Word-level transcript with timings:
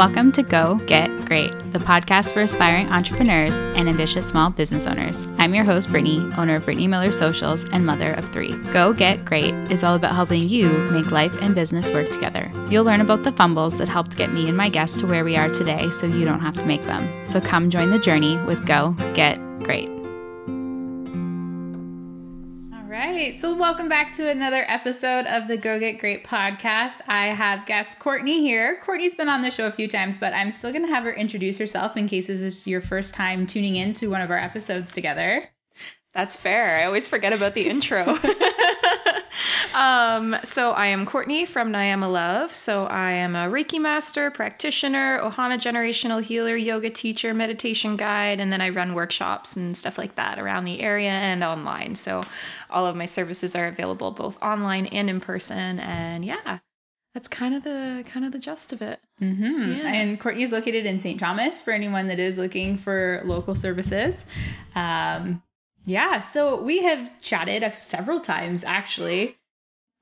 Welcome 0.00 0.32
to 0.32 0.42
Go 0.42 0.76
Get 0.86 1.10
Great, 1.26 1.50
the 1.72 1.78
podcast 1.78 2.32
for 2.32 2.40
aspiring 2.40 2.88
entrepreneurs 2.88 3.54
and 3.76 3.86
ambitious 3.86 4.26
small 4.26 4.48
business 4.48 4.86
owners. 4.86 5.26
I'm 5.36 5.54
your 5.54 5.64
host, 5.64 5.90
Brittany, 5.90 6.20
owner 6.38 6.56
of 6.56 6.64
Brittany 6.64 6.86
Miller 6.86 7.12
Socials 7.12 7.68
and 7.68 7.84
mother 7.84 8.14
of 8.14 8.32
three. 8.32 8.54
Go 8.72 8.94
Get 8.94 9.26
Great 9.26 9.52
is 9.70 9.84
all 9.84 9.94
about 9.94 10.14
helping 10.14 10.48
you 10.48 10.70
make 10.90 11.10
life 11.10 11.42
and 11.42 11.54
business 11.54 11.90
work 11.90 12.10
together. 12.12 12.50
You'll 12.70 12.84
learn 12.84 13.02
about 13.02 13.24
the 13.24 13.32
fumbles 13.32 13.76
that 13.76 13.90
helped 13.90 14.16
get 14.16 14.32
me 14.32 14.48
and 14.48 14.56
my 14.56 14.70
guests 14.70 14.96
to 15.00 15.06
where 15.06 15.22
we 15.22 15.36
are 15.36 15.50
today 15.50 15.90
so 15.90 16.06
you 16.06 16.24
don't 16.24 16.40
have 16.40 16.56
to 16.56 16.64
make 16.64 16.84
them. 16.84 17.06
So 17.26 17.38
come 17.38 17.68
join 17.68 17.90
the 17.90 17.98
journey 17.98 18.38
with 18.44 18.66
Go 18.66 18.92
Get 19.12 19.38
Great. 19.58 19.99
Right. 23.00 23.38
So, 23.38 23.54
welcome 23.54 23.88
back 23.88 24.12
to 24.16 24.28
another 24.28 24.66
episode 24.68 25.24
of 25.24 25.48
the 25.48 25.56
Go 25.56 25.80
Get 25.80 25.98
Great 25.98 26.22
podcast. 26.22 27.00
I 27.08 27.28
have 27.28 27.64
guest 27.64 27.98
Kourtney 27.98 28.40
here. 28.40 28.78
Kourtney's 28.84 29.14
been 29.14 29.30
on 29.30 29.40
the 29.40 29.50
show 29.50 29.66
a 29.66 29.72
few 29.72 29.88
times, 29.88 30.18
but 30.18 30.34
I'm 30.34 30.50
still 30.50 30.70
going 30.70 30.84
to 30.84 30.92
have 30.92 31.04
her 31.04 31.12
introduce 31.14 31.56
herself 31.56 31.96
in 31.96 32.08
case 32.08 32.26
this 32.26 32.42
is 32.42 32.66
your 32.66 32.82
first 32.82 33.14
time 33.14 33.46
tuning 33.46 33.76
in 33.76 33.94
to 33.94 34.08
one 34.08 34.20
of 34.20 34.30
our 34.30 34.36
episodes 34.36 34.92
together. 34.92 35.48
That's 36.12 36.36
fair. 36.36 36.76
I 36.76 36.84
always 36.84 37.08
forget 37.08 37.32
about 37.32 37.54
the 37.54 37.66
intro. 37.70 38.04
um, 39.74 40.36
so 40.42 40.72
I 40.72 40.86
am 40.86 41.06
Kourtney 41.06 41.46
from 41.46 41.72
Niyama 41.72 42.10
Love. 42.10 42.54
So 42.54 42.86
I 42.86 43.12
am 43.12 43.36
a 43.36 43.48
Reiki 43.48 43.80
master, 43.80 44.30
practitioner, 44.30 45.20
Ohana 45.20 45.58
generational 45.58 46.22
healer, 46.22 46.56
yoga 46.56 46.90
teacher, 46.90 47.32
meditation 47.34 47.96
guide, 47.96 48.40
and 48.40 48.52
then 48.52 48.60
I 48.60 48.70
run 48.70 48.94
workshops 48.94 49.56
and 49.56 49.76
stuff 49.76 49.98
like 49.98 50.16
that 50.16 50.38
around 50.38 50.64
the 50.64 50.80
area 50.80 51.10
and 51.10 51.42
online. 51.44 51.94
So 51.94 52.24
all 52.70 52.86
of 52.86 52.96
my 52.96 53.06
services 53.06 53.54
are 53.54 53.66
available 53.66 54.10
both 54.10 54.40
online 54.42 54.86
and 54.86 55.08
in 55.08 55.20
person. 55.20 55.80
And 55.80 56.24
yeah, 56.24 56.58
that's 57.14 57.28
kind 57.28 57.54
of 57.54 57.64
the 57.64 58.04
kind 58.06 58.24
of 58.24 58.32
the 58.32 58.38
gist 58.38 58.72
of 58.72 58.82
it. 58.82 59.00
Mm-hmm. 59.20 59.72
Yeah. 59.72 59.92
And 59.92 60.20
Kourtney 60.20 60.42
is 60.42 60.52
located 60.52 60.86
in 60.86 61.00
St. 61.00 61.18
Thomas 61.18 61.60
for 61.60 61.72
anyone 61.72 62.06
that 62.08 62.18
is 62.20 62.38
looking 62.38 62.76
for 62.76 63.20
local 63.24 63.54
services. 63.54 64.26
Um, 64.74 65.42
yeah, 65.86 66.20
so 66.20 66.60
we 66.60 66.82
have 66.82 67.10
chatted 67.20 67.64
several 67.74 68.20
times 68.20 68.62
actually 68.62 69.36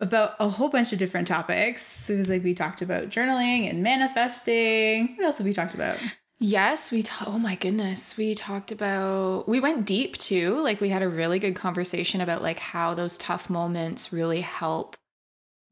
about 0.01 0.35
a 0.39 0.49
whole 0.49 0.69
bunch 0.69 0.93
of 0.93 0.99
different 0.99 1.27
topics. 1.27 2.09
It 2.09 2.17
was 2.17 2.31
like 2.31 2.45
we 2.45 2.55
talked 2.55 2.83
about 2.83 3.09
journaling 3.09 3.69
and 3.69 3.83
manifesting. 3.83 5.17
What 5.17 5.27
else 5.27 5.39
have 5.39 5.47
we 5.47 5.53
talked 5.53 5.75
about? 5.75 5.99
Yes, 6.41 6.93
we 6.93 7.03
ta- 7.03 7.25
oh 7.27 7.39
my 7.39 7.57
goodness, 7.57 8.17
we 8.17 8.35
talked 8.37 8.71
about 8.71 9.49
we 9.49 9.59
went 9.59 9.85
deep 9.85 10.17
too. 10.19 10.61
Like 10.61 10.81
we 10.81 10.89
had 10.89 11.03
a 11.03 11.09
really 11.09 11.41
good 11.41 11.57
conversation 11.57 12.21
about 12.21 12.43
like 12.43 12.61
how 12.61 12.95
those 12.95 13.17
tough 13.17 13.51
moments 13.51 14.13
really 14.13 14.43
help 14.43 14.97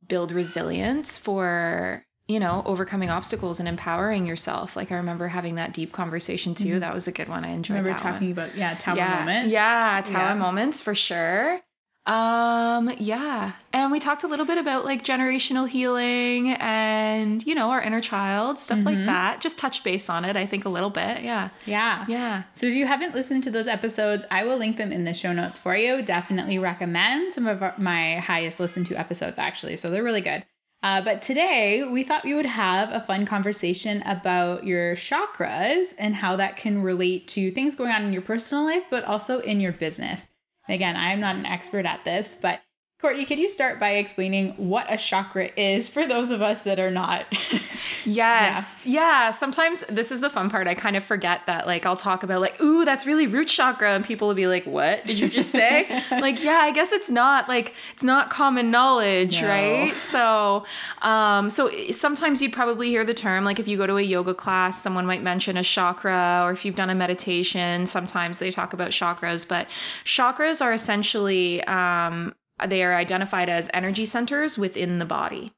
build 0.09 0.33
resilience 0.33 1.19
for 1.19 2.07
you 2.29 2.41
know, 2.41 2.63
overcoming 2.67 3.09
obstacles 3.09 3.61
and 3.61 3.69
empowering 3.69 4.27
yourself. 4.27 4.75
Like 4.75 4.91
I 4.91 4.97
remember 4.97 5.29
having 5.29 5.55
that 5.57 5.73
deep 5.73 5.93
conversation 5.93 6.55
too. 6.55 6.71
Mm-hmm. 6.71 6.81
That 6.81 6.93
was 6.93 7.07
a 7.07 7.13
good 7.13 7.29
one. 7.29 7.45
I 7.45 7.51
enjoyed. 7.51 7.79
Remember 7.79 7.97
talking 7.97 8.35
one. 8.35 8.47
about 8.47 8.57
yeah 8.57 8.75
tower 8.75 8.97
yeah, 8.97 9.19
moments. 9.21 9.53
Yeah, 9.53 10.03
tower 10.05 10.29
yeah. 10.31 10.35
moments 10.35 10.81
for 10.81 10.95
sure. 10.95 11.61
Um, 12.07 12.93
yeah. 12.99 13.53
And 13.73 13.91
we 13.91 13.99
talked 13.99 14.23
a 14.23 14.29
little 14.29 14.47
bit 14.47 14.59
about 14.59 14.85
like 14.85 15.05
generational 15.05 15.69
healing 15.69 16.53
and, 16.53 17.45
you 17.45 17.55
know, 17.55 17.71
our 17.71 17.83
inner 17.83 18.01
child, 18.01 18.61
stuff 18.61 18.79
mm-hmm. 18.79 18.87
like 18.87 19.07
that. 19.07 19.41
Just 19.41 19.59
touch 19.59 19.83
base 19.83 20.09
on 20.09 20.25
it, 20.25 20.37
I 20.37 20.47
think, 20.47 20.65
a 20.65 20.69
little 20.69 20.91
bit. 20.91 21.23
Yeah. 21.23 21.49
Yeah. 21.67 22.05
Yeah. 22.09 22.45
So 22.55 22.67
if 22.67 22.75
you 22.75 22.87
haven't 22.87 23.15
listened 23.15 23.43
to 23.45 23.51
those 23.51 23.67
episodes, 23.67 24.25
I 24.31 24.45
will 24.45 24.57
link 24.57 24.77
them 24.77 24.93
in 24.93 25.05
the 25.05 25.15
show 25.15 25.33
notes 25.33 25.59
for 25.59 25.77
you. 25.77 26.01
Definitely 26.01 26.59
recommend 26.59 27.33
some 27.33 27.47
of 27.47 27.61
our, 27.63 27.75
my 27.77 28.17
highest 28.17 28.61
listened 28.61 28.87
to 28.87 28.95
episodes, 28.95 29.37
actually. 29.37 29.77
So 29.77 29.91
they're 29.91 30.05
really 30.05 30.21
good. 30.21 30.45
Uh, 30.83 31.03
but 31.03 31.21
today, 31.23 31.83
we 31.83 32.05
thought 32.05 32.25
we 32.25 32.35
would 32.35 32.47
have 32.47 32.91
a 32.91 33.05
fun 33.05 33.27
conversation 33.27 34.03
about 34.03 34.65
your 34.65 34.95
chakras 34.95 35.95
and 35.99 36.15
how 36.15 36.37
that 36.37 36.57
can 36.57 36.83
relate 36.83 37.27
to 37.27 37.51
things 37.51 37.75
going 37.75 37.91
on 37.91 38.05
in 38.05 38.13
your 38.13 38.23
personal 38.23 38.63
life, 38.63 38.85
but 38.91 39.03
also 39.05 39.41
in 39.41 39.59
your 39.59 39.73
business. 39.73 40.31
Again, 40.69 40.97
I 40.97 41.13
am 41.13 41.21
not 41.21 41.37
an 41.37 41.47
expert 41.47 41.87
at 41.87 42.05
this, 42.05 42.37
but 42.37 42.61
Kourtney, 43.03 43.27
can 43.27 43.39
you 43.39 43.47
start 43.47 43.79
by 43.79 43.91
explaining 43.91 44.53
what 44.53 44.87
a 44.89 44.97
chakra 44.97 45.51
is 45.55 45.87
for 45.91 46.07
those 46.07 46.31
of 46.31 46.41
us 46.41 46.63
that 46.63 46.79
are 46.81 46.91
not? 46.91 47.27
yes. 48.07 48.87
Yeah. 48.87 49.27
yeah. 49.27 49.31
Sometimes 49.33 49.85
this 49.91 50.11
is 50.11 50.23
the 50.23 50.31
fun 50.31 50.49
part. 50.49 50.67
I 50.67 50.75
kind 50.75 50.97
of 50.97 51.05
forget 51.05 51.43
that, 51.45 51.67
like, 51.67 51.85
I'll 51.85 51.99
talk 51.99 52.23
about, 52.23 52.41
like, 52.41 52.59
ooh, 52.59 52.87
that's 52.87 53.07
really 53.07 53.27
root 53.27 53.49
chakra. 53.49 53.91
And 53.91 54.03
people 54.03 54.29
will 54.29 54.35
be 54.35 54.47
like, 54.47 54.65
what 54.65 55.05
did 55.05 55.19
you 55.19 55.29
just 55.29 55.53
say? 55.53 56.03
like, 56.11 56.43
yeah, 56.43 56.61
I 56.63 56.71
guess 56.71 56.91
it's 56.91 57.11
not, 57.11 57.51
like, 57.51 57.75
it's 57.93 58.03
not 58.03 58.31
common 58.31 58.71
knowledge, 58.71 59.43
no. 59.43 59.49
right? 59.49 59.95
So, 59.97 60.65
um, 61.03 61.51
so 61.51 61.71
sometimes 61.91 62.41
you'd 62.41 62.55
probably 62.55 62.89
hear 62.89 63.05
the 63.05 63.13
term, 63.13 63.45
like, 63.45 63.59
if 63.59 63.69
you 63.69 63.77
go 63.77 63.87
to 63.87 63.99
a 63.99 64.03
yoga 64.03 64.33
class, 64.33 64.81
someone 64.81 65.05
might 65.05 65.23
mention 65.23 65.59
a 65.59 65.63
chakra, 65.63 66.41
or 66.43 66.51
if 66.53 66.65
you've 66.65 66.77
done 66.77 66.89
a 66.89 66.95
meditation, 66.95 67.85
sometimes 67.85 68.39
they 68.39 68.51
talk 68.51 68.73
about 68.73 68.93
chakras. 68.93 69.47
But 69.47 69.69
chakras 70.07 70.65
are 70.65 70.73
essentially, 70.73 71.63
um, 71.65 72.35
they 72.67 72.83
are 72.83 72.95
identified 72.95 73.49
as 73.49 73.71
energy 73.75 74.07
centers 74.07 74.57
within 74.57 74.99
the 74.99 75.05
body. 75.05 75.53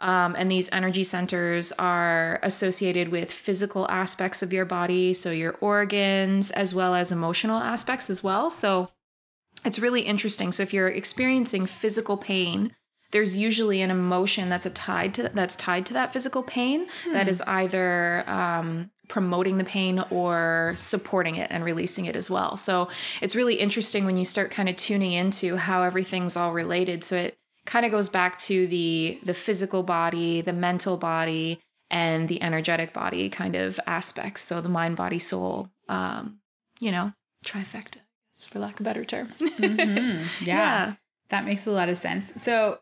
Um, 0.00 0.34
and 0.36 0.50
these 0.50 0.70
energy 0.72 1.04
centers 1.04 1.72
are 1.72 2.40
associated 2.42 3.10
with 3.10 3.30
physical 3.30 3.86
aspects 3.90 4.42
of 4.42 4.52
your 4.52 4.64
body, 4.64 5.12
so 5.12 5.30
your 5.30 5.56
organs, 5.60 6.50
as 6.50 6.74
well 6.74 6.94
as 6.94 7.12
emotional 7.12 7.58
aspects 7.58 8.08
as 8.08 8.24
well. 8.24 8.50
So 8.50 8.88
it's 9.64 9.78
really 9.78 10.02
interesting. 10.02 10.52
So 10.52 10.62
if 10.62 10.72
you're 10.72 10.88
experiencing 10.88 11.66
physical 11.66 12.16
pain, 12.16 12.74
there's 13.10 13.36
usually 13.36 13.82
an 13.82 13.90
emotion 13.90 14.48
that's 14.48 14.66
a 14.66 14.70
tied 14.70 15.14
to 15.14 15.30
that's 15.34 15.56
tied 15.56 15.86
to 15.86 15.92
that 15.94 16.12
physical 16.12 16.42
pain 16.42 16.86
hmm. 17.04 17.12
that 17.12 17.28
is 17.28 17.42
either 17.42 18.24
um, 18.28 18.90
promoting 19.08 19.58
the 19.58 19.64
pain 19.64 20.04
or 20.10 20.74
supporting 20.76 21.36
it 21.36 21.48
and 21.50 21.64
releasing 21.64 22.06
it 22.06 22.14
as 22.14 22.30
well. 22.30 22.56
So 22.56 22.88
it's 23.20 23.34
really 23.34 23.56
interesting 23.56 24.04
when 24.04 24.16
you 24.16 24.24
start 24.24 24.50
kind 24.50 24.68
of 24.68 24.76
tuning 24.76 25.12
into 25.12 25.56
how 25.56 25.82
everything's 25.82 26.36
all 26.36 26.52
related. 26.52 27.02
So 27.02 27.16
it 27.16 27.38
kind 27.66 27.84
of 27.84 27.90
goes 27.90 28.08
back 28.08 28.38
to 28.38 28.66
the 28.66 29.18
the 29.24 29.34
physical 29.34 29.82
body, 29.82 30.40
the 30.40 30.52
mental 30.52 30.96
body, 30.96 31.60
and 31.90 32.28
the 32.28 32.40
energetic 32.42 32.92
body 32.92 33.28
kind 33.28 33.56
of 33.56 33.80
aspects. 33.86 34.42
So 34.42 34.60
the 34.60 34.68
mind, 34.68 34.96
body, 34.96 35.18
soul, 35.18 35.70
um, 35.88 36.38
you 36.78 36.92
know, 36.92 37.12
trifecta, 37.44 37.98
for 38.48 38.60
lack 38.60 38.74
of 38.74 38.80
a 38.80 38.84
better 38.84 39.04
term. 39.04 39.26
mm-hmm. 39.26 40.44
yeah. 40.44 40.56
yeah. 40.56 40.94
That 41.28 41.44
makes 41.44 41.66
a 41.66 41.70
lot 41.70 41.88
of 41.88 41.96
sense. 41.96 42.40
So 42.42 42.78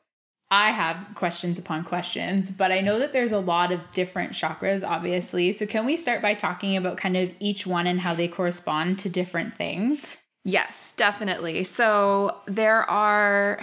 I 0.51 0.71
have 0.71 1.15
questions 1.15 1.59
upon 1.59 1.85
questions, 1.85 2.51
but 2.51 2.73
I 2.73 2.81
know 2.81 2.99
that 2.99 3.13
there's 3.13 3.33
a 3.33 3.39
lot 3.39 3.71
of 3.71 3.91
different 3.91 4.33
chakras, 4.33 4.87
obviously. 4.87 5.53
So, 5.53 5.67
can 5.67 5.85
we 5.85 5.97
start 5.97 6.23
by 6.23 6.35
talking 6.35 6.77
about 6.77 6.97
kind 6.97 7.17
of 7.17 7.31
each 7.39 7.67
one 7.67 7.87
and 7.87 8.01
how 8.01 8.15
they 8.15 8.29
correspond 8.29 8.99
to 9.01 9.11
different 9.11 9.57
things? 9.57 10.17
Yes, 10.45 10.95
definitely. 10.97 11.65
So, 11.65 12.41
there 12.47 12.89
are 12.89 13.61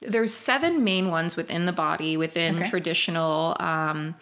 there's 0.00 0.32
seven 0.32 0.84
main 0.84 1.08
ones 1.08 1.36
within 1.36 1.66
the 1.66 1.72
body 1.72 2.16
within 2.16 2.56
okay. 2.56 2.70
traditional 2.70 3.56
um, 3.58 4.14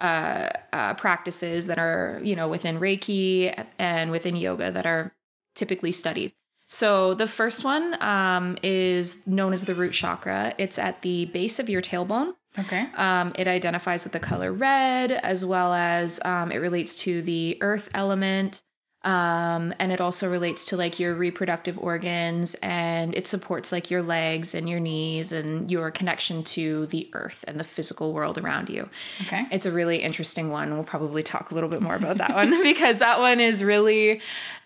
uh, 0.00 0.50
uh, 0.72 0.94
practices 0.94 1.68
that 1.68 1.78
are 1.78 2.20
you 2.24 2.34
know 2.34 2.48
within 2.48 2.80
Reiki 2.80 3.66
and 3.78 4.10
within 4.10 4.34
yoga 4.34 4.72
that 4.72 4.86
are 4.86 5.14
typically 5.54 5.92
studied. 5.92 6.32
So 6.68 7.14
the 7.14 7.28
first 7.28 7.64
one 7.64 7.96
um, 8.02 8.58
is 8.62 9.26
known 9.26 9.52
as 9.52 9.64
the 9.64 9.74
root 9.74 9.92
chakra. 9.92 10.54
It's 10.58 10.78
at 10.78 11.02
the 11.02 11.26
base 11.26 11.58
of 11.58 11.68
your 11.68 11.80
tailbone. 11.80 12.34
Okay. 12.58 12.88
Um, 12.94 13.32
it 13.36 13.46
identifies 13.46 14.04
with 14.04 14.12
the 14.12 14.20
color 14.20 14.52
red, 14.52 15.12
as 15.12 15.44
well 15.44 15.74
as 15.74 16.20
um, 16.24 16.50
it 16.50 16.56
relates 16.56 16.94
to 16.96 17.22
the 17.22 17.58
earth 17.60 17.90
element. 17.94 18.62
Um, 19.06 19.72
and 19.78 19.92
it 19.92 20.00
also 20.00 20.28
relates 20.28 20.64
to 20.66 20.76
like 20.76 20.98
your 20.98 21.14
reproductive 21.14 21.78
organs 21.78 22.56
and 22.60 23.14
it 23.14 23.28
supports 23.28 23.70
like 23.70 23.88
your 23.88 24.02
legs 24.02 24.52
and 24.52 24.68
your 24.68 24.80
knees 24.80 25.30
and 25.30 25.70
your 25.70 25.92
connection 25.92 26.42
to 26.42 26.86
the 26.86 27.08
earth 27.12 27.44
and 27.46 27.60
the 27.60 27.64
physical 27.64 28.12
world 28.12 28.36
around 28.36 28.68
you. 28.68 28.90
Okay. 29.22 29.46
It's 29.52 29.64
a 29.64 29.70
really 29.70 29.98
interesting 29.98 30.50
one. 30.50 30.74
We'll 30.74 30.82
probably 30.82 31.22
talk 31.22 31.52
a 31.52 31.54
little 31.54 31.68
bit 31.68 31.82
more 31.82 31.94
about 31.94 32.18
that 32.18 32.30
one 32.34 32.62
because 32.64 32.98
that 32.98 33.20
one 33.20 33.38
is 33.38 33.62
really 33.62 34.20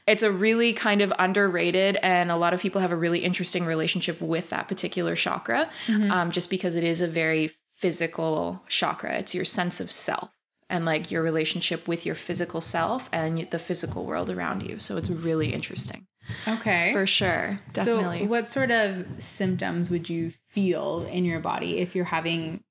it's 0.07 0.23
a 0.23 0.33
really 0.33 0.73
kind 0.73 1.03
of 1.03 1.13
underrated 1.19 1.97
and 1.97 2.31
a 2.31 2.37
lot 2.37 2.55
of 2.55 2.61
people 2.61 2.81
have 2.81 2.93
a 2.93 2.97
really 2.97 3.19
interesting 3.19 3.67
relationship 3.67 4.23
with 4.23 4.49
that 4.49 4.69
particular 4.69 5.15
chakra 5.15 5.69
mm-hmm. 5.87 6.11
um, 6.11 6.31
just 6.31 6.49
because 6.49 6.77
it 6.77 6.83
is 6.83 7.03
a 7.03 7.07
very 7.07 7.51
physical 7.77 8.63
chakra 8.69 9.19
it's 9.19 9.35
your 9.35 9.45
sense 9.45 9.81
of 9.81 9.93
self 9.93 10.31
and 10.71 10.85
like 10.85 11.11
your 11.11 11.23
relationship 11.23 11.87
with 11.87 12.07
your 12.07 12.15
physical 12.15 12.61
self 12.61 13.09
and 13.13 13.47
the 13.51 13.59
physical 13.59 14.05
world 14.05 14.31
around 14.31 14.63
you 14.63 14.79
so 14.79 14.97
it's 14.97 15.11
really 15.11 15.53
interesting 15.53 16.07
okay 16.47 16.93
for 16.93 17.07
sure 17.07 17.61
definitely 17.73 18.21
so 18.21 18.27
what 18.27 18.49
sort 18.49 18.71
of 18.71 19.05
symptoms 19.19 19.91
would 19.91 20.09
you 20.09 20.33
feel 20.49 21.07
in 21.11 21.25
your 21.25 21.41
body 21.41 21.79
if 21.79 21.95
you're 21.95 22.05
having 22.05 22.63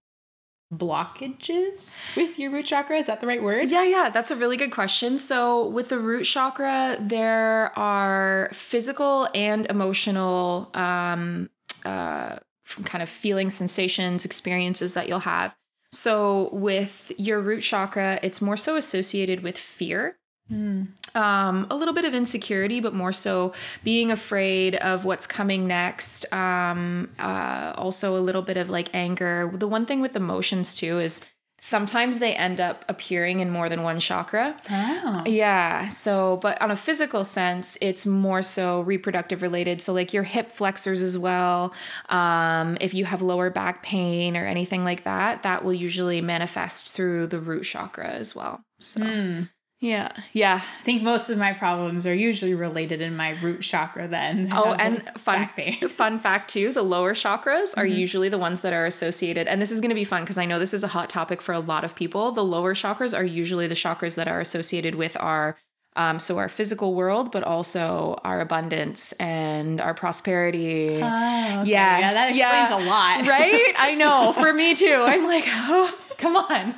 blockages 0.74 2.04
with 2.16 2.38
your 2.38 2.52
root 2.52 2.66
chakra? 2.66 2.98
Is 2.98 3.08
that 3.08 3.22
the 3.22 3.28
right 3.28 3.42
word? 3.42 3.70
Yeah, 3.70 3.84
yeah, 3.84 4.10
that's 4.10 4.32
a 4.32 4.36
really 4.36 4.58
good 4.58 4.72
question. 4.72 5.18
So, 5.18 5.68
with 5.68 5.90
the 5.90 5.98
root 5.98 6.26
chakra, 6.26 6.98
there 7.00 7.78
are 7.78 8.50
physical 8.54 9.28
and 9.34 9.66
emotional 9.68 10.70
um, 10.74 11.50
uh, 11.86 12.38
kind 12.86 13.02
of 13.02 13.10
feeling 13.10 13.50
sensations, 13.50 14.26
experiences 14.26 14.94
that 14.94 15.08
you'll 15.08 15.20
have. 15.20 15.56
So 15.92 16.50
with 16.52 17.12
your 17.18 17.40
root 17.40 17.62
chakra, 17.62 18.20
it's 18.22 18.42
more 18.42 18.58
so 18.58 18.76
associated 18.76 19.42
with 19.42 19.58
fear. 19.58 20.18
Mm. 20.52 20.88
Um, 21.16 21.68
a 21.70 21.76
little 21.76 21.94
bit 21.94 22.06
of 22.06 22.14
insecurity, 22.14 22.80
but 22.80 22.94
more 22.94 23.14
so 23.14 23.54
being 23.84 24.12
afraid 24.12 24.76
of 24.76 25.06
what's 25.06 25.28
coming 25.28 25.68
next. 25.68 26.32
Um, 26.34 27.10
uh, 27.20 27.74
also, 27.78 28.18
a 28.18 28.20
little 28.20 28.42
bit 28.42 28.58
of 28.58 28.70
like 28.70 28.90
anger. 28.94 29.52
The 29.54 29.68
one 29.68 29.86
thing 29.86 30.02
with 30.02 30.16
emotions 30.16 30.74
too 30.74 31.00
is 31.00 31.22
sometimes 31.60 32.20
they 32.20 32.36
end 32.36 32.60
up 32.60 32.86
appearing 32.88 33.40
in 33.40 33.50
more 33.50 33.70
than 33.70 33.84
one 33.84 34.00
chakra. 34.00 34.56
Oh. 34.70 35.24
Yeah. 35.26 35.90
So, 35.90 36.38
but 36.42 36.62
on 36.62 36.72
a 36.72 36.76
physical 36.76 37.26
sense, 37.26 37.78
it's 37.82 38.06
more 38.06 38.42
so 38.42 38.82
reproductive 38.82 39.42
related. 39.42 39.82
So, 39.82 39.94
like 39.94 40.14
your 40.14 40.24
hip 40.24 40.52
flexors 40.52 41.02
as 41.02 41.18
well. 41.18 41.74
Um, 42.10 42.78
if 42.82 42.94
you 42.94 43.06
have 43.06 43.22
lower 43.22 43.50
back 43.50 43.84
pain 43.84 44.36
or 44.36 44.46
anything 44.46 44.84
like 44.84 45.04
that, 45.04 45.44
that 45.44 45.64
will 45.64 45.74
usually 45.74 46.22
manifest 46.22 46.94
through 46.94 47.28
the 47.28 47.40
root 47.40 47.64
chakra 47.64 48.08
as 48.08 48.36
well. 48.36 48.62
So, 48.80 49.02
mm. 49.02 49.50
Yeah. 49.82 50.12
Yeah. 50.34 50.62
I 50.62 50.84
think 50.84 51.04
most 51.04 51.30
of 51.30 51.38
my 51.38 51.54
problems 51.54 52.06
are 52.06 52.14
usually 52.14 52.54
related 52.54 53.00
in 53.00 53.16
my 53.16 53.32
root 53.42 53.62
chakra 53.62 54.08
then. 54.08 54.50
Oh, 54.60 54.74
and 54.74 55.10
fun 55.18 55.48
fun 55.90 56.20
fact 56.20 56.52
too, 56.52 56.74
the 56.74 56.82
lower 56.82 57.14
chakras 57.14 57.78
are 57.78 57.86
mm-hmm. 57.86 57.98
usually 58.00 58.30
the 58.30 58.38
ones 58.38 58.62
that 58.62 58.74
are 58.74 58.86
associated 58.86 59.48
and 59.48 59.62
this 59.62 59.72
is 59.72 59.80
going 59.80 59.90
to 59.90 59.96
be 59.96 60.04
fun 60.04 60.24
because 60.24 60.38
I 60.38 60.46
know 60.46 60.60
this 60.60 60.74
is 60.74 60.84
a 60.84 60.90
hot 60.90 61.10
topic 61.10 61.42
for 61.42 61.54
a 61.54 61.60
lot 61.60 61.86
of 61.86 61.96
people. 61.96 62.32
The 62.32 62.44
lower 62.44 62.74
chakras 62.74 63.18
are 63.18 63.24
usually 63.24 63.68
the 63.68 63.76
chakras 63.76 64.16
that 64.16 64.28
are 64.28 64.42
associated 64.42 64.96
with 64.96 65.16
our 65.20 65.58
um, 65.96 66.20
so 66.20 66.38
our 66.38 66.50
physical 66.50 66.94
world, 66.94 67.32
but 67.32 67.44
also 67.44 68.20
our 68.24 68.40
abundance 68.40 69.12
and 69.14 69.82
our 69.82 69.94
prosperity. 69.94 71.00
Oh, 71.02 71.60
okay. 71.62 71.64
yes. 71.66 71.68
Yeah, 71.68 72.14
that 72.14 72.30
explains 72.30 72.38
yeah. 72.38 72.78
a 72.78 72.82
lot. 72.86 73.28
right? 73.28 73.74
I 73.78 73.96
know. 73.96 74.34
For 74.34 74.54
me 74.62 74.76
too. 74.76 75.04
I'm 75.06 75.26
like, 75.26 75.44
oh, 75.48 75.94
come 76.18 76.38
on. 76.38 76.76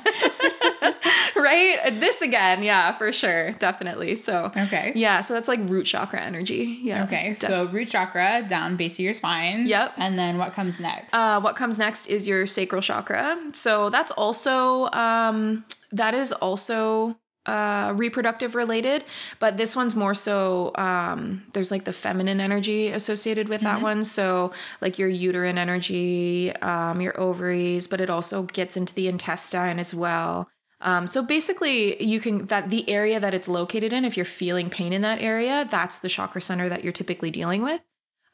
Right? 1.42 2.00
This 2.00 2.22
again, 2.22 2.62
yeah, 2.62 2.92
for 2.92 3.12
sure. 3.12 3.52
Definitely. 3.52 4.16
So 4.16 4.52
Okay. 4.56 4.92
Yeah. 4.94 5.20
So 5.20 5.34
that's 5.34 5.48
like 5.48 5.60
root 5.64 5.84
chakra 5.86 6.20
energy. 6.20 6.78
Yeah. 6.82 7.04
Okay. 7.04 7.34
So 7.34 7.66
root 7.66 7.88
chakra 7.90 8.46
down 8.48 8.76
base 8.76 8.94
of 8.94 9.00
your 9.00 9.14
spine. 9.14 9.66
Yep. 9.66 9.94
And 9.96 10.18
then 10.18 10.38
what 10.38 10.52
comes 10.52 10.80
next? 10.80 11.14
Uh, 11.14 11.40
what 11.40 11.56
comes 11.56 11.78
next 11.78 12.06
is 12.06 12.26
your 12.26 12.46
sacral 12.46 12.82
chakra. 12.82 13.38
So 13.52 13.90
that's 13.90 14.10
also 14.12 14.90
um 14.92 15.64
that 15.90 16.14
is 16.14 16.32
also 16.32 17.16
uh 17.46 17.92
reproductive 17.96 18.54
related 18.54 19.02
but 19.40 19.56
this 19.56 19.74
one's 19.74 19.96
more 19.96 20.14
so 20.14 20.70
um 20.76 21.42
there's 21.54 21.72
like 21.72 21.82
the 21.82 21.92
feminine 21.92 22.40
energy 22.40 22.86
associated 22.88 23.48
with 23.48 23.62
mm-hmm. 23.62 23.74
that 23.78 23.82
one 23.82 24.04
so 24.04 24.52
like 24.80 24.96
your 24.96 25.08
uterine 25.08 25.58
energy 25.58 26.54
um 26.62 27.00
your 27.00 27.18
ovaries 27.20 27.88
but 27.88 28.00
it 28.00 28.08
also 28.08 28.44
gets 28.44 28.76
into 28.76 28.94
the 28.94 29.08
intestine 29.08 29.80
as 29.80 29.92
well 29.92 30.48
um, 30.82 31.06
so 31.06 31.22
basically 31.22 32.02
you 32.02 32.20
can 32.20 32.46
that 32.46 32.70
the 32.70 32.88
area 32.88 33.18
that 33.18 33.34
it's 33.34 33.48
located 33.48 33.92
in 33.92 34.04
if 34.04 34.16
you're 34.16 34.26
feeling 34.26 34.68
pain 34.68 34.92
in 34.92 35.02
that 35.02 35.20
area 35.20 35.66
that's 35.70 35.98
the 35.98 36.08
chakra 36.08 36.42
center 36.42 36.68
that 36.68 36.82
you're 36.82 36.92
typically 36.92 37.30
dealing 37.30 37.62
with 37.62 37.80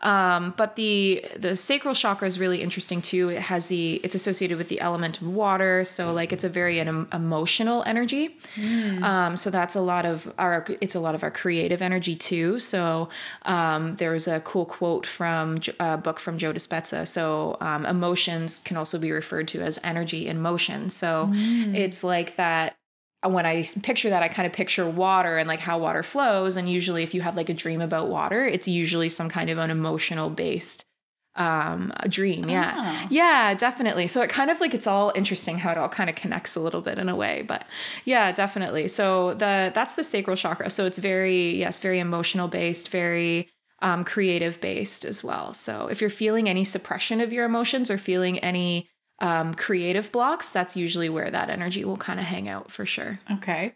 um, 0.01 0.55
but 0.57 0.77
the 0.77 1.25
the 1.37 1.57
sacral 1.57 1.95
chakra 1.95 2.29
is 2.29 2.39
really 2.39 2.63
interesting 2.63 3.03
too. 3.03 3.31
It 3.31 3.41
has 3.41 3.67
the 3.67 3.95
it's 4.05 4.15
associated 4.15 4.57
with 4.57 4.69
the 4.69 4.81
element 4.81 5.21
of 5.21 5.27
water, 5.27 5.85
so 5.85 6.13
like 6.13 6.33
it's 6.33 6.45
a 6.45 6.49
very 6.49 6.79
an 6.79 7.09
emotional 7.13 7.83
energy. 7.85 8.37
Mm. 8.55 9.03
Um, 9.03 9.37
so 9.37 9.51
that's 9.51 9.75
a 9.75 9.81
lot 9.81 10.07
of 10.07 10.33
our 10.39 10.65
it's 10.81 10.95
a 10.95 11.01
lot 11.01 11.17
of 11.17 11.25
our 11.25 11.33
creative 11.33 11.83
energy 11.83 12.15
too. 12.15 12.61
So 12.61 13.09
um, 13.43 13.97
there's 13.97 14.29
a 14.29 14.39
cool 14.41 14.67
quote 14.67 15.05
from 15.05 15.61
a 15.81 15.99
book 15.99 16.21
from 16.21 16.39
Joe 16.39 16.53
Dispenza. 16.53 17.07
So 17.09 17.57
um, 17.61 17.85
emotions 17.85 18.61
can 18.61 18.77
also 18.77 18.99
be 18.99 19.11
referred 19.11 19.49
to 19.49 19.63
as 19.63 19.81
energy 19.83 20.29
in 20.29 20.41
motion. 20.41 20.91
So 20.91 21.29
mm. 21.33 21.75
it's 21.75 22.05
like 22.05 22.37
that 22.37 22.78
when 23.27 23.47
I 23.47 23.65
picture 23.83 24.11
that, 24.11 24.23
I 24.23 24.29
kind 24.29 24.47
of 24.47 24.53
picture 24.53 24.89
water 24.89 25.39
and 25.39 25.49
like 25.49 25.61
how 25.61 25.79
water 25.79 26.03
flows. 26.03 26.57
And 26.57 26.69
usually, 26.69 27.03
if 27.03 27.15
you 27.15 27.21
have 27.23 27.37
like 27.37 27.49
a 27.49 27.55
dream 27.55 27.81
about 27.81 28.09
water, 28.09 28.47
it's 28.47 28.69
usually 28.69 29.09
some 29.09 29.29
kind 29.29 29.51
of 29.51 29.59
an 29.59 29.71
emotional 29.71 30.31
based 30.31 30.85
um 31.39 31.93
dream 32.09 32.49
yeah 32.49 32.75
oh. 32.77 33.07
yeah 33.11 33.55
definitely 33.55 34.09
so 34.09 34.21
it 34.23 34.29
kind 34.29 34.51
of 34.51 34.61
like 34.61 34.75
it's 34.75 34.89
all 34.89 35.13
interesting 35.15 35.57
how 35.59 35.71
it 35.71 35.79
all 35.79 35.89
kind 35.89 36.11
of 36.11 36.17
connects 36.17 36.57
a 36.57 36.61
little 36.61 36.81
bit 36.81 36.99
in 36.99 37.09
a 37.09 37.15
way 37.15 37.45
but 37.47 37.65
yeah 38.05 38.33
definitely 38.33 38.89
so 38.89 39.35
the 39.35 39.71
that's 39.73 39.95
the 39.95 40.03
sacral 40.03 40.37
chakra 40.37 40.69
so 40.69 40.85
it's 40.85 40.99
very 40.99 41.55
yes 41.55 41.79
very 41.79 42.01
emotional 42.01 42.49
based 42.49 42.89
very 42.89 43.49
um 43.83 44.05
creative 44.05 44.61
based 44.61 45.05
as 45.05 45.23
well 45.23 45.55
so 45.55 45.87
if 45.87 46.01
you're 46.01 46.11
feeling 46.11 46.49
any 46.49 46.65
suppression 46.65 47.21
of 47.21 47.33
your 47.33 47.45
emotions 47.45 47.89
or 47.89 47.99
feeling 47.99 48.41
any 48.41 48.91
um, 49.21 49.55
creative 49.55 50.13
blocks, 50.13 50.51
that's 50.51 50.77
usually 50.77 51.09
where 51.09 51.31
that 51.31 51.51
energy 51.51 51.85
will 51.85 51.97
kind 51.97 52.21
of 52.21 52.27
hang 52.27 52.49
out 52.49 52.71
for 52.71 52.87
sure. 52.87 53.19
Okay. 53.31 53.75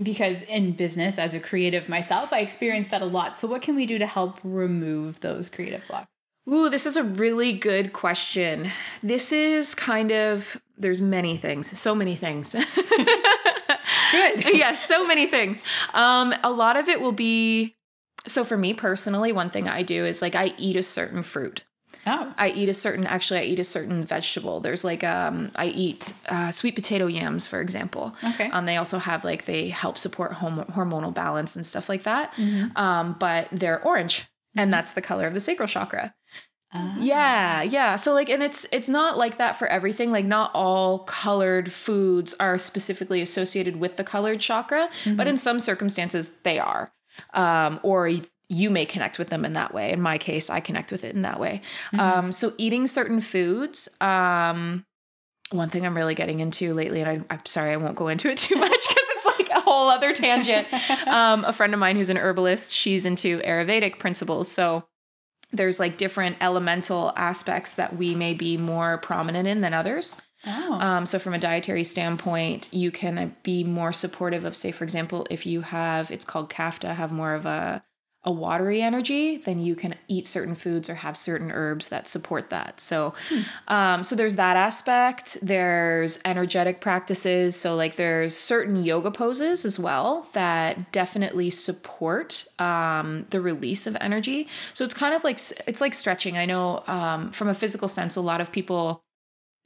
Because 0.00 0.42
in 0.42 0.72
business, 0.72 1.18
as 1.18 1.32
a 1.32 1.40
creative 1.40 1.88
myself, 1.88 2.32
I 2.32 2.40
experience 2.40 2.88
that 2.88 3.02
a 3.02 3.06
lot. 3.06 3.38
So, 3.38 3.48
what 3.48 3.62
can 3.62 3.74
we 3.74 3.86
do 3.86 3.98
to 3.98 4.06
help 4.06 4.38
remove 4.44 5.20
those 5.20 5.48
creative 5.48 5.82
blocks? 5.88 6.08
Ooh, 6.48 6.68
this 6.68 6.86
is 6.86 6.96
a 6.96 7.02
really 7.02 7.52
good 7.52 7.92
question. 7.92 8.70
This 9.02 9.32
is 9.32 9.74
kind 9.74 10.12
of, 10.12 10.60
there's 10.76 11.00
many 11.00 11.36
things, 11.36 11.76
so 11.76 11.94
many 11.94 12.14
things. 12.14 12.52
good. 12.52 12.64
yes, 14.12 14.86
so 14.86 15.04
many 15.06 15.26
things. 15.26 15.62
Um, 15.92 16.32
a 16.44 16.52
lot 16.52 16.76
of 16.76 16.88
it 16.88 17.00
will 17.00 17.10
be, 17.10 17.74
so 18.28 18.44
for 18.44 18.56
me 18.56 18.74
personally, 18.74 19.32
one 19.32 19.50
thing 19.50 19.66
I 19.66 19.82
do 19.82 20.06
is 20.06 20.22
like 20.22 20.36
I 20.36 20.54
eat 20.56 20.76
a 20.76 20.84
certain 20.84 21.24
fruit. 21.24 21.64
Oh. 22.06 22.32
I 22.38 22.50
eat 22.50 22.68
a 22.68 22.74
certain 22.74 23.04
actually 23.06 23.40
I 23.40 23.42
eat 23.44 23.58
a 23.58 23.64
certain 23.64 24.04
vegetable. 24.04 24.60
There's 24.60 24.84
like 24.84 25.02
um 25.02 25.50
I 25.56 25.66
eat 25.66 26.14
uh, 26.28 26.50
sweet 26.52 26.76
potato 26.76 27.06
yams 27.06 27.46
for 27.46 27.60
example. 27.60 28.14
Okay. 28.22 28.48
Um 28.50 28.64
they 28.64 28.76
also 28.76 28.98
have 28.98 29.24
like 29.24 29.44
they 29.44 29.68
help 29.68 29.98
support 29.98 30.32
hom- 30.34 30.66
hormonal 30.66 31.12
balance 31.12 31.56
and 31.56 31.66
stuff 31.66 31.88
like 31.88 32.04
that. 32.04 32.32
Mm-hmm. 32.34 32.76
Um 32.76 33.16
but 33.18 33.48
they're 33.50 33.82
orange 33.82 34.20
mm-hmm. 34.20 34.60
and 34.60 34.72
that's 34.72 34.92
the 34.92 35.02
color 35.02 35.26
of 35.26 35.34
the 35.34 35.40
sacral 35.40 35.68
chakra. 35.68 36.14
Uh-huh. 36.72 36.98
Yeah, 37.00 37.62
yeah. 37.62 37.96
So 37.96 38.12
like 38.12 38.28
and 38.28 38.42
it's 38.42 38.66
it's 38.70 38.88
not 38.88 39.18
like 39.18 39.38
that 39.38 39.58
for 39.58 39.66
everything. 39.66 40.12
Like 40.12 40.26
not 40.26 40.50
all 40.54 41.00
colored 41.00 41.72
foods 41.72 42.34
are 42.38 42.58
specifically 42.58 43.20
associated 43.20 43.76
with 43.76 43.96
the 43.96 44.04
colored 44.04 44.40
chakra, 44.40 44.88
mm-hmm. 45.02 45.16
but 45.16 45.26
in 45.26 45.36
some 45.36 45.58
circumstances 45.58 46.38
they 46.40 46.58
are. 46.58 46.92
Um 47.34 47.80
or 47.82 48.10
you 48.48 48.70
may 48.70 48.86
connect 48.86 49.18
with 49.18 49.28
them 49.28 49.44
in 49.44 49.54
that 49.54 49.74
way. 49.74 49.92
In 49.92 50.00
my 50.00 50.18
case, 50.18 50.50
I 50.50 50.60
connect 50.60 50.92
with 50.92 51.04
it 51.04 51.14
in 51.14 51.22
that 51.22 51.40
way. 51.40 51.62
Mm-hmm. 51.92 52.00
Um, 52.00 52.32
so 52.32 52.52
eating 52.58 52.86
certain 52.86 53.20
foods, 53.20 53.88
um, 54.00 54.84
one 55.50 55.70
thing 55.70 55.84
I'm 55.84 55.96
really 55.96 56.14
getting 56.14 56.40
into 56.40 56.74
lately, 56.74 57.00
and 57.00 57.24
I, 57.28 57.34
am 57.34 57.46
sorry, 57.46 57.72
I 57.72 57.76
won't 57.76 57.96
go 57.96 58.08
into 58.08 58.28
it 58.28 58.38
too 58.38 58.56
much 58.56 58.70
because 58.88 59.04
it's 59.10 59.26
like 59.38 59.48
a 59.50 59.60
whole 59.60 59.88
other 59.88 60.12
tangent. 60.12 60.66
um, 61.06 61.44
a 61.44 61.52
friend 61.52 61.74
of 61.74 61.80
mine 61.80 61.96
who's 61.96 62.10
an 62.10 62.16
herbalist, 62.16 62.72
she's 62.72 63.04
into 63.04 63.40
Ayurvedic 63.40 63.98
principles. 63.98 64.50
So 64.50 64.86
there's 65.52 65.80
like 65.80 65.96
different 65.96 66.36
elemental 66.40 67.12
aspects 67.16 67.74
that 67.74 67.96
we 67.96 68.14
may 68.14 68.34
be 68.34 68.56
more 68.56 68.98
prominent 68.98 69.48
in 69.48 69.60
than 69.60 69.74
others. 69.74 70.16
Oh. 70.46 70.74
Um, 70.74 71.06
so 71.06 71.18
from 71.18 71.34
a 71.34 71.38
dietary 71.38 71.82
standpoint, 71.82 72.68
you 72.72 72.92
can 72.92 73.34
be 73.42 73.64
more 73.64 73.92
supportive 73.92 74.44
of, 74.44 74.54
say, 74.54 74.70
for 74.70 74.84
example, 74.84 75.26
if 75.30 75.46
you 75.46 75.62
have, 75.62 76.10
it's 76.10 76.24
called 76.24 76.50
kapha, 76.50 76.94
have 76.94 77.10
more 77.10 77.34
of 77.34 77.46
a 77.46 77.82
a 78.26 78.32
watery 78.32 78.82
energy, 78.82 79.36
then 79.38 79.60
you 79.60 79.76
can 79.76 79.94
eat 80.08 80.26
certain 80.26 80.56
foods 80.56 80.90
or 80.90 80.96
have 80.96 81.16
certain 81.16 81.52
herbs 81.52 81.88
that 81.88 82.08
support 82.08 82.50
that. 82.50 82.80
So, 82.80 83.14
hmm. 83.28 83.40
um, 83.68 84.04
so 84.04 84.16
there's 84.16 84.36
that 84.36 84.56
aspect. 84.56 85.38
There's 85.40 86.18
energetic 86.24 86.80
practices. 86.80 87.54
So, 87.54 87.76
like, 87.76 87.96
there's 87.96 88.36
certain 88.36 88.82
yoga 88.82 89.12
poses 89.12 89.64
as 89.64 89.78
well 89.78 90.28
that 90.32 90.90
definitely 90.90 91.50
support 91.50 92.44
um, 92.58 93.26
the 93.30 93.40
release 93.40 93.86
of 93.86 93.96
energy. 94.00 94.48
So 94.74 94.84
it's 94.84 94.94
kind 94.94 95.14
of 95.14 95.22
like 95.22 95.40
it's 95.66 95.80
like 95.80 95.94
stretching. 95.94 96.36
I 96.36 96.46
know 96.46 96.82
um, 96.86 97.30
from 97.30 97.48
a 97.48 97.54
physical 97.54 97.88
sense, 97.88 98.16
a 98.16 98.20
lot 98.20 98.40
of 98.40 98.50
people 98.50 99.02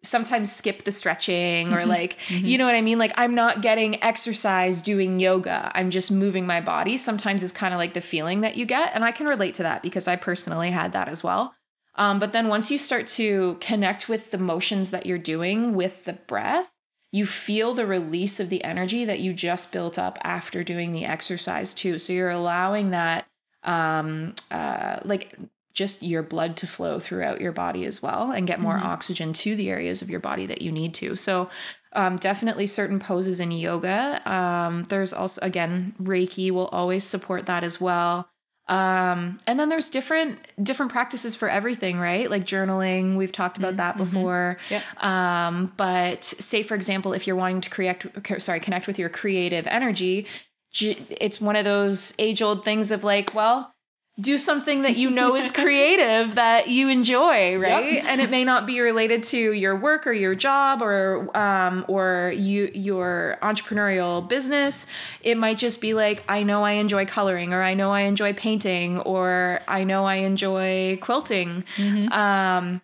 sometimes 0.02 0.54
skip 0.54 0.84
the 0.84 0.92
stretching 0.92 1.74
or 1.74 1.84
like 1.86 2.16
mm-hmm. 2.28 2.46
you 2.46 2.56
know 2.58 2.64
what 2.64 2.74
i 2.74 2.80
mean? 2.80 2.98
Like 2.98 3.12
i'm 3.16 3.34
not 3.34 3.62
getting 3.62 4.02
exercise 4.02 4.80
doing 4.80 5.20
yoga. 5.20 5.70
I'm 5.74 5.90
just 5.90 6.10
moving 6.10 6.46
my 6.46 6.60
body. 6.60 6.96
Sometimes 6.96 7.42
is 7.42 7.52
kind 7.52 7.74
of 7.74 7.78
like 7.78 7.94
the 7.94 8.00
feeling 8.00 8.40
that 8.40 8.56
you 8.56 8.66
get 8.66 8.92
and 8.94 9.04
i 9.04 9.12
can 9.12 9.26
relate 9.26 9.54
to 9.54 9.62
that 9.62 9.82
because 9.82 10.08
i 10.08 10.16
personally 10.16 10.70
had 10.70 10.92
that 10.92 11.08
as 11.08 11.22
well. 11.22 11.54
Um, 11.96 12.18
but 12.18 12.32
then 12.32 12.48
once 12.48 12.70
you 12.70 12.78
start 12.78 13.08
to 13.08 13.58
connect 13.60 14.08
with 14.08 14.30
the 14.30 14.38
motions 14.38 14.90
that 14.90 15.06
you're 15.06 15.18
doing 15.18 15.74
with 15.74 16.04
the 16.04 16.14
breath 16.14 16.70
you 17.12 17.26
feel 17.26 17.74
the 17.74 17.86
release 17.86 18.38
of 18.38 18.48
the 18.50 18.62
energy 18.62 19.04
that 19.04 19.20
you 19.20 19.32
just 19.32 19.72
built 19.72 19.98
up 19.98 20.18
after 20.22 20.62
doing 20.62 20.92
the 20.92 21.04
exercise 21.04 21.74
too. 21.74 21.98
So 21.98 22.12
you're 22.12 22.30
allowing 22.30 22.90
that 22.90 23.26
um 23.62 24.34
uh 24.50 25.00
like 25.04 25.34
just 25.72 26.02
your 26.02 26.22
blood 26.22 26.56
to 26.58 26.66
flow 26.66 26.98
throughout 26.98 27.40
your 27.40 27.52
body 27.52 27.84
as 27.84 28.02
well 28.02 28.32
and 28.32 28.46
get 28.46 28.60
more 28.60 28.74
mm-hmm. 28.74 28.86
oxygen 28.86 29.32
to 29.32 29.54
the 29.54 29.70
areas 29.70 30.02
of 30.02 30.10
your 30.10 30.20
body 30.20 30.46
that 30.46 30.62
you 30.62 30.72
need 30.72 30.94
to. 30.94 31.16
So, 31.16 31.48
um, 31.92 32.16
definitely 32.16 32.66
certain 32.66 33.00
poses 33.00 33.40
in 33.40 33.50
yoga. 33.50 34.22
Um, 34.30 34.84
there's 34.84 35.12
also, 35.12 35.40
again, 35.42 35.94
Reiki 36.00 36.50
will 36.50 36.68
always 36.68 37.04
support 37.04 37.46
that 37.46 37.64
as 37.64 37.80
well. 37.80 38.28
Um, 38.68 39.38
and 39.48 39.58
then 39.58 39.68
there's 39.68 39.90
different 39.90 40.38
different 40.62 40.92
practices 40.92 41.34
for 41.34 41.48
everything, 41.48 41.98
right? 41.98 42.30
Like 42.30 42.44
journaling, 42.46 43.16
we've 43.16 43.32
talked 43.32 43.58
about 43.58 43.78
that 43.78 43.96
Mm-hmm. 43.96 44.04
before. 44.04 44.58
Yep. 44.70 45.02
Um, 45.02 45.72
but 45.76 46.22
say 46.22 46.62
for 46.62 46.76
example, 46.76 47.12
if 47.12 47.26
you're 47.26 47.34
wanting 47.34 47.62
to 47.62 47.70
create, 47.70 48.04
sorry, 48.38 48.60
connect 48.60 48.86
with 48.86 48.96
your 48.96 49.08
creative 49.08 49.66
energy, 49.66 50.28
it's 50.72 51.40
one 51.40 51.56
of 51.56 51.64
those 51.64 52.14
age 52.20 52.40
old 52.42 52.64
things 52.64 52.92
of 52.92 53.02
like, 53.02 53.34
well, 53.34 53.74
do 54.20 54.38
something 54.38 54.82
that 54.82 54.96
you 54.96 55.10
know 55.10 55.34
is 55.34 55.50
creative 55.52 56.34
that 56.34 56.68
you 56.68 56.88
enjoy, 56.88 57.56
right? 57.58 57.94
Yep. 57.94 58.04
And 58.04 58.20
it 58.20 58.30
may 58.30 58.44
not 58.44 58.66
be 58.66 58.80
related 58.80 59.22
to 59.24 59.52
your 59.52 59.76
work 59.76 60.06
or 60.06 60.12
your 60.12 60.34
job 60.34 60.82
or 60.82 61.36
um, 61.36 61.84
or 61.88 62.32
you 62.34 62.70
your 62.74 63.38
entrepreneurial 63.42 64.28
business. 64.28 64.86
It 65.22 65.36
might 65.36 65.58
just 65.58 65.80
be 65.80 65.94
like, 65.94 66.24
I 66.28 66.42
know 66.42 66.62
I 66.62 66.72
enjoy 66.72 67.06
coloring, 67.06 67.52
or 67.52 67.62
I 67.62 67.74
know 67.74 67.90
I 67.90 68.02
enjoy 68.02 68.32
painting, 68.32 68.98
or 69.00 69.60
I 69.66 69.84
know 69.84 70.04
I 70.04 70.16
enjoy 70.16 70.98
quilting. 71.00 71.64
Um, 72.12 72.80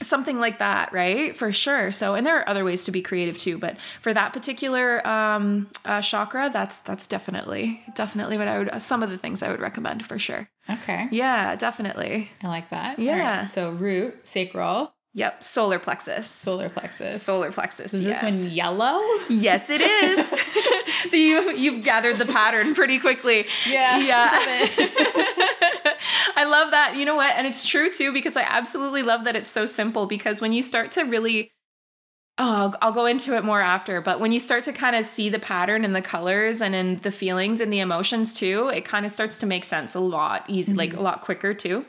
something 0.00 0.38
like 0.38 0.58
that 0.58 0.92
right 0.92 1.34
for 1.34 1.50
sure 1.52 1.90
so 1.90 2.14
and 2.14 2.24
there 2.26 2.36
are 2.38 2.48
other 2.48 2.64
ways 2.64 2.84
to 2.84 2.90
be 2.92 3.02
creative 3.02 3.36
too 3.36 3.58
but 3.58 3.76
for 4.00 4.14
that 4.14 4.32
particular 4.32 5.04
um 5.06 5.66
uh, 5.84 6.00
chakra 6.00 6.48
that's 6.52 6.78
that's 6.80 7.06
definitely 7.06 7.82
definitely 7.94 8.38
what 8.38 8.46
i 8.48 8.58
would 8.58 8.82
some 8.82 9.02
of 9.02 9.10
the 9.10 9.18
things 9.18 9.42
i 9.42 9.50
would 9.50 9.60
recommend 9.60 10.04
for 10.06 10.18
sure 10.18 10.48
Okay. 10.70 11.08
yeah 11.10 11.56
definitely 11.56 12.30
I 12.42 12.48
like 12.48 12.68
that. 12.70 12.98
Yeah. 12.98 13.38
Right, 13.40 13.48
So 13.48 13.70
root, 13.70 14.26
sacral, 14.26 14.92
yep 15.14 15.42
solar 15.42 15.78
plexus 15.78 16.28
solar 16.28 16.68
plexus. 16.68 17.22
solar 17.22 17.50
plexus 17.50 17.94
Is 17.94 18.04
this 18.04 18.22
yes. 18.22 18.34
one 18.42 18.50
yellow? 18.50 19.00
yes 19.30 19.70
it 19.70 19.80
is 19.80 20.30
you 21.12 21.52
you've 21.52 21.82
gathered 21.84 22.18
the 22.18 22.26
pattern 22.26 22.74
pretty 22.74 22.98
quickly 22.98 23.46
Yeah. 23.66 23.98
yeah 23.98 24.74
I 26.38 26.44
love 26.44 26.70
that. 26.70 26.94
You 26.94 27.04
know 27.04 27.16
what? 27.16 27.34
And 27.34 27.48
it's 27.48 27.66
true 27.66 27.92
too, 27.92 28.12
because 28.12 28.36
I 28.36 28.42
absolutely 28.42 29.02
love 29.02 29.24
that 29.24 29.34
it's 29.34 29.50
so 29.50 29.66
simple. 29.66 30.06
Because 30.06 30.40
when 30.40 30.52
you 30.52 30.62
start 30.62 30.92
to 30.92 31.02
really, 31.02 31.50
oh, 32.38 32.44
I'll, 32.52 32.74
I'll 32.80 32.92
go 32.92 33.06
into 33.06 33.36
it 33.36 33.44
more 33.44 33.60
after, 33.60 34.00
but 34.00 34.20
when 34.20 34.32
you 34.32 34.38
start 34.40 34.64
to 34.64 34.72
kind 34.72 34.94
of 34.96 35.04
see 35.04 35.28
the 35.28 35.38
pattern 35.38 35.84
and 35.84 35.94
the 35.94 36.02
colors 36.02 36.60
and 36.60 36.74
in 36.74 36.98
the 37.00 37.10
feelings 37.10 37.60
and 37.60 37.72
the 37.72 37.80
emotions 37.80 38.32
too, 38.32 38.68
it 38.68 38.84
kind 38.84 39.04
of 39.04 39.12
starts 39.12 39.38
to 39.38 39.46
make 39.46 39.64
sense 39.64 39.94
a 39.94 40.00
lot 40.00 40.44
easy, 40.48 40.72
like 40.74 40.94
a 40.94 41.00
lot 41.00 41.20
quicker 41.20 41.52
too. 41.54 41.84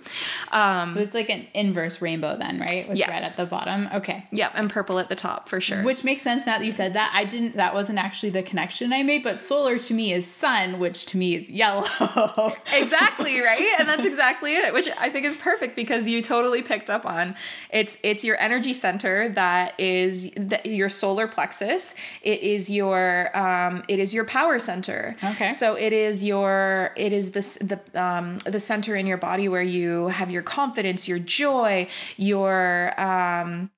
Um, 0.52 0.94
So 0.94 1.00
it's 1.02 1.14
like 1.14 1.30
an 1.30 1.46
inverse 1.54 2.02
rainbow 2.02 2.36
then, 2.38 2.60
right? 2.60 2.88
With 2.90 2.98
Yes. 2.98 3.10
red 3.10 3.24
at 3.24 3.38
the 3.38 3.46
bottom. 3.46 3.88
Okay. 3.94 4.26
Yep. 4.32 4.52
and 4.56 4.70
purple 4.70 5.00
at 5.00 5.10
the 5.10 5.16
top 5.16 5.48
for 5.50 5.62
sure. 5.62 5.84
Which 5.84 6.04
makes 6.04 6.22
sense 6.24 6.46
now 6.46 6.58
that 6.58 6.66
you 6.66 6.72
said 6.72 6.94
that. 6.94 7.12
I 7.14 7.26
didn't 7.26 7.56
that 7.58 7.74
wasn't 7.74 8.00
actually 8.00 8.32
the 8.32 8.44
connection 8.44 8.92
I 8.92 9.04
made, 9.04 9.24
but 9.24 9.40
solar 9.40 9.78
to 9.78 9.94
me 9.94 10.12
is 10.14 10.26
sun, 10.26 10.80
which 10.80 11.06
to 11.08 11.18
me 11.18 11.36
is 11.36 11.50
yellow. 11.50 11.86
exactly 12.74 13.40
right 13.40 13.62
and 13.80 13.88
that's 13.88 14.06
exactly 14.06 14.56
it 14.56 14.74
which 14.74 14.88
i 15.00 15.10
think 15.10 15.26
is 15.26 15.36
perfect 15.36 15.76
because 15.76 16.08
you 16.08 16.22
totally 16.22 16.62
picked 16.62 16.90
up 16.90 17.06
on 17.06 17.36
it's 17.70 17.98
it's 18.04 18.24
your 18.24 18.40
energy 18.40 18.74
center 18.74 19.30
that 19.30 19.74
is 19.80 20.32
the, 20.48 20.62
your 20.64 20.90
solar 20.90 21.28
plexus 21.28 21.96
it 22.22 22.42
is 22.42 22.70
your 22.70 23.36
um 23.38 23.84
it 23.88 24.00
is 24.00 24.14
your 24.14 24.26
power 24.26 24.60
center. 24.60 25.16
Okay. 25.24 25.52
so 25.52 25.76
it 25.76 25.94
is 25.94 26.24
your 26.24 26.94
it 26.96 27.12
is 27.12 27.32
this 27.32 27.58
the 27.58 27.80
um 28.00 28.38
the 28.46 28.60
center 28.60 28.96
in 28.96 29.06
your 29.06 29.18
body 29.18 29.48
where 29.48 29.64
you 29.64 30.08
have 30.08 30.32
your 30.32 30.42
confidence 30.42 31.08
your 31.08 31.20
joy 31.20 31.88
your 32.18 33.00
um 33.00 33.70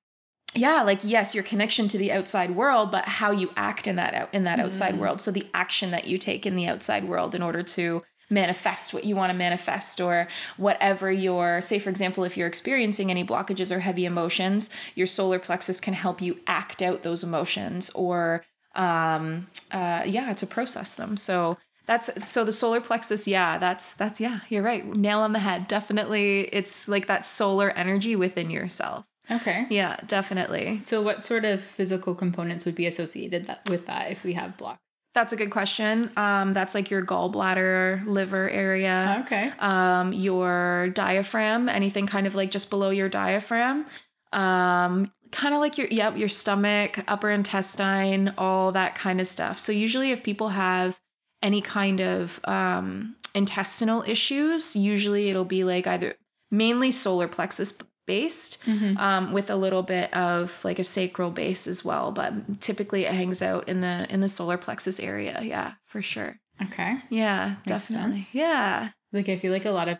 yeah 0.54 0.82
like 0.82 1.00
yes 1.02 1.34
your 1.34 1.44
connection 1.44 1.88
to 1.88 1.98
the 1.98 2.12
outside 2.12 2.50
world 2.52 2.90
but 2.90 3.06
how 3.06 3.30
you 3.30 3.50
act 3.56 3.86
in 3.86 3.96
that 3.96 4.14
out 4.14 4.28
in 4.32 4.44
that 4.44 4.60
outside 4.60 4.98
world. 4.98 5.20
So 5.20 5.30
the 5.30 5.46
action 5.54 5.90
that 5.90 6.06
you 6.06 6.18
take 6.18 6.46
in 6.46 6.56
the 6.56 6.68
outside 6.68 7.04
world 7.04 7.34
in 7.34 7.42
order 7.42 7.62
to 7.62 8.02
manifest 8.30 8.94
what 8.94 9.04
you 9.04 9.14
want 9.14 9.30
to 9.30 9.36
manifest 9.36 10.00
or 10.00 10.26
whatever 10.56 11.10
your 11.10 11.60
say 11.60 11.78
for 11.78 11.90
example 11.90 12.24
if 12.24 12.36
you're 12.36 12.46
experiencing 12.46 13.10
any 13.10 13.24
blockages 13.24 13.74
or 13.74 13.80
heavy 13.80 14.04
emotions 14.04 14.70
your 14.94 15.06
solar 15.06 15.38
plexus 15.38 15.80
can 15.80 15.94
help 15.94 16.22
you 16.22 16.38
act 16.46 16.82
out 16.82 17.02
those 17.02 17.22
emotions 17.22 17.90
or 17.90 18.44
um 18.74 19.46
uh 19.70 20.02
yeah 20.06 20.32
to 20.32 20.46
process 20.46 20.94
them 20.94 21.16
so 21.16 21.58
that's 21.86 22.26
so 22.26 22.42
the 22.44 22.52
solar 22.52 22.80
plexus 22.80 23.28
yeah 23.28 23.58
that's 23.58 23.92
that's 23.94 24.18
yeah 24.18 24.40
you're 24.48 24.62
right 24.62 24.86
nail 24.96 25.20
on 25.20 25.32
the 25.32 25.38
head 25.38 25.68
definitely 25.68 26.42
it's 26.52 26.88
like 26.88 27.06
that 27.06 27.26
solar 27.26 27.70
energy 27.70 28.16
within 28.16 28.50
yourself 28.50 29.04
okay. 29.30 29.66
yeah, 29.70 29.98
definitely. 30.06 30.80
So 30.80 31.02
what 31.02 31.22
sort 31.22 31.44
of 31.44 31.62
physical 31.62 32.14
components 32.14 32.64
would 32.64 32.74
be 32.74 32.86
associated 32.86 33.46
that, 33.46 33.68
with 33.68 33.86
that 33.86 34.10
if 34.10 34.24
we 34.24 34.34
have 34.34 34.56
blocks? 34.56 34.80
That's 35.14 35.32
a 35.32 35.36
good 35.36 35.50
question. 35.50 36.10
Um, 36.16 36.54
that's 36.54 36.74
like 36.74 36.90
your 36.90 37.04
gallbladder, 37.04 38.06
liver 38.06 38.48
area, 38.48 39.22
Okay. 39.26 39.52
um, 39.58 40.12
your 40.14 40.88
diaphragm, 40.94 41.68
anything 41.68 42.06
kind 42.06 42.26
of 42.26 42.34
like 42.34 42.50
just 42.50 42.70
below 42.70 42.90
your 42.90 43.10
diaphragm. 43.10 43.84
Um, 44.32 45.12
kind 45.30 45.54
of 45.54 45.60
like 45.60 45.76
your 45.76 45.88
yep, 45.88 46.16
your 46.16 46.28
stomach, 46.30 46.98
upper 47.08 47.30
intestine, 47.30 48.32
all 48.38 48.72
that 48.72 48.94
kind 48.94 49.20
of 49.20 49.26
stuff. 49.26 49.58
So 49.58 49.72
usually 49.72 50.12
if 50.12 50.22
people 50.22 50.48
have 50.50 50.98
any 51.42 51.60
kind 51.60 52.00
of 52.00 52.40
um 52.44 53.16
intestinal 53.34 54.02
issues, 54.06 54.74
usually 54.76 55.28
it'll 55.28 55.44
be 55.44 55.64
like 55.64 55.86
either 55.86 56.14
mainly 56.50 56.90
solar 56.92 57.28
plexus 57.28 57.72
based 58.06 58.58
Mhm. 58.66 58.98
um, 58.98 59.32
with 59.32 59.50
a 59.50 59.56
little 59.56 59.82
bit 59.82 60.12
of 60.14 60.64
like 60.64 60.78
a 60.78 60.84
sacral 60.84 61.30
base 61.30 61.66
as 61.66 61.84
well 61.84 62.10
but 62.12 62.60
typically 62.60 63.04
it 63.04 63.12
hangs 63.12 63.40
out 63.42 63.68
in 63.68 63.80
the 63.80 64.06
in 64.12 64.20
the 64.20 64.28
solar 64.28 64.56
plexus 64.58 64.98
area 65.00 65.40
yeah 65.42 65.74
for 65.84 66.02
sure 66.02 66.38
Okay. 66.60 66.96
yeah 67.10 67.56
Makes 67.66 67.88
definitely 67.88 68.20
sense. 68.20 68.34
yeah 68.34 68.90
Like 69.12 69.28
I 69.28 69.36
feel 69.36 69.52
like 69.52 69.64
a 69.66 69.70
lot 69.70 69.88
of 69.88 69.98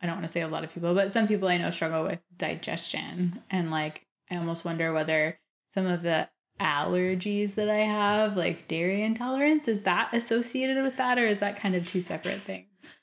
I 0.00 0.06
don't 0.06 0.16
want 0.16 0.26
to 0.28 0.32
say 0.32 0.42
a 0.42 0.48
lot 0.48 0.64
of 0.64 0.72
people, 0.72 0.94
but 0.94 1.10
some 1.10 1.26
people 1.26 1.48
I 1.48 1.58
know 1.58 1.70
struggle 1.70 2.04
with 2.04 2.20
digestion 2.36 3.42
and 3.50 3.70
like 3.72 4.06
I 4.30 4.36
almost 4.36 4.64
wonder 4.64 4.92
whether 4.92 5.38
some 5.74 5.86
of 5.86 6.02
the 6.02 6.28
allergies 6.60 7.54
that 7.54 7.68
I 7.68 7.78
have, 7.78 8.36
like 8.36 8.68
dairy 8.68 9.02
intolerance, 9.02 9.68
is 9.68 9.82
that 9.84 10.10
associated 10.12 10.82
with 10.82 10.96
that 10.98 11.18
or 11.18 11.26
is 11.26 11.38
that 11.40 11.56
kind 11.56 11.74
of 11.74 11.86
two 11.86 12.00
separate 12.00 12.42
things? 12.42 13.00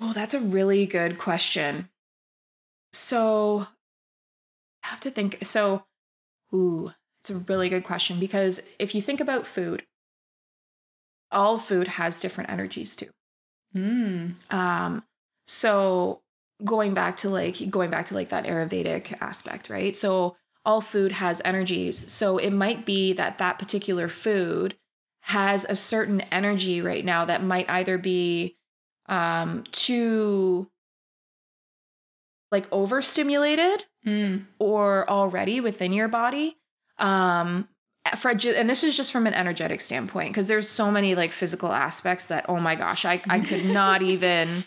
oh 0.00 0.12
that's 0.14 0.32
a 0.34 0.40
really 0.40 0.86
good 0.86 1.18
question 1.18 1.88
so 2.92 3.66
i 4.84 4.88
have 4.88 5.00
to 5.00 5.10
think 5.10 5.38
so 5.42 5.84
ooh 6.54 6.92
it's 7.20 7.30
a 7.30 7.36
really 7.36 7.68
good 7.68 7.84
question 7.84 8.18
because 8.18 8.60
if 8.78 8.94
you 8.94 9.02
think 9.02 9.20
about 9.20 9.46
food 9.46 9.84
all 11.30 11.58
food 11.58 11.88
has 11.88 12.20
different 12.20 12.50
energies 12.50 12.94
too 12.96 13.08
Hmm. 13.72 14.30
Um, 14.50 15.02
so 15.46 16.20
going 16.64 16.94
back 16.94 17.16
to 17.18 17.30
like 17.30 17.70
going 17.70 17.90
back 17.90 18.06
to 18.06 18.14
like 18.14 18.28
that 18.28 18.44
Ayurvedic 18.44 19.20
aspect, 19.20 19.70
right? 19.70 19.96
So 19.96 20.36
all 20.64 20.80
food 20.80 21.12
has 21.12 21.42
energies. 21.44 22.10
So 22.12 22.38
it 22.38 22.50
might 22.50 22.86
be 22.86 23.12
that 23.14 23.38
that 23.38 23.58
particular 23.58 24.08
food 24.08 24.76
has 25.22 25.64
a 25.64 25.76
certain 25.76 26.20
energy 26.32 26.80
right 26.82 27.04
now 27.04 27.24
that 27.24 27.42
might 27.42 27.68
either 27.70 27.98
be 27.98 28.56
um 29.06 29.64
too 29.72 30.68
like 32.52 32.66
overstimulated 32.70 33.84
Hmm. 34.04 34.38
or 34.58 35.08
already 35.08 35.60
within 35.60 35.92
your 35.92 36.08
body 36.08 36.58
um 36.98 37.68
and 38.04 38.68
this 38.68 38.82
is 38.82 38.96
just 38.96 39.12
from 39.12 39.28
an 39.28 39.34
energetic 39.34 39.80
standpoint 39.80 40.30
because 40.30 40.48
there's 40.48 40.68
so 40.68 40.90
many 40.90 41.14
like 41.14 41.30
physical 41.30 41.72
aspects 41.72 42.24
that 42.26 42.44
oh 42.48 42.58
my 42.58 42.74
gosh 42.74 43.04
i 43.04 43.20
i 43.28 43.38
could 43.38 43.64
not 43.80 44.02
even 44.02 44.64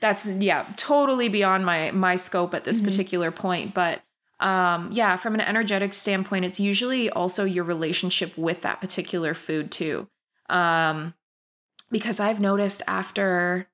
that's 0.00 0.26
yeah 0.26 0.66
totally 0.76 1.28
beyond 1.28 1.66
my 1.66 1.90
my 1.90 2.16
scope 2.16 2.54
at 2.54 2.64
this 2.64 2.80
Mhm. 2.80 2.86
particular 2.86 3.30
point 3.30 3.74
but 3.74 4.00
um 4.40 4.88
yeah 4.90 5.16
from 5.16 5.34
an 5.34 5.42
energetic 5.42 5.92
standpoint 5.92 6.46
it's 6.46 6.58
usually 6.58 7.10
also 7.10 7.44
your 7.44 7.64
relationship 7.64 8.36
with 8.38 8.62
that 8.62 8.80
particular 8.80 9.34
food 9.34 9.70
too 9.70 10.08
um 10.48 11.12
because 11.90 12.18
i've 12.20 12.40
noticed 12.40 12.82
after 12.86 13.68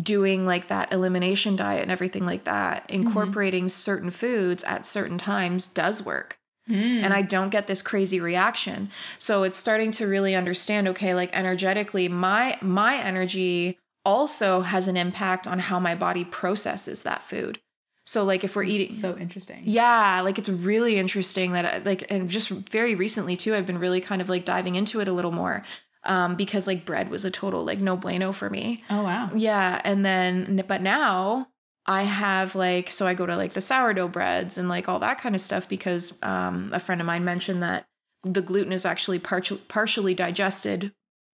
doing 0.00 0.46
like 0.46 0.68
that 0.68 0.92
elimination 0.92 1.54
diet 1.56 1.82
and 1.82 1.90
everything 1.90 2.24
like 2.24 2.44
that 2.44 2.88
incorporating 2.88 3.68
certain 3.68 4.10
foods 4.10 4.64
at 4.64 4.86
certain 4.86 5.18
times 5.18 5.66
does 5.66 6.02
work 6.04 6.38
Hmm. 6.66 6.74
and 7.02 7.12
I 7.12 7.22
don't 7.22 7.50
get 7.50 7.66
this 7.66 7.82
crazy 7.82 8.20
reaction. 8.20 8.88
So 9.18 9.42
it's 9.42 9.56
starting 9.56 9.90
to 9.92 10.06
really 10.06 10.36
understand 10.36 10.86
okay 10.88 11.12
like 11.12 11.30
energetically 11.32 12.06
my 12.08 12.56
my 12.62 12.96
energy 13.02 13.78
also 14.04 14.60
has 14.60 14.86
an 14.86 14.96
impact 14.96 15.48
on 15.48 15.58
how 15.58 15.80
my 15.80 15.96
body 15.96 16.24
processes 16.24 17.02
that 17.02 17.24
food. 17.24 17.58
So 18.04 18.22
like 18.22 18.44
if 18.44 18.54
we're 18.54 18.62
eating 18.62 18.94
so 18.94 19.18
interesting. 19.18 19.62
yeah, 19.64 20.20
like 20.22 20.38
it's 20.38 20.48
really 20.48 20.98
interesting 20.98 21.52
that 21.52 21.64
I, 21.64 21.78
like 21.78 22.06
and 22.10 22.30
just 22.30 22.48
very 22.48 22.94
recently 22.94 23.36
too 23.36 23.56
I've 23.56 23.66
been 23.66 23.78
really 23.78 24.00
kind 24.00 24.22
of 24.22 24.28
like 24.28 24.44
diving 24.44 24.76
into 24.76 25.00
it 25.00 25.08
a 25.08 25.12
little 25.12 25.32
more 25.32 25.64
um 26.04 26.36
because 26.36 26.66
like 26.66 26.84
bread 26.84 27.10
was 27.10 27.24
a 27.24 27.30
total 27.30 27.64
like 27.64 27.80
no 27.80 27.96
bueno 27.96 28.32
for 28.32 28.50
me. 28.50 28.78
Oh 28.90 29.02
wow. 29.02 29.30
Yeah, 29.34 29.80
and 29.84 30.04
then 30.04 30.64
but 30.66 30.82
now 30.82 31.48
I 31.86 32.02
have 32.02 32.54
like 32.54 32.90
so 32.90 33.06
I 33.06 33.14
go 33.14 33.26
to 33.26 33.36
like 33.36 33.52
the 33.52 33.60
sourdough 33.60 34.08
breads 34.08 34.58
and 34.58 34.68
like 34.68 34.88
all 34.88 34.98
that 35.00 35.18
kind 35.18 35.34
of 35.34 35.40
stuff 35.40 35.68
because 35.68 36.18
um 36.22 36.70
a 36.72 36.80
friend 36.80 37.00
of 37.00 37.06
mine 37.06 37.24
mentioned 37.24 37.62
that 37.62 37.86
the 38.24 38.42
gluten 38.42 38.72
is 38.72 38.84
actually 38.84 39.18
partial, 39.18 39.58
partially 39.68 40.14
digested 40.14 40.92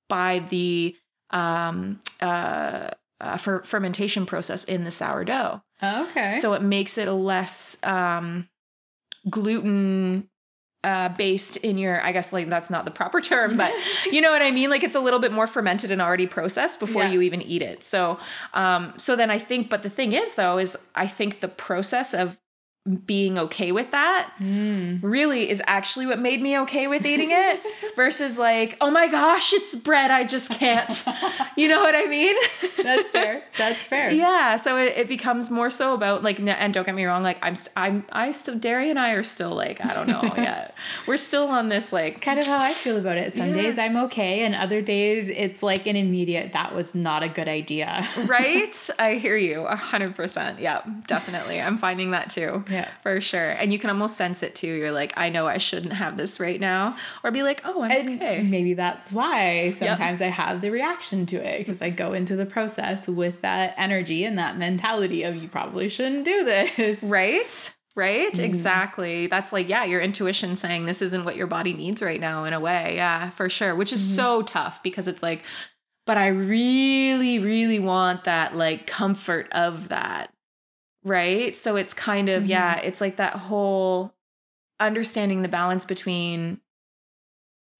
by 0.08 0.38
the 0.48 0.96
um 1.30 2.00
uh 2.20 2.90
uh, 3.20 3.36
fer- 3.36 3.62
fermentation 3.64 4.26
process 4.26 4.62
in 4.64 4.84
the 4.84 4.90
sourdough. 4.92 5.60
Okay. 5.82 6.32
So 6.32 6.52
it 6.52 6.62
makes 6.62 6.96
it 6.98 7.08
a 7.08 7.12
less 7.12 7.76
um, 7.82 8.48
gluten 9.28 10.28
uh, 10.88 11.08
based 11.10 11.58
in 11.58 11.76
your, 11.76 12.00
I 12.02 12.12
guess 12.12 12.32
like 12.32 12.48
that's 12.48 12.70
not 12.70 12.84
the 12.86 12.90
proper 12.90 13.20
term, 13.20 13.50
but 13.56 13.72
you 14.14 14.20
know 14.22 14.30
what 14.30 14.40
I 14.42 14.50
mean? 14.50 14.70
Like 14.70 14.82
it's 14.82 14.96
a 14.96 15.00
little 15.00 15.20
bit 15.20 15.32
more 15.32 15.46
fermented 15.46 15.90
and 15.90 16.00
already 16.00 16.26
processed 16.26 16.80
before 16.80 17.02
Yeah. 17.02 17.10
you 17.12 17.20
even 17.20 17.42
eat 17.42 17.62
it. 17.62 17.82
So, 17.82 18.18
um, 18.54 18.94
so 18.96 19.14
then 19.14 19.30
I 19.30 19.38
think, 19.38 19.68
but 19.68 19.82
the 19.82 19.90
thing 19.90 20.12
is 20.12 20.34
though, 20.34 20.56
is 20.58 20.76
I 20.94 21.06
think 21.06 21.40
the 21.40 21.48
process 21.48 22.14
of 22.14 22.38
being 23.06 23.38
okay 23.38 23.72
with 23.72 23.90
that 23.90 24.30
Mm. 24.40 25.00
really 25.02 25.50
is 25.50 25.60
actually 25.66 26.06
what 26.06 26.18
made 26.20 26.40
me 26.40 26.56
okay 26.60 26.86
with 26.86 27.04
eating 27.04 27.30
it 27.32 27.60
versus 27.96 28.38
like, 28.38 28.76
oh 28.80 28.90
my 28.90 29.08
gosh, 29.08 29.52
it's 29.52 29.74
bread. 29.74 30.10
I 30.10 30.24
just 30.24 30.50
can't. 30.52 31.04
You 31.56 31.68
know 31.68 31.80
what 31.80 31.94
I 31.94 32.06
mean? 32.06 32.36
That's 32.82 33.08
fair. 33.08 33.42
That's 33.58 33.82
fair. 33.82 34.10
yeah. 34.12 34.56
So 34.56 34.76
it, 34.78 34.96
it 34.96 35.08
becomes 35.08 35.50
more 35.50 35.70
so 35.70 35.92
about 35.94 36.22
like, 36.22 36.38
and 36.38 36.72
don't 36.72 36.86
get 36.86 36.94
me 36.94 37.04
wrong, 37.04 37.22
like 37.22 37.38
I'm, 37.42 37.54
I'm, 37.76 38.04
I 38.12 38.32
still, 38.32 38.56
dairy 38.56 38.90
and 38.90 38.98
I 38.98 39.12
are 39.12 39.22
still 39.24 39.54
like, 39.54 39.84
I 39.84 39.92
don't 39.92 40.06
know 40.06 40.22
yet. 40.36 40.74
We're 41.06 41.16
still 41.16 41.48
on 41.48 41.68
this 41.68 41.92
like, 41.92 42.20
Kind 42.22 42.38
of 42.38 42.46
how 42.46 42.58
I 42.62 42.72
feel 42.74 42.96
about 42.96 43.16
it. 43.16 43.32
Some 43.34 43.48
Yeah. 43.48 43.54
days 43.54 43.78
I'm 43.78 43.96
okay, 44.04 44.44
and 44.44 44.54
other 44.54 44.80
days 44.82 45.28
it's 45.28 45.62
like 45.62 45.86
an 45.86 45.96
immediate, 45.96 46.52
that 46.52 46.74
was 46.74 46.94
not 46.94 47.22
a 47.22 47.28
good 47.28 47.48
idea. 47.48 48.06
right? 48.26 48.88
I 48.98 49.14
hear 49.14 49.36
you 49.36 49.62
a 49.62 49.76
hundred 49.76 50.14
percent. 50.14 50.60
Yeah, 50.60 50.82
definitely. 51.06 51.60
I'm 51.60 51.78
finding 51.78 52.12
that 52.12 52.30
too. 52.30 52.64
Yeah. 52.70 52.77
For 53.02 53.20
sure. 53.20 53.50
And 53.50 53.72
you 53.72 53.78
can 53.78 53.90
almost 53.90 54.16
sense 54.16 54.42
it 54.42 54.54
too. 54.54 54.66
You're 54.66 54.92
like, 54.92 55.12
I 55.16 55.28
know 55.28 55.46
I 55.46 55.58
shouldn't 55.58 55.92
have 55.92 56.16
this 56.16 56.38
right 56.40 56.60
now. 56.60 56.96
Or 57.24 57.30
be 57.30 57.42
like, 57.42 57.62
oh, 57.64 57.82
I'm 57.82 57.90
And 57.90 58.22
okay. 58.22 58.42
maybe 58.42 58.74
that's 58.74 59.12
why 59.12 59.70
sometimes 59.72 60.20
I 60.20 60.26
have 60.26 60.60
the 60.60 60.70
reaction 60.70 61.26
to 61.26 61.36
it 61.36 61.58
because 61.58 61.80
I 61.80 61.90
go 61.90 62.12
into 62.12 62.36
the 62.36 62.46
process 62.46 63.08
with 63.08 63.40
that 63.42 63.74
energy 63.76 64.24
and 64.24 64.38
that 64.38 64.58
mentality 64.58 65.22
of 65.22 65.36
you 65.36 65.48
probably 65.48 65.88
shouldn't 65.88 66.24
do 66.24 66.44
this. 66.44 67.02
Right? 67.02 67.74
Right? 67.96 68.32
Mm-hmm. 68.32 68.44
Exactly. 68.44 69.26
That's 69.26 69.52
like, 69.52 69.68
yeah, 69.68 69.84
your 69.84 70.00
intuition 70.00 70.54
saying 70.54 70.84
this 70.84 71.02
isn't 71.02 71.24
what 71.24 71.36
your 71.36 71.48
body 71.48 71.72
needs 71.72 72.02
right 72.02 72.20
now 72.20 72.44
in 72.44 72.52
a 72.52 72.60
way. 72.60 72.94
Yeah, 72.96 73.30
for 73.30 73.48
sure. 73.48 73.74
Which 73.74 73.92
is 73.92 74.00
mm-hmm. 74.00 74.16
so 74.16 74.42
tough 74.42 74.82
because 74.82 75.08
it's 75.08 75.22
like, 75.22 75.42
but 76.06 76.16
I 76.16 76.28
really, 76.28 77.38
really 77.38 77.78
want 77.78 78.24
that 78.24 78.56
like 78.56 78.86
comfort 78.86 79.48
of 79.52 79.88
that. 79.88 80.32
Right. 81.08 81.56
So 81.56 81.76
it's 81.76 81.94
kind 81.94 82.28
of, 82.28 82.46
yeah, 82.46 82.78
it's 82.78 83.00
like 83.00 83.16
that 83.16 83.34
whole 83.34 84.14
understanding 84.80 85.42
the 85.42 85.48
balance 85.48 85.84
between 85.84 86.60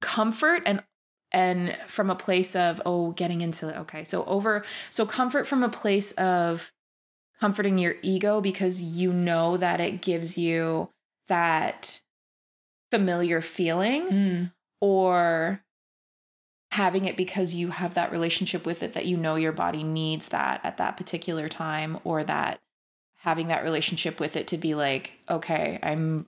comfort 0.00 0.62
and 0.66 0.82
and 1.30 1.76
from 1.86 2.08
a 2.10 2.14
place 2.14 2.56
of 2.56 2.80
oh 2.86 3.10
getting 3.12 3.40
into 3.40 3.68
it. 3.68 3.76
okay 3.76 4.02
so 4.02 4.24
over 4.24 4.64
so 4.90 5.04
comfort 5.04 5.46
from 5.46 5.62
a 5.62 5.68
place 5.68 6.12
of 6.12 6.72
comforting 7.40 7.78
your 7.78 7.96
ego 8.02 8.40
because 8.40 8.80
you 8.80 9.12
know 9.12 9.56
that 9.56 9.80
it 9.80 10.00
gives 10.00 10.38
you 10.38 10.88
that 11.28 12.00
familiar 12.90 13.40
feeling 13.40 14.08
Mm. 14.08 14.52
or 14.80 15.62
having 16.70 17.04
it 17.04 17.16
because 17.16 17.54
you 17.54 17.68
have 17.68 17.94
that 17.94 18.10
relationship 18.12 18.64
with 18.66 18.82
it 18.82 18.92
that 18.94 19.06
you 19.06 19.16
know 19.16 19.34
your 19.36 19.52
body 19.52 19.82
needs 19.82 20.28
that 20.28 20.60
at 20.64 20.76
that 20.78 20.96
particular 20.96 21.48
time 21.48 21.98
or 22.04 22.24
that 22.24 22.60
having 23.18 23.48
that 23.48 23.62
relationship 23.64 24.20
with 24.20 24.36
it 24.36 24.46
to 24.48 24.56
be 24.56 24.74
like 24.74 25.12
okay 25.28 25.78
i'm 25.82 26.26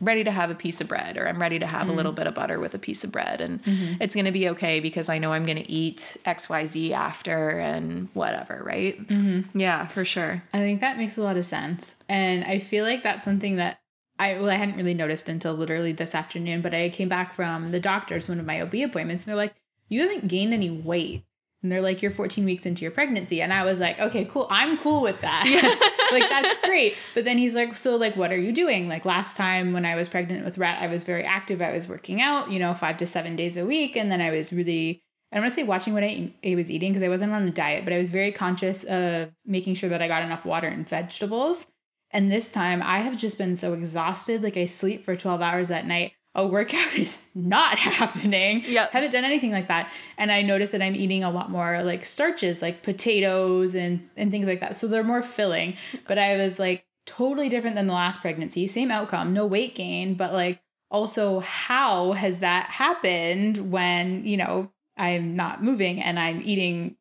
ready 0.00 0.24
to 0.24 0.30
have 0.30 0.50
a 0.50 0.54
piece 0.54 0.80
of 0.80 0.88
bread 0.88 1.16
or 1.18 1.28
i'm 1.28 1.38
ready 1.40 1.58
to 1.58 1.66
have 1.66 1.88
a 1.88 1.92
little 1.92 2.12
bit 2.12 2.26
of 2.26 2.34
butter 2.34 2.58
with 2.58 2.72
a 2.74 2.78
piece 2.78 3.04
of 3.04 3.12
bread 3.12 3.40
and 3.42 3.62
Mhm. 3.64 3.98
it's 4.00 4.14
going 4.14 4.24
to 4.24 4.32
be 4.32 4.48
okay 4.50 4.80
because 4.80 5.08
i 5.10 5.18
know 5.18 5.32
i'm 5.32 5.44
going 5.44 5.62
to 5.62 5.70
eat 5.70 6.16
xyz 6.24 6.90
after 6.92 7.50
and 7.60 8.08
whatever 8.14 8.62
right 8.64 9.06
Mhm. 9.08 9.44
yeah 9.54 9.86
for 9.86 10.04
sure 10.04 10.42
I 10.54 10.58
think 10.58 10.80
that 10.80 10.96
makes 10.96 11.18
a 11.18 11.22
lot 11.22 11.36
of 11.36 11.44
sense. 11.44 11.96
And 12.08 12.44
I 12.44 12.58
feel 12.60 12.84
like 12.84 13.02
that's 13.02 13.24
something 13.24 13.56
that 13.56 13.78
I 14.18 14.34
well, 14.38 14.48
I 14.50 14.54
hadn't 14.54 14.76
really 14.76 14.94
noticed 14.94 15.28
until 15.28 15.54
literally 15.54 15.92
this 15.92 16.14
afternoon, 16.14 16.62
but 16.62 16.72
I 16.72 16.88
came 16.88 17.08
back 17.08 17.32
from 17.32 17.66
the 17.68 17.80
doctor's 17.80 18.28
one 18.28 18.38
of 18.40 18.46
my 18.46 18.60
OB 18.62 18.74
appointments, 18.84 19.22
and 19.22 19.28
they're 19.28 19.36
like, 19.36 19.54
You 19.88 20.02
haven't 20.02 20.28
gained 20.28 20.54
any 20.54 20.70
weight. 20.70 21.24
And 21.64 21.72
they're 21.72 21.80
like, 21.80 22.02
You're 22.02 22.10
14 22.10 22.44
weeks 22.44 22.66
into 22.66 22.82
your 22.82 22.90
pregnancy. 22.90 23.40
And 23.40 23.50
I 23.50 23.64
was 23.64 23.80
like, 23.80 23.98
Okay, 23.98 24.26
cool. 24.26 24.46
I'm 24.50 24.76
cool 24.76 25.00
with 25.00 25.20
that. 25.22 25.44
like 26.12 26.28
that's 26.28 26.58
great. 26.64 26.94
But 27.14 27.24
then 27.24 27.38
he's 27.38 27.54
like, 27.54 27.74
So 27.74 27.96
like 27.96 28.16
what 28.16 28.30
are 28.30 28.38
you 28.38 28.52
doing? 28.52 28.86
Like 28.86 29.06
last 29.06 29.36
time 29.36 29.72
when 29.72 29.86
I 29.86 29.94
was 29.96 30.08
pregnant 30.08 30.44
with 30.44 30.58
Rat, 30.58 30.82
I 30.82 30.88
was 30.88 31.04
very 31.04 31.24
active. 31.24 31.62
I 31.62 31.72
was 31.72 31.88
working 31.88 32.20
out, 32.20 32.50
you 32.50 32.58
know, 32.58 32.74
five 32.74 32.98
to 32.98 33.06
seven 33.06 33.34
days 33.34 33.56
a 33.56 33.64
week. 33.64 33.96
And 33.96 34.10
then 34.10 34.20
I 34.20 34.30
was 34.30 34.52
really 34.52 35.02
I 35.32 35.36
don't 35.36 35.44
want 35.44 35.52
to 35.52 35.54
say 35.56 35.64
watching 35.64 35.94
what 35.94 36.04
I, 36.04 36.30
I 36.44 36.54
was 36.54 36.70
eating 36.70 36.92
because 36.92 37.02
I 37.02 37.08
wasn't 37.08 37.32
on 37.32 37.48
a 37.48 37.50
diet, 37.50 37.84
but 37.84 37.94
I 37.94 37.98
was 37.98 38.10
very 38.10 38.30
conscious 38.30 38.84
of 38.84 39.32
making 39.44 39.74
sure 39.74 39.88
that 39.88 40.02
I 40.02 40.06
got 40.06 40.22
enough 40.22 40.44
water 40.44 40.68
and 40.68 40.88
vegetables. 40.88 41.66
And 42.10 42.30
this 42.30 42.52
time 42.52 42.82
I 42.82 42.98
have 42.98 43.16
just 43.16 43.38
been 43.38 43.56
so 43.56 43.72
exhausted. 43.72 44.42
Like 44.42 44.58
I 44.58 44.66
sleep 44.66 45.02
for 45.02 45.16
12 45.16 45.40
hours 45.40 45.70
at 45.70 45.86
night. 45.86 46.12
A 46.34 46.46
workout 46.46 46.94
is 46.96 47.22
not 47.34 47.78
happening. 47.78 48.62
Yep. 48.66 48.90
Haven't 48.92 49.10
done 49.12 49.24
anything 49.24 49.52
like 49.52 49.68
that. 49.68 49.90
And 50.18 50.32
I 50.32 50.42
noticed 50.42 50.72
that 50.72 50.82
I'm 50.82 50.94
eating 50.94 51.22
a 51.22 51.30
lot 51.30 51.50
more 51.50 51.82
like 51.82 52.04
starches, 52.04 52.60
like 52.60 52.82
potatoes 52.82 53.74
and, 53.74 54.08
and 54.16 54.30
things 54.30 54.46
like 54.46 54.60
that. 54.60 54.76
So 54.76 54.88
they're 54.88 55.04
more 55.04 55.22
filling. 55.22 55.76
But 56.08 56.18
I 56.18 56.36
was 56.36 56.58
like 56.58 56.84
totally 57.06 57.48
different 57.48 57.76
than 57.76 57.86
the 57.86 57.92
last 57.92 58.20
pregnancy. 58.20 58.66
Same 58.66 58.90
outcome, 58.90 59.32
no 59.32 59.46
weight 59.46 59.74
gain, 59.74 60.14
but 60.14 60.32
like 60.32 60.60
also 60.90 61.40
how 61.40 62.12
has 62.12 62.40
that 62.40 62.66
happened 62.66 63.70
when, 63.70 64.26
you 64.26 64.36
know, 64.36 64.70
I'm 64.96 65.34
not 65.36 65.62
moving 65.62 66.00
and 66.00 66.18
I'm 66.18 66.40
eating 66.44 66.96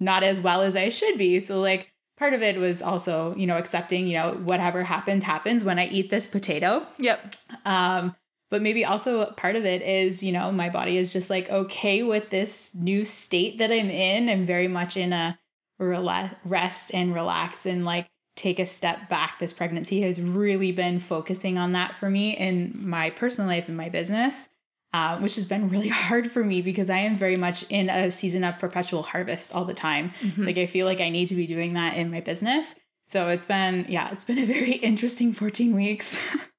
not 0.00 0.22
as 0.22 0.40
well 0.40 0.62
as 0.62 0.76
I 0.76 0.88
should 0.88 1.16
be. 1.16 1.40
So 1.40 1.60
like 1.60 1.92
part 2.16 2.34
of 2.34 2.42
it 2.42 2.58
was 2.58 2.82
also, 2.82 3.34
you 3.36 3.46
know, 3.46 3.56
accepting, 3.56 4.06
you 4.06 4.14
know, 4.14 4.34
whatever 4.44 4.84
happens 4.84 5.24
happens 5.24 5.64
when 5.64 5.78
I 5.78 5.86
eat 5.86 6.10
this 6.10 6.26
potato. 6.26 6.86
yep 6.98 7.34
Um 7.64 8.14
but 8.50 8.62
maybe 8.62 8.84
also 8.84 9.26
part 9.32 9.56
of 9.56 9.64
it 9.64 9.82
is, 9.82 10.22
you 10.22 10.32
know, 10.32 10.52
my 10.52 10.68
body 10.68 10.96
is 10.96 11.12
just 11.12 11.30
like 11.30 11.50
okay 11.50 12.02
with 12.02 12.30
this 12.30 12.74
new 12.74 13.04
state 13.04 13.58
that 13.58 13.70
I'm 13.70 13.90
in. 13.90 14.28
I'm 14.28 14.46
very 14.46 14.68
much 14.68 14.96
in 14.96 15.12
a 15.12 15.38
rela- 15.80 16.36
rest 16.44 16.94
and 16.94 17.14
relax 17.14 17.66
and 17.66 17.84
like 17.84 18.06
take 18.36 18.58
a 18.58 18.66
step 18.66 19.08
back. 19.08 19.38
This 19.38 19.52
pregnancy 19.52 20.02
has 20.02 20.20
really 20.20 20.72
been 20.72 20.98
focusing 20.98 21.58
on 21.58 21.72
that 21.72 21.94
for 21.94 22.10
me 22.10 22.36
in 22.36 22.72
my 22.76 23.10
personal 23.10 23.48
life 23.48 23.68
and 23.68 23.76
my 23.76 23.88
business, 23.88 24.48
uh, 24.92 25.18
which 25.18 25.36
has 25.36 25.46
been 25.46 25.68
really 25.70 25.88
hard 25.88 26.30
for 26.30 26.44
me 26.44 26.62
because 26.62 26.90
I 26.90 26.98
am 26.98 27.16
very 27.16 27.36
much 27.36 27.64
in 27.70 27.88
a 27.88 28.10
season 28.10 28.44
of 28.44 28.58
perpetual 28.58 29.02
harvest 29.02 29.54
all 29.54 29.64
the 29.64 29.74
time. 29.74 30.12
Like 30.36 30.58
I 30.58 30.66
feel 30.66 30.86
like 30.86 31.00
I 31.00 31.10
need 31.10 31.28
to 31.28 31.34
be 31.34 31.46
doing 31.46 31.74
that 31.74 31.96
in 31.96 32.10
my 32.10 32.20
business. 32.20 32.74
So 33.06 33.28
it's 33.28 33.46
been, 33.46 33.86
yeah, 33.88 34.10
it's 34.12 34.24
been 34.24 34.38
a 34.38 34.46
very 34.46 34.72
interesting 34.90 35.32
14 35.32 35.74
weeks. 35.74 36.18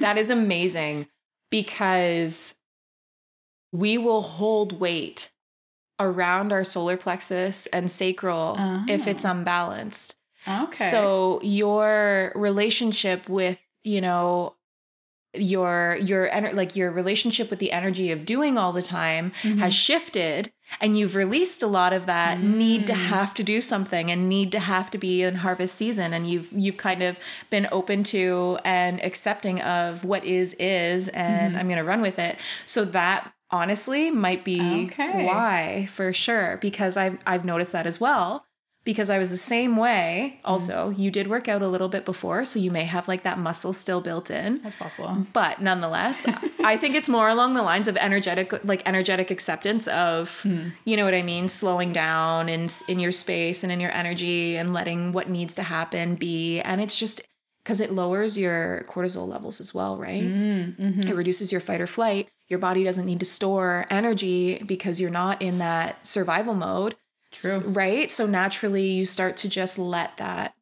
That 0.00 0.16
is 0.18 0.30
amazing 0.30 1.06
because 1.50 2.54
we 3.72 3.98
will 3.98 4.22
hold 4.22 4.80
weight 4.80 5.30
around 5.98 6.52
our 6.52 6.64
solar 6.64 6.96
plexus 6.96 7.66
and 7.66 7.90
sacral 7.90 8.56
if 8.88 9.06
it's 9.06 9.24
Oh. 9.24 9.30
unbalanced. 9.32 10.16
okay. 10.48 10.90
So 10.90 11.40
your 11.42 12.32
relationship 12.34 13.28
with, 13.28 13.60
you 13.84 14.00
know, 14.00 14.54
your 15.34 15.96
your 16.00 16.28
ener- 16.28 16.54
like 16.54 16.74
your 16.74 16.90
relationship 16.90 17.50
with 17.50 17.58
the 17.60 17.70
energy 17.70 18.10
of 18.10 18.24
doing 18.24 18.58
all 18.58 18.72
the 18.72 18.82
time 18.82 19.30
has 19.42 19.52
mm-hmm. 19.52 19.68
shifted 19.68 20.52
and 20.80 20.98
you've 20.98 21.14
released 21.16 21.62
a 21.62 21.66
lot 21.66 21.92
of 21.92 22.06
that 22.06 22.42
need 22.42 22.86
to 22.86 22.92
Mm. 22.92 22.96
have 22.96 23.34
to 23.34 23.42
do 23.42 23.60
something 23.60 24.10
and 24.10 24.28
need 24.28 24.52
to 24.52 24.58
have 24.58 24.90
to 24.90 24.98
be 24.98 25.22
in 25.22 25.36
harvest 25.36 25.74
season 25.74 26.12
and 26.12 26.28
you've 26.30 26.52
you've 26.52 26.76
kind 26.76 27.02
of 27.02 27.18
been 27.50 27.68
open 27.72 28.02
to 28.04 28.58
and 28.64 29.02
accepting 29.04 29.60
of 29.62 30.04
what 30.04 30.24
is 30.24 30.54
is 30.58 31.08
and 31.08 31.56
I'm 31.56 31.66
going 31.66 31.78
to 31.78 31.84
run 31.84 32.00
with 32.02 32.18
it 32.18 32.36
so 32.66 32.84
that 32.86 33.32
honestly 33.50 34.10
might 34.10 34.44
be 34.44 34.86
Okay. 34.86 35.24
why 35.26 35.86
for 35.92 36.12
sure 36.12 36.58
because 36.60 36.96
I've 36.96 37.18
I've 37.26 37.44
noticed 37.44 37.72
that 37.72 37.86
as 37.86 38.00
well 38.00 38.44
because 38.84 39.10
I 39.10 39.18
was 39.18 39.30
the 39.30 39.36
same 39.36 39.76
way 39.76 40.36
mm-hmm. 40.36 40.46
also. 40.50 40.90
You 40.90 41.10
did 41.10 41.28
work 41.28 41.48
out 41.48 41.62
a 41.62 41.68
little 41.68 41.88
bit 41.88 42.04
before 42.04 42.44
so 42.44 42.58
you 42.58 42.70
may 42.70 42.84
have 42.84 43.08
like 43.08 43.22
that 43.22 43.38
muscle 43.38 43.72
still 43.72 44.00
built 44.00 44.30
in. 44.30 44.56
That's 44.62 44.74
possible. 44.74 45.26
but 45.32 45.60
nonetheless 45.60 46.26
i 46.64 46.76
think 46.76 46.94
it's 46.94 47.08
more 47.08 47.28
along 47.28 47.54
the 47.54 47.62
lines 47.62 47.88
of 47.88 47.96
energetic 47.96 48.52
like 48.64 48.82
energetic 48.86 49.30
acceptance 49.30 49.86
of 49.88 50.40
hmm. 50.42 50.68
you 50.84 50.96
know 50.96 51.04
what 51.04 51.14
i 51.14 51.22
mean 51.22 51.48
slowing 51.48 51.92
down 51.92 52.48
in 52.48 52.68
in 52.88 52.98
your 52.98 53.12
space 53.12 53.62
and 53.62 53.72
in 53.72 53.80
your 53.80 53.92
energy 53.92 54.56
and 54.56 54.72
letting 54.72 55.12
what 55.12 55.28
needs 55.28 55.54
to 55.54 55.62
happen 55.62 56.16
be. 56.16 56.60
And 56.60 56.80
it's 56.80 56.98
just 56.98 57.22
because 57.62 57.80
it 57.80 57.92
lowers 57.92 58.38
your 58.38 58.84
cortisol 58.88 59.28
levels 59.28 59.60
as 59.60 59.74
well 59.74 59.96
right? 59.96 60.22
Mm, 60.22 60.76
mm-hmm. 60.76 61.08
it 61.08 61.14
reduces 61.14 61.52
your 61.52 61.60
fight 61.60 61.80
or 61.80 61.86
flight. 61.86 62.28
Your 62.48 62.58
body 62.58 62.82
doesn't 62.82 63.06
need 63.06 63.20
to 63.20 63.26
store 63.26 63.86
energy 63.90 64.62
because 64.66 65.00
you're 65.00 65.10
not 65.10 65.40
in 65.40 65.58
that 65.58 66.06
survival 66.06 66.54
mode 66.54 66.96
True. 67.32 67.58
right 67.60 68.10
so 68.10 68.26
naturally 68.26 68.86
you 68.88 69.04
start 69.04 69.36
to 69.38 69.48
just 69.48 69.78
let 69.78 70.16
that 70.16 70.54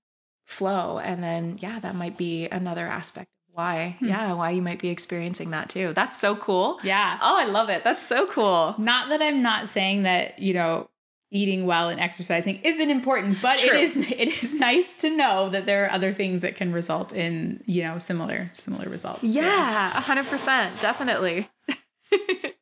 flow 0.44 0.98
and 0.98 1.22
then 1.22 1.59
yeah 1.61 1.78
that 1.81 1.94
might 1.94 2.16
be 2.16 2.46
another 2.48 2.87
aspect 2.87 3.28
of 3.48 3.54
why 3.57 3.96
hmm. 3.98 4.07
yeah 4.07 4.33
why 4.35 4.50
you 4.50 4.62
might 4.62 4.78
be 4.81 4.88
experiencing 4.88 5.50
that 5.50 5.68
too 5.68 5.92
that's 5.94 6.18
so 6.18 6.37
cool 6.37 6.78
Yeah. 6.83 7.18
oh 7.20 7.37
i 7.37 7.44
love 7.44 7.68
it 7.70 7.85
that's 7.85 8.02
so 8.07 8.26
cool 8.26 8.74
Not 8.78 9.09
that 9.11 9.20
I'm 9.22 9.42
not 9.42 9.68
saying 9.68 10.02
that, 10.04 10.38
you 10.38 10.54
know, 10.54 10.88
eating 11.31 11.66
well 11.66 11.90
and 11.90 12.00
exercising 12.00 12.59
isn't 12.64 12.90
important, 12.90 13.42
but 13.42 13.59
True. 13.59 13.76
it 13.76 13.83
is 13.83 13.96
it 13.96 14.28
is 14.42 14.54
nice 14.54 15.02
to 15.02 15.14
know 15.14 15.50
that 15.50 15.66
there 15.66 15.85
are 15.85 15.90
other 15.90 16.12
things 16.14 16.40
that 16.42 16.57
can 16.57 16.72
result 16.72 17.12
in, 17.12 17.62
you 17.66 17.83
know, 17.83 17.98
similar 17.98 18.50
similar 18.54 18.88
results. 18.88 19.22
Yeah, 19.22 19.88
a 19.96 20.00
hundred 20.00 20.26
percent. 20.26 20.81
Definitely. 20.81 21.50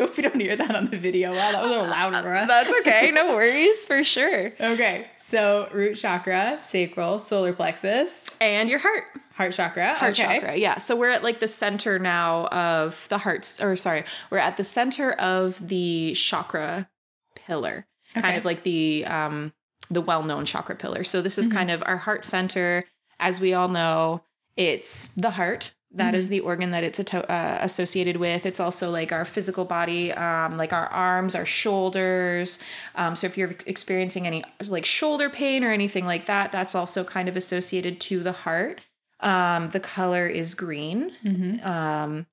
Hope 0.10 0.16
you 0.16 0.22
don't 0.22 0.40
hear 0.40 0.56
that 0.56 0.74
on 0.74 0.86
the 0.86 0.96
video. 0.96 1.30
Wow, 1.30 1.52
that 1.52 1.62
was 1.62 1.70
a 1.70 1.74
little 1.74 1.90
loud, 1.90 2.14
Laura. 2.14 2.44
That's 2.48 2.72
okay. 2.80 3.10
No 3.10 3.26
worries, 3.34 3.84
for 3.84 4.02
sure. 4.02 4.50
Okay, 4.58 5.06
so 5.18 5.68
root 5.74 5.96
chakra, 5.96 6.56
sacral, 6.62 7.18
solar 7.18 7.52
plexus, 7.52 8.34
and 8.40 8.70
your 8.70 8.78
heart. 8.78 9.04
Heart 9.34 9.52
chakra. 9.52 9.92
Heart 9.92 10.18
okay. 10.18 10.38
chakra. 10.38 10.56
Yeah. 10.56 10.78
So 10.78 10.96
we're 10.96 11.10
at 11.10 11.22
like 11.22 11.40
the 11.40 11.48
center 11.48 11.98
now 11.98 12.46
of 12.46 13.06
the 13.10 13.18
hearts, 13.18 13.60
or 13.60 13.76
sorry, 13.76 14.04
we're 14.30 14.38
at 14.38 14.56
the 14.56 14.64
center 14.64 15.12
of 15.12 15.68
the 15.68 16.14
chakra 16.14 16.88
pillar, 17.34 17.86
okay. 18.12 18.22
kind 18.22 18.38
of 18.38 18.46
like 18.46 18.62
the 18.62 19.04
um 19.04 19.52
the 19.90 20.00
well-known 20.00 20.46
chakra 20.46 20.76
pillar. 20.76 21.04
So 21.04 21.20
this 21.20 21.36
is 21.36 21.48
mm-hmm. 21.48 21.58
kind 21.58 21.70
of 21.70 21.82
our 21.84 21.98
heart 21.98 22.24
center. 22.24 22.86
As 23.18 23.38
we 23.38 23.52
all 23.52 23.68
know, 23.68 24.22
it's 24.56 25.08
the 25.08 25.30
heart. 25.30 25.74
That 25.92 26.08
mm-hmm. 26.08 26.14
is 26.16 26.28
the 26.28 26.40
organ 26.40 26.70
that 26.70 26.84
it's 26.84 27.00
uh, 27.00 27.58
associated 27.60 28.16
with. 28.16 28.46
It's 28.46 28.60
also 28.60 28.90
like 28.90 29.10
our 29.10 29.24
physical 29.24 29.64
body, 29.64 30.12
um, 30.12 30.56
like 30.56 30.72
our 30.72 30.86
arms, 30.86 31.34
our 31.34 31.46
shoulders. 31.46 32.62
Um, 32.94 33.16
so 33.16 33.26
if 33.26 33.36
you're 33.36 33.56
experiencing 33.66 34.26
any 34.26 34.44
like 34.66 34.84
shoulder 34.84 35.28
pain 35.28 35.64
or 35.64 35.72
anything 35.72 36.06
like 36.06 36.26
that, 36.26 36.52
that's 36.52 36.76
also 36.76 37.02
kind 37.02 37.28
of 37.28 37.36
associated 37.36 38.00
to 38.02 38.22
the 38.22 38.32
heart. 38.32 38.80
Um, 39.18 39.70
the 39.70 39.80
color 39.80 40.28
is 40.28 40.54
green. 40.54 41.12
Mm-hmm. 41.24 41.66
Um, 41.66 42.26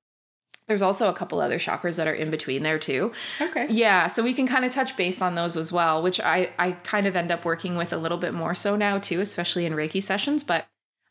there's 0.68 0.82
also 0.82 1.08
a 1.10 1.14
couple 1.14 1.40
other 1.40 1.60
chakras 1.60 1.96
that 1.96 2.08
are 2.08 2.14
in 2.14 2.30
between 2.30 2.62
there 2.62 2.78
too. 2.78 3.14
Okay. 3.40 3.68
Yeah, 3.70 4.08
so 4.08 4.22
we 4.22 4.34
can 4.34 4.48
kind 4.48 4.66
of 4.66 4.72
touch 4.72 4.98
base 4.98 5.22
on 5.22 5.36
those 5.36 5.56
as 5.56 5.72
well, 5.72 6.04
which 6.04 6.20
I 6.20 6.52
I 6.60 6.74
kind 6.74 7.08
of 7.08 7.16
end 7.16 7.32
up 7.32 7.46
working 7.46 7.76
with 7.76 7.94
a 7.94 7.98
little 7.98 8.18
bit 8.18 8.34
more 8.34 8.54
so 8.54 8.76
now 8.76 9.00
too, 9.00 9.22
especially 9.22 9.66
in 9.66 9.74
Reiki 9.74 10.04
sessions. 10.04 10.44
But 10.44 10.68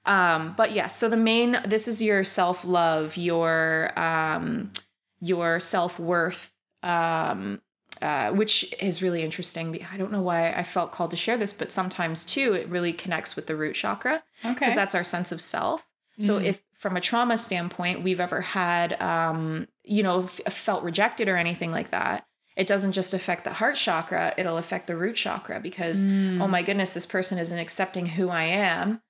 um, 0.06 0.54
but 0.56 0.70
yes, 0.70 0.76
yeah, 0.76 0.86
so 0.86 1.08
the 1.08 1.16
main 1.16 1.58
this 1.66 1.88
is 1.88 2.00
your 2.00 2.24
self 2.24 2.64
love, 2.64 3.16
your 3.16 3.98
um, 3.98 4.72
your 5.20 5.60
self 5.60 5.98
worth, 5.98 6.52
um, 6.82 7.60
uh, 8.00 8.30
which 8.30 8.72
is 8.80 9.02
really 9.02 9.22
interesting. 9.22 9.84
I 9.92 9.96
don't 9.96 10.12
know 10.12 10.22
why 10.22 10.52
I 10.52 10.62
felt 10.62 10.92
called 10.92 11.10
to 11.10 11.16
share 11.16 11.36
this, 11.36 11.52
but 11.52 11.72
sometimes 11.72 12.24
too, 12.24 12.52
it 12.52 12.68
really 12.68 12.92
connects 12.92 13.36
with 13.36 13.46
the 13.46 13.56
root 13.56 13.74
chakra. 13.74 14.22
Okay. 14.44 14.54
Because 14.54 14.74
that's 14.74 14.94
our 14.94 15.04
sense 15.04 15.32
of 15.32 15.40
self. 15.40 15.86
So 16.18 16.40
mm. 16.40 16.44
if 16.44 16.62
from 16.76 16.96
a 16.96 17.00
trauma 17.00 17.38
standpoint 17.38 18.02
we've 18.02 18.20
ever 18.20 18.40
had 18.40 19.00
um, 19.02 19.66
you 19.82 20.02
know 20.02 20.24
f- 20.24 20.52
felt 20.52 20.84
rejected 20.84 21.28
or 21.28 21.36
anything 21.36 21.72
like 21.72 21.90
that 21.90 22.26
it 22.56 22.66
doesn't 22.66 22.92
just 22.92 23.12
affect 23.12 23.44
the 23.44 23.52
heart 23.52 23.76
chakra 23.76 24.32
it'll 24.36 24.58
affect 24.58 24.86
the 24.86 24.96
root 24.96 25.16
chakra 25.16 25.58
because 25.58 26.04
mm. 26.04 26.40
oh 26.40 26.46
my 26.46 26.62
goodness 26.62 26.90
this 26.90 27.06
person 27.06 27.38
isn't 27.38 27.58
accepting 27.58 28.06
who 28.06 28.28
i 28.28 28.44
am 28.44 29.00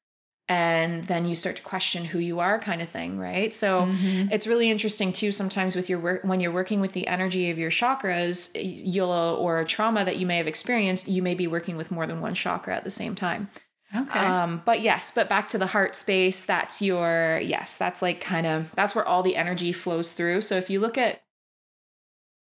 and 0.49 1.05
then 1.05 1.27
you 1.27 1.35
start 1.35 1.57
to 1.57 1.63
question 1.63 2.05
who 2.05 2.19
you 2.21 2.39
are 2.39 2.59
kind 2.59 2.81
of 2.81 2.89
thing 2.89 3.19
right 3.19 3.55
so 3.55 3.83
mm-hmm. 3.83 4.31
it's 4.31 4.47
really 4.47 4.71
interesting 4.71 5.13
too 5.13 5.33
sometimes 5.33 5.75
with 5.75 5.89
your 5.89 5.99
work 5.99 6.23
when 6.25 6.41
you're 6.41 6.53
working 6.53 6.81
with 6.81 6.93
the 6.93 7.07
energy 7.09 7.51
of 7.51 7.59
your 7.59 7.71
chakras 7.71 8.51
you'll 8.55 9.11
or 9.11 9.65
trauma 9.65 10.05
that 10.05 10.19
you 10.19 10.27
may 10.27 10.37
have 10.37 10.47
experienced 10.47 11.09
you 11.09 11.23
may 11.23 11.35
be 11.35 11.47
working 11.47 11.77
with 11.77 11.91
more 11.91 12.07
than 12.07 12.21
one 12.21 12.35
chakra 12.35 12.77
at 12.77 12.85
the 12.85 12.91
same 12.91 13.15
time 13.15 13.49
Okay. 13.95 14.19
Um, 14.19 14.63
but 14.65 14.81
yes, 14.81 15.13
but 15.15 15.29
back 15.29 15.49
to 15.49 15.59
the 15.59 15.67
heart 15.67 15.95
space, 15.95 16.45
that's 16.45 16.83
your, 16.83 17.41
yes, 17.43 17.77
that's 17.77 18.03
like 18.03 18.21
kind 18.21 18.47
of, 18.47 18.73
that's 18.75 18.95
where 18.95 19.07
all 19.07 19.23
the 19.23 19.37
energy 19.37 19.73
flows 19.73 20.13
through. 20.13 20.43
So 20.43 20.57
if 20.57 20.69
you 20.69 20.81
look 20.81 20.99
at 20.99 21.23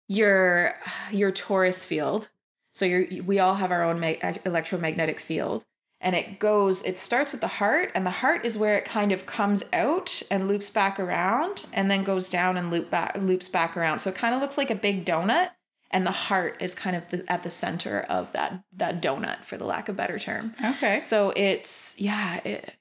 your, 0.09 0.75
your 1.11 1.31
torus 1.33 1.87
field, 1.87 2.29
so 2.73 2.85
you're, 2.85 3.07
we 3.23 3.39
all 3.39 3.57
have 3.57 3.71
our 3.71 3.83
own 3.83 4.01
mag- 4.01 4.41
electromagnetic 4.45 5.21
field 5.21 5.65
and 6.07 6.15
it 6.15 6.39
goes, 6.39 6.85
it 6.85 7.01
starts 7.01 7.35
at 7.35 7.41
the 7.41 7.49
heart 7.49 7.91
and 7.93 8.07
the 8.07 8.11
heart 8.11 8.47
is 8.47 8.57
where 8.57 8.79
it 8.79 8.85
kind 8.85 9.11
of 9.11 9.27
comes 9.27 9.65
out 9.73 10.23
and 10.31 10.47
loops 10.47 10.71
back 10.71 11.01
around 11.01 11.67
and 11.73 11.91
then 11.91 12.05
goes 12.05 12.29
down 12.29 12.57
and 12.57 12.71
loop 12.71 12.91
back, 12.91 13.17
loops 13.19 13.49
back 13.49 13.77
around. 13.77 13.99
So 13.99 14.11
it 14.11 14.15
kind 14.15 14.33
of 14.33 14.41
looks 14.41 14.57
like 14.57 14.71
a 14.71 14.77
big 14.77 15.05
donut 15.05 15.51
and 15.91 16.07
the 16.07 16.13
heart 16.13 16.59
is 16.61 16.77
kind 16.77 16.95
of 16.95 17.09
the, 17.09 17.25
at 17.27 17.43
the 17.43 17.51
center 17.51 18.03
of 18.09 18.31
that 18.35 18.63
that 18.77 19.03
donut 19.03 19.43
for 19.43 19.57
the 19.57 19.65
lack 19.65 19.89
of 19.89 19.97
better 19.97 20.17
term. 20.17 20.55
Okay. 20.65 21.01
So 21.01 21.33
it's 21.35 21.97
yeah 21.99 22.37
it, 22.45 22.77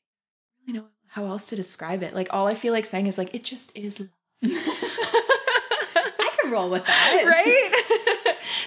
you 0.68 0.76
know 0.76 0.86
how 1.08 1.26
else 1.26 1.46
to 1.46 1.56
describe 1.56 2.04
it. 2.04 2.14
Like 2.14 2.28
all 2.30 2.46
i 2.46 2.54
feel 2.54 2.74
like 2.74 2.86
saying 2.86 3.08
is 3.08 3.18
like 3.18 3.34
it 3.34 3.44
just 3.44 3.72
is 3.76 4.04
i 4.44 6.30
can 6.40 6.52
roll 6.52 6.70
with 6.70 6.86
that. 6.86 7.24
Right 7.26 8.02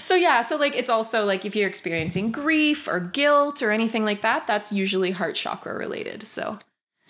so 0.01 0.15
yeah 0.15 0.43
so 0.43 0.57
like 0.57 0.75
it's 0.75 0.91
also 0.91 1.25
like 1.25 1.45
if 1.45 1.55
you're 1.55 1.69
experiencing 1.69 2.33
grief 2.33 2.89
or 2.89 3.01
guilt 3.01 3.63
or 3.63 3.71
anything 3.71 4.05
like 4.05 4.23
that 4.23 4.47
that's 4.47 4.73
usually 4.73 5.11
heart 5.11 5.35
chakra 5.35 5.77
related 5.77 6.27
so 6.27 6.59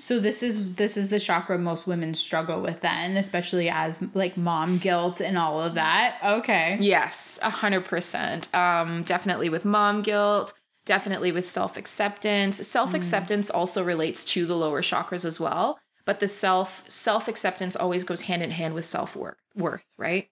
so 0.01 0.20
this 0.20 0.44
is 0.44 0.77
this 0.77 0.96
is 0.96 1.09
the 1.09 1.18
chakra 1.18 1.59
most 1.59 1.88
women 1.88 2.14
struggle 2.14 2.61
with 2.61 2.83
then, 2.83 3.16
especially 3.16 3.68
as 3.68 4.01
like 4.14 4.37
mom 4.37 4.79
guilt 4.79 5.20
and 5.20 5.37
all 5.37 5.61
of 5.61 5.74
that. 5.74 6.18
Okay. 6.24 6.79
Yes, 6.81 7.40
a 7.42 7.51
hundred 7.51 7.85
percent. 7.85 8.55
Um, 8.55 9.03
definitely 9.03 9.48
with 9.48 9.64
mom 9.64 10.03
guilt, 10.03 10.53
definitely 10.87 11.33
with 11.33 11.44
self-acceptance. 11.44 12.64
Self-acceptance 12.64 13.51
mm. 13.51 13.55
also 13.57 13.83
relates 13.83 14.22
to 14.24 14.46
the 14.46 14.55
lower 14.55 14.83
chakras 14.83 15.24
as 15.24 15.40
well. 15.40 15.81
But 16.05 16.20
the 16.20 16.29
self 16.29 16.85
self-acceptance 16.87 17.74
always 17.74 18.05
goes 18.05 18.22
hand 18.22 18.44
in 18.44 18.53
hand 18.53 18.74
with 18.74 18.85
self-worth 18.85 19.37
worth, 19.57 19.85
right? 19.96 20.29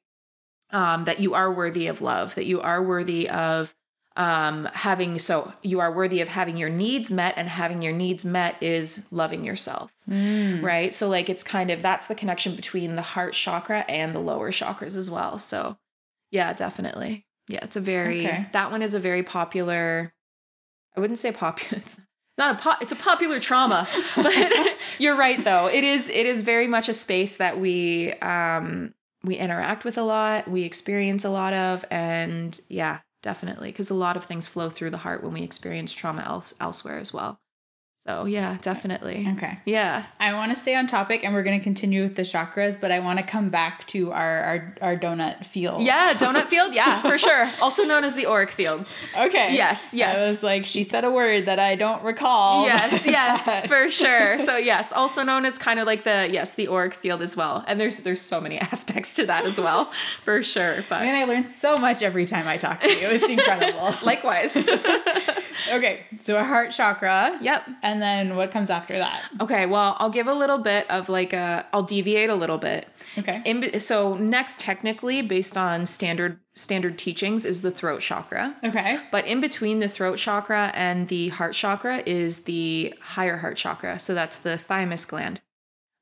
Um, 0.77 1.05
that 1.05 1.21
you 1.21 1.33
are 1.33 1.51
worthy 1.51 1.87
of 1.87 2.03
love, 2.03 2.35
that 2.35 2.45
you 2.45 2.61
are 2.61 2.83
worthy 2.83 3.31
of 3.31 3.75
um, 4.17 4.67
having 4.73 5.19
so 5.19 5.53
you 5.63 5.81
are 5.81 5.93
worthy 5.93 6.21
of 6.23 6.29
having 6.29 6.57
your 6.57 6.71
needs 6.71 7.11
met 7.11 7.35
and 7.37 7.49
having 7.49 7.83
your 7.83 7.93
needs 7.93 8.25
met 8.25 8.61
is 8.63 9.07
loving 9.11 9.45
yourself 9.45 9.93
mm. 10.09 10.63
right 10.63 10.95
so 10.95 11.09
like 11.09 11.29
it's 11.29 11.43
kind 11.43 11.71
of 11.71 11.83
that's 11.83 12.07
the 12.07 12.15
connection 12.15 12.57
between 12.57 12.97
the 12.97 13.03
heart 13.03 13.35
chakra 13.35 13.85
and 13.89 14.15
the 14.15 14.19
lower 14.19 14.51
chakras 14.51 14.97
as 14.97 15.11
well 15.11 15.39
so 15.39 15.77
yeah 16.31 16.55
definitely 16.55 17.27
yeah 17.49 17.61
it's 17.63 17.77
a 17.77 17.81
very 17.81 18.27
okay. 18.27 18.47
that 18.53 18.71
one 18.71 18.81
is 18.81 18.95
a 18.95 19.01
very 19.01 19.23
popular 19.23 20.13
i 20.97 21.01
wouldn't 21.01 21.19
say 21.19 21.31
popular 21.31 21.79
it's 21.83 22.01
not 22.39 22.59
a 22.59 22.63
po- 22.63 22.79
it's 22.81 22.93
a 22.93 22.97
popular 22.97 23.39
trauma 23.39 23.87
but 24.17 24.35
you're 24.99 25.17
right 25.17 25.45
though 25.45 25.69
it 25.69 25.85
is 25.85 26.09
it 26.09 26.25
is 26.25 26.43
very 26.43 26.67
much 26.67 26.89
a 26.89 26.95
space 26.95 27.37
that 27.37 27.61
we 27.61 28.13
um 28.15 28.95
we 29.27 29.37
interact 29.37 29.85
with 29.85 29.99
a 29.99 30.03
lot 30.03 30.49
we 30.49 30.63
experience 30.63 31.25
a 31.25 31.31
lot 31.31 31.53
of 31.53 31.85
and 31.91 32.61
yeah 32.69 33.01
definitely 33.23 33.69
because 33.69 33.91
a 33.91 33.95
lot 33.95 34.17
of 34.17 34.25
things 34.25 34.47
flow 34.47 34.71
through 34.71 34.91
the 34.91 34.99
heart 34.99 35.23
when 35.23 35.33
we 35.33 35.43
experience 35.43 35.93
trauma 35.93 36.23
else, 36.27 36.55
elsewhere 36.61 36.99
as 36.99 37.13
well 37.13 37.39
so 38.07 38.25
yeah, 38.25 38.57
definitely. 38.63 39.27
Okay. 39.33 39.59
Yeah. 39.65 40.07
I 40.21 40.35
want 40.35 40.53
to 40.53 40.57
stay 40.57 40.77
on 40.77 40.87
topic 40.87 41.25
and 41.25 41.35
we're 41.35 41.43
going 41.43 41.59
to 41.59 41.65
continue 41.65 42.05
with 42.05 42.15
the 42.15 42.23
chakras, 42.23 42.81
but 42.81 42.93
I 42.93 43.01
want 43.01 43.19
to 43.19 43.25
come 43.25 43.49
back 43.49 43.87
to 43.89 44.13
our 44.13 44.37
our, 44.45 44.75
our 44.81 44.97
donut 44.97 45.45
field. 45.45 45.83
Yeah, 45.83 46.15
donut 46.15 46.47
field. 46.47 46.73
Yeah, 46.73 47.03
for 47.03 47.19
sure. 47.27 47.51
Also 47.61 47.83
known 47.83 48.05
as 48.05 48.15
the 48.15 48.27
auric 48.27 48.53
field. 48.53 48.87
Okay. 49.19 49.55
Yes, 49.55 49.93
yes. 49.93 50.19
I 50.19 50.27
was 50.29 50.43
like, 50.45 50.67
she 50.67 50.85
said 50.85 51.05
a 51.05 51.11
word 51.11 51.47
that 51.47 51.59
I 51.59 51.75
don't 51.75 52.03
recall. 52.05 52.65
Yes, 52.65 53.05
yes, 53.07 53.67
for 53.67 53.91
sure. 53.91 54.39
So 54.39 54.57
yes, 54.57 54.93
also 54.93 55.25
known 55.25 55.45
as 55.45 55.59
kind 55.59 55.81
of 55.81 55.87
like 55.87 56.05
the 56.05 56.29
yes, 56.31 56.55
the 56.55 56.69
auric 56.69 56.95
field 56.95 57.23
as 57.23 57.37
well. 57.37 57.65
And 57.67 57.81
there's 57.81 57.99
there's 57.99 58.23
so 58.23 58.41
many 58.41 58.59
aspects 58.61 59.15
to 59.15 59.27
that 59.27 59.45
as 59.45 59.59
well, 59.59 59.91
for 60.23 60.45
sure. 60.45 60.85
But 60.89 61.03
man, 61.03 61.17
I 61.17 61.25
learn 61.25 61.43
so 61.43 61.77
much 61.77 62.03
every 62.03 62.27
time 62.27 62.47
I 62.47 62.57
talk 62.57 62.83
to 62.83 62.89
you. 62.89 63.09
It's 63.09 63.29
incredible. 63.29 63.95
Likewise. 64.05 64.57
okay, 65.73 66.01
so 66.21 66.37
a 66.37 66.45
heart 66.45 66.71
chakra. 66.71 67.39
Yep. 67.41 67.69
And 67.83 67.96
and 67.97 68.03
then 68.03 68.37
what 68.37 68.51
comes 68.51 68.69
after 68.69 68.99
that? 68.99 69.23
Okay, 69.41 69.65
well, 69.65 69.97
I'll 69.99 70.11
give 70.11 70.27
a 70.27 70.35
little 70.35 70.59
bit 70.59 70.89
of 70.91 71.09
like 71.09 71.33
a, 71.33 71.67
I'll 71.73 71.83
deviate 71.83 72.29
a 72.29 72.35
little 72.35 72.59
bit. 72.59 72.87
Okay. 73.17 73.41
In, 73.47 73.81
so 73.81 74.17
next, 74.17 74.61
technically, 74.61 75.23
based 75.23 75.57
on 75.57 75.87
standard 75.87 76.39
standard 76.55 76.99
teachings, 76.99 77.47
is 77.47 77.63
the 77.63 77.71
throat 77.71 78.03
chakra. 78.03 78.55
Okay. 78.63 78.99
But 79.11 79.27
in 79.27 79.41
between 79.41 79.79
the 79.79 79.89
throat 79.89 80.19
chakra 80.19 80.73
and 80.75 81.09
the 81.09 81.31
heart 81.31 81.55
chakra 81.55 82.03
is 82.05 82.41
the 82.41 82.95
higher 83.01 83.39
heart 83.39 83.57
chakra. 83.57 83.99
So 83.99 84.15
that's 84.15 84.39
the 84.39 84.59
thymus 84.59 85.07
gland. 85.07 85.41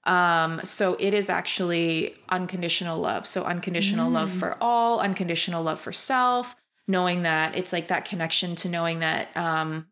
Um, 0.03 0.61
so 0.65 0.97
it 0.99 1.15
is 1.15 1.31
actually 1.31 2.17
unconditional 2.29 2.99
love. 2.99 3.27
So 3.27 3.45
unconditional 3.45 4.11
mm. 4.11 4.15
love 4.15 4.31
for 4.33 4.57
all, 4.61 4.99
unconditional 5.01 5.63
love 5.63 5.81
for 5.81 5.93
self, 5.93 6.57
knowing 6.89 7.23
that 7.23 7.57
it's 7.57 7.73
like 7.73 7.89
that 7.89 8.05
connection 8.05 8.57
to 8.57 8.69
knowing 8.69 8.99
that 8.99 9.29
um, 9.37 9.87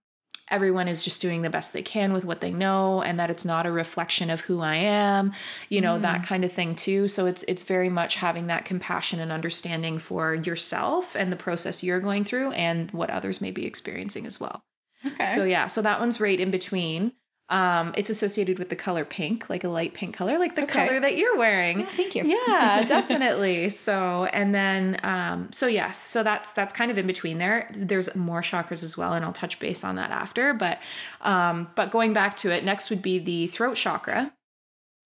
everyone 0.53 0.87
is 0.87 1.03
just 1.03 1.21
doing 1.21 1.43
the 1.43 1.51
best 1.51 1.73
they 1.73 1.83
can 1.83 2.13
with 2.13 2.25
what 2.25 2.41
they 2.41 2.53
know 2.53 3.03
and 3.03 3.19
that 3.19 3.31
it's 3.31 3.45
not 3.45 3.67
a 3.67 3.73
reflection 3.73 4.31
of 4.31 4.43
who 4.43 4.61
I 4.61 4.77
am, 4.77 5.33
you 5.69 5.81
know, 5.81 5.99
mm. 5.99 6.03
that 6.03 6.25
kind 6.25 6.45
of 6.45 6.53
thing 6.53 6.75
too. 6.75 7.09
So 7.09 7.27
it's 7.27 7.43
it's 7.49 7.63
very 7.63 7.89
much 7.89 8.17
having 8.17 8.47
that 8.47 8.65
compassion 8.65 9.19
and 9.19 9.33
understanding 9.33 9.99
for 9.99 10.35
yourself 10.35 11.17
and 11.17 11.33
the 11.33 11.37
process 11.37 11.83
you're 11.83 12.01
going 12.01 12.23
through 12.23 12.53
and 12.53 12.91
what 12.93 13.11
others 13.11 13.41
may 13.41 13.51
be 13.51 13.67
experiencing 13.67 14.27
as 14.27 14.39
well. 14.39 14.63
Okay. 15.05 15.25
So 15.25 15.45
yeah, 15.45 15.67
so 15.67 15.83
that 15.83 15.99
one's 15.99 16.21
right 16.21 16.39
in 16.39 16.51
between. 16.51 17.13
Um, 17.53 17.93
it's 17.99 18.09
associated 18.09 18.59
with 18.59 18.71
the 18.71 18.77
color 18.77 19.05
pink, 19.05 19.51
like 19.51 19.63
a 19.63 19.69
light 19.69 19.93
pink 19.93 20.17
color, 20.17 20.39
like 20.39 20.57
the 20.57 20.63
Okay. 20.63 20.87
color 20.87 20.99
that 21.01 21.17
you're 21.17 21.37
wearing. 21.37 21.81
Yeah, 21.81 21.87
thank 21.95 22.15
you. 22.15 22.25
Yeah, 22.25 22.83
definitely. 22.89 23.69
So, 23.69 24.25
and 24.33 24.55
then, 24.55 24.99
um, 25.03 25.53
so 25.53 25.67
yes, 25.67 25.99
so 25.99 26.23
that's 26.23 26.53
that's 26.53 26.73
kind 26.73 26.91
of 26.91 26.97
in 26.97 27.07
between 27.07 27.37
there. 27.37 27.69
There's 27.75 28.15
more 28.17 28.41
chakras 28.41 28.83
as 28.83 28.97
well, 28.97 29.13
and 29.13 29.23
I'll 29.25 29.35
touch 29.35 29.59
base 29.59 29.85
on 29.85 29.97
that 29.97 30.11
after. 30.11 30.55
But, 30.55 30.81
um, 31.21 31.69
but 31.75 31.91
going 31.91 32.15
back 32.15 32.37
to 32.39 32.51
it, 32.51 32.65
next 32.65 32.89
would 32.89 33.03
be 33.03 33.19
the 33.19 33.49
throat 33.49 33.77
chakra. 33.77 34.33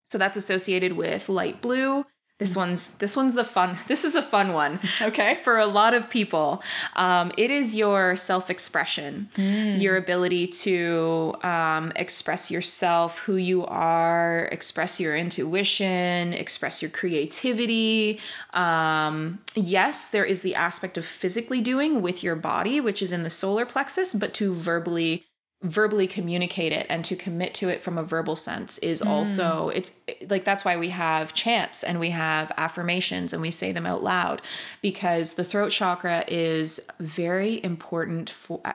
So 0.08 0.20
that's 0.20 0.38
associated 0.38 0.94
with 0.94 1.28
light 1.30 1.62
blue. 1.62 2.06
This 2.38 2.54
one's 2.54 2.90
this 2.96 3.16
one's 3.16 3.34
the 3.34 3.46
fun. 3.46 3.78
This 3.88 4.04
is 4.04 4.14
a 4.16 4.22
fun 4.22 4.52
one 4.52 4.80
Okay. 5.02 5.40
for 5.44 5.58
a 5.58 5.66
lot 5.66 5.94
of 5.94 6.10
people. 6.10 6.62
Um, 6.98 7.32
it 7.38 7.50
is 7.50 7.74
your 7.74 8.18
self 8.18 8.50
expression, 8.50 9.30
your 9.38 9.96
ability 9.96 10.48
to 10.66 11.36
um, 11.44 11.94
express 11.96 12.52
yourself, 12.52 13.20
who 13.20 13.38
you 13.38 13.66
are, 13.66 14.50
express 14.52 15.00
your 15.00 15.16
intuition, 15.16 16.34
express 16.34 16.82
your 16.82 16.92
creativity. 16.92 18.20
Um, 18.54 19.40
yes, 19.56 20.10
there 20.10 20.26
is 20.26 20.42
the 20.42 20.56
aspect 20.56 20.98
of 20.98 21.06
physically 21.06 21.62
doing 21.62 22.02
with 22.02 22.22
your 22.22 22.36
body, 22.36 22.82
which 22.82 23.02
is 23.02 23.14
in 23.14 23.24
the 23.24 23.30
solar 23.30 23.66
plexus, 23.66 24.14
but 24.14 24.34
to 24.36 24.54
verbally 24.54 25.26
verbally 25.66 26.08
communicate 26.08 26.72
it 26.72 26.86
and 26.90 27.04
to 27.04 27.16
commit 27.16 27.54
to 27.56 27.70
it 27.70 27.82
from 27.82 27.98
a 27.98 28.04
verbal 28.04 28.36
sense 28.36 28.78
is 28.80 29.02
mm. 29.02 29.08
also 29.08 29.70
it's 29.70 30.00
like 30.30 30.46
that's 30.46 30.64
why 30.64 30.78
we 30.78 30.90
have 30.90 31.34
chants 31.34 31.84
and 31.84 32.00
we 32.00 32.12
have 32.12 32.52
affirmations 32.58 33.34
and 33.34 33.42
we 33.42 33.50
say 33.50 33.72
them 33.72 33.86
out 33.86 34.04
loud 34.04 34.42
because 34.82 35.34
the 35.34 35.44
throat 35.44 35.72
chakra 35.72 36.24
is 36.28 36.80
very 37.00 37.64
important 37.64 38.30
for 38.30 38.62
uh, 38.64 38.74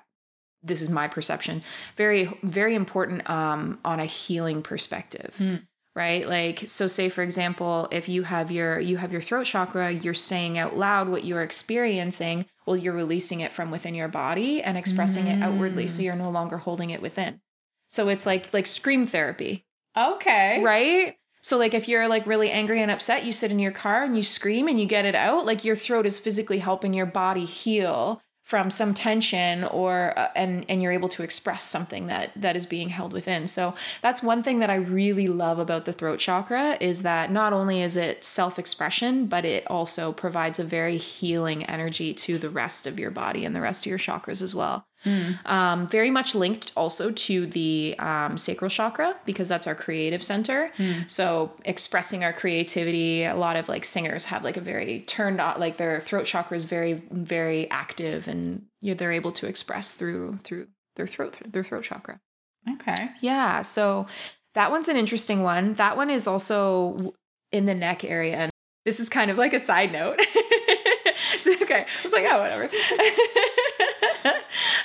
this 0.62 0.82
is 0.82 0.90
my 0.90 1.06
perception 1.06 1.62
very 1.96 2.36
very 2.42 2.74
important 2.74 3.28
um 3.30 3.78
on 3.84 4.00
a 4.00 4.06
healing 4.06 4.60
perspective 4.60 5.34
hmm. 5.38 5.56
Right? 5.94 6.26
Like 6.28 6.64
so 6.66 6.86
say 6.86 7.08
for 7.08 7.22
example 7.22 7.88
if 7.90 8.08
you 8.08 8.22
have 8.22 8.50
your 8.50 8.78
you 8.78 8.96
have 8.96 9.12
your 9.12 9.20
throat 9.20 9.46
chakra 9.46 9.90
you're 9.90 10.14
saying 10.14 10.58
out 10.58 10.76
loud 10.76 11.08
what 11.08 11.24
you're 11.24 11.42
experiencing 11.42 12.46
well 12.66 12.76
you're 12.76 12.94
releasing 12.94 13.40
it 13.40 13.52
from 13.52 13.70
within 13.70 13.94
your 13.94 14.08
body 14.08 14.62
and 14.62 14.78
expressing 14.78 15.26
it 15.26 15.42
outwardly 15.42 15.88
so 15.88 16.00
mm. 16.00 16.04
you're 16.04 16.16
no 16.16 16.30
longer 16.30 16.58
holding 16.58 16.90
it 16.90 17.02
within. 17.02 17.40
So 17.88 18.08
it's 18.08 18.26
like 18.26 18.52
like 18.52 18.66
scream 18.66 19.06
therapy. 19.06 19.66
Okay. 19.96 20.62
right? 20.62 21.16
So 21.42 21.56
like 21.56 21.74
if 21.74 21.88
you're 21.88 22.06
like 22.06 22.26
really 22.26 22.50
angry 22.50 22.80
and 22.80 22.90
upset 22.90 23.24
you 23.24 23.32
sit 23.32 23.50
in 23.50 23.58
your 23.58 23.72
car 23.72 24.04
and 24.04 24.16
you 24.16 24.22
scream 24.22 24.68
and 24.68 24.78
you 24.78 24.86
get 24.86 25.04
it 25.04 25.14
out 25.14 25.46
like 25.46 25.64
your 25.64 25.76
throat 25.76 26.06
is 26.06 26.18
physically 26.18 26.58
helping 26.58 26.94
your 26.94 27.06
body 27.06 27.44
heal 27.44 28.22
from 28.50 28.70
some 28.70 28.92
tension 28.92 29.64
or 29.64 30.12
uh, 30.18 30.28
and 30.34 30.66
and 30.68 30.82
you're 30.82 30.92
able 30.92 31.08
to 31.08 31.22
express 31.22 31.64
something 31.64 32.08
that 32.08 32.32
that 32.36 32.56
is 32.56 32.66
being 32.66 32.88
held 32.88 33.12
within. 33.12 33.46
So 33.46 33.74
that's 34.02 34.22
one 34.22 34.42
thing 34.42 34.58
that 34.60 34.70
i 34.70 34.74
really 34.74 35.28
love 35.28 35.58
about 35.58 35.84
the 35.84 35.92
throat 35.92 36.18
chakra 36.18 36.76
is 36.80 37.02
that 37.02 37.30
not 37.30 37.52
only 37.52 37.82
is 37.82 37.96
it 37.96 38.24
self-expression 38.24 39.26
but 39.26 39.44
it 39.44 39.66
also 39.66 40.12
provides 40.12 40.58
a 40.58 40.64
very 40.64 40.96
healing 40.96 41.64
energy 41.64 42.12
to 42.14 42.38
the 42.38 42.50
rest 42.50 42.86
of 42.86 42.98
your 42.98 43.10
body 43.10 43.44
and 43.44 43.54
the 43.54 43.60
rest 43.60 43.84
of 43.84 43.90
your 43.90 43.98
chakras 43.98 44.42
as 44.42 44.54
well 44.54 44.84
um, 45.46 45.88
very 45.88 46.10
much 46.10 46.34
linked 46.34 46.72
also 46.76 47.10
to 47.10 47.46
the 47.46 47.94
um, 47.98 48.36
sacral 48.36 48.70
chakra 48.70 49.16
because 49.24 49.48
that's 49.48 49.66
our 49.66 49.74
creative 49.74 50.22
center. 50.22 50.70
So 51.06 51.52
expressing 51.64 52.22
our 52.24 52.32
creativity, 52.32 53.24
a 53.24 53.34
lot 53.34 53.56
of 53.56 53.68
like 53.68 53.84
singers 53.84 54.26
have 54.26 54.44
like 54.44 54.56
a 54.56 54.60
very 54.60 55.00
turned 55.00 55.40
on, 55.40 55.58
like 55.58 55.76
their 55.76 56.00
throat 56.00 56.26
chakra 56.26 56.56
is 56.56 56.64
very, 56.64 56.94
very 57.10 57.70
active, 57.70 58.28
and 58.28 58.66
they're 58.82 59.12
able 59.12 59.32
to 59.32 59.46
express 59.46 59.94
through 59.94 60.38
through 60.44 60.68
their 60.96 61.06
throat 61.06 61.36
their 61.46 61.64
throat 61.64 61.84
chakra. 61.84 62.20
Okay. 62.68 63.10
Yeah, 63.20 63.62
so 63.62 64.06
that 64.54 64.70
one's 64.70 64.88
an 64.88 64.96
interesting 64.96 65.42
one. 65.42 65.74
That 65.74 65.96
one 65.96 66.10
is 66.10 66.26
also 66.26 67.14
in 67.52 67.66
the 67.66 67.74
neck 67.74 68.04
area, 68.04 68.36
and 68.36 68.50
this 68.84 69.00
is 69.00 69.08
kind 69.08 69.30
of 69.30 69.38
like 69.38 69.54
a 69.54 69.60
side 69.60 69.92
note. 69.92 70.20
Okay, 71.62 71.86
I 71.86 72.02
was 72.02 72.12
like, 72.12 72.24
oh, 72.28 72.40
whatever. 72.40 72.64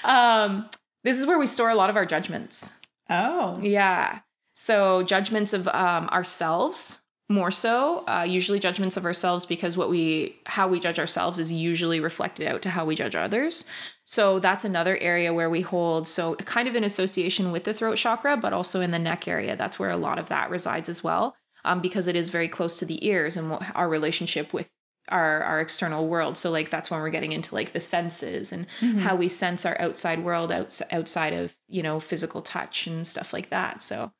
um, 0.06 0.70
this 1.04 1.18
is 1.18 1.26
where 1.26 1.38
we 1.38 1.48
store 1.48 1.70
a 1.70 1.76
lot 1.76 1.90
of 1.90 1.96
our 1.96 2.06
judgments. 2.06 2.82
Oh. 3.10 3.60
Yeah. 3.62 4.20
So 4.54 5.04
judgments 5.04 5.54
of 5.54 5.68
um, 5.68 6.08
ourselves 6.10 7.04
more 7.28 7.50
so 7.50 8.04
uh, 8.08 8.26
usually 8.28 8.60
judgments 8.60 8.98
of 8.98 9.06
ourselves 9.06 9.46
because 9.46 9.76
what 9.76 9.90
we 9.90 10.36
how 10.46 10.68
we 10.68 10.80
judge 10.80 11.00
ourselves 11.00 11.40
is 11.40 11.52
usually 11.52 12.00
reflected 12.00 12.48
out 12.48 12.62
to 12.62 12.70
how 12.70 12.86
we 12.86 12.94
judge 12.94 13.16
others 13.16 13.66
so 14.04 14.38
that's 14.38 14.64
another 14.64 14.96
area 14.98 15.34
where 15.34 15.50
we 15.50 15.62
hold 15.62 16.08
so 16.08 16.36
kind 16.36 16.68
of 16.68 16.76
in 16.76 16.84
association 16.84 17.52
with 17.52 17.64
the 17.64 17.74
throat 17.74 17.98
chakra 17.98 18.38
but 18.38 18.54
also 18.54 18.80
in 18.80 18.92
the 18.92 19.00
neck 19.00 19.28
area 19.28 19.56
that's 19.56 19.80
where 19.80 19.90
a 19.90 19.98
lot 19.98 20.20
of 20.20 20.30
that 20.30 20.52
resides 20.52 20.88
as 20.88 21.04
well 21.04 21.36
um, 21.64 21.82
because 21.82 22.06
it 22.06 22.16
is 22.16 22.30
very 22.30 22.48
close 22.48 22.78
to 22.78 22.86
the 22.86 23.04
ears 23.08 23.36
and 23.36 23.50
what, 23.50 23.64
our 23.74 23.90
relationship 23.90 24.54
with 24.54 24.70
our 25.10 25.44
our 25.44 25.60
external 25.62 26.08
world 26.08 26.38
so 26.38 26.50
like 26.52 26.70
that's 26.70 26.90
when 26.90 27.00
we're 27.02 27.10
getting 27.10 27.32
into 27.32 27.54
like 27.54 27.74
the 27.74 27.80
senses 27.80 28.52
and 28.52 28.66
Mhm. 28.82 29.02
how 29.02 29.16
we 29.16 29.30
sense 29.30 29.66
our 29.66 29.80
outside 29.80 30.20
world 30.20 30.52
outs- 30.52 30.82
outside 30.92 31.34
of 31.34 31.56
you 31.68 31.84
know 31.84 32.00
physical 32.00 32.42
touch 32.42 32.88
and 32.88 33.06
stuff 33.06 33.32
like 33.34 33.50
that 33.50 33.82
so 33.82 34.12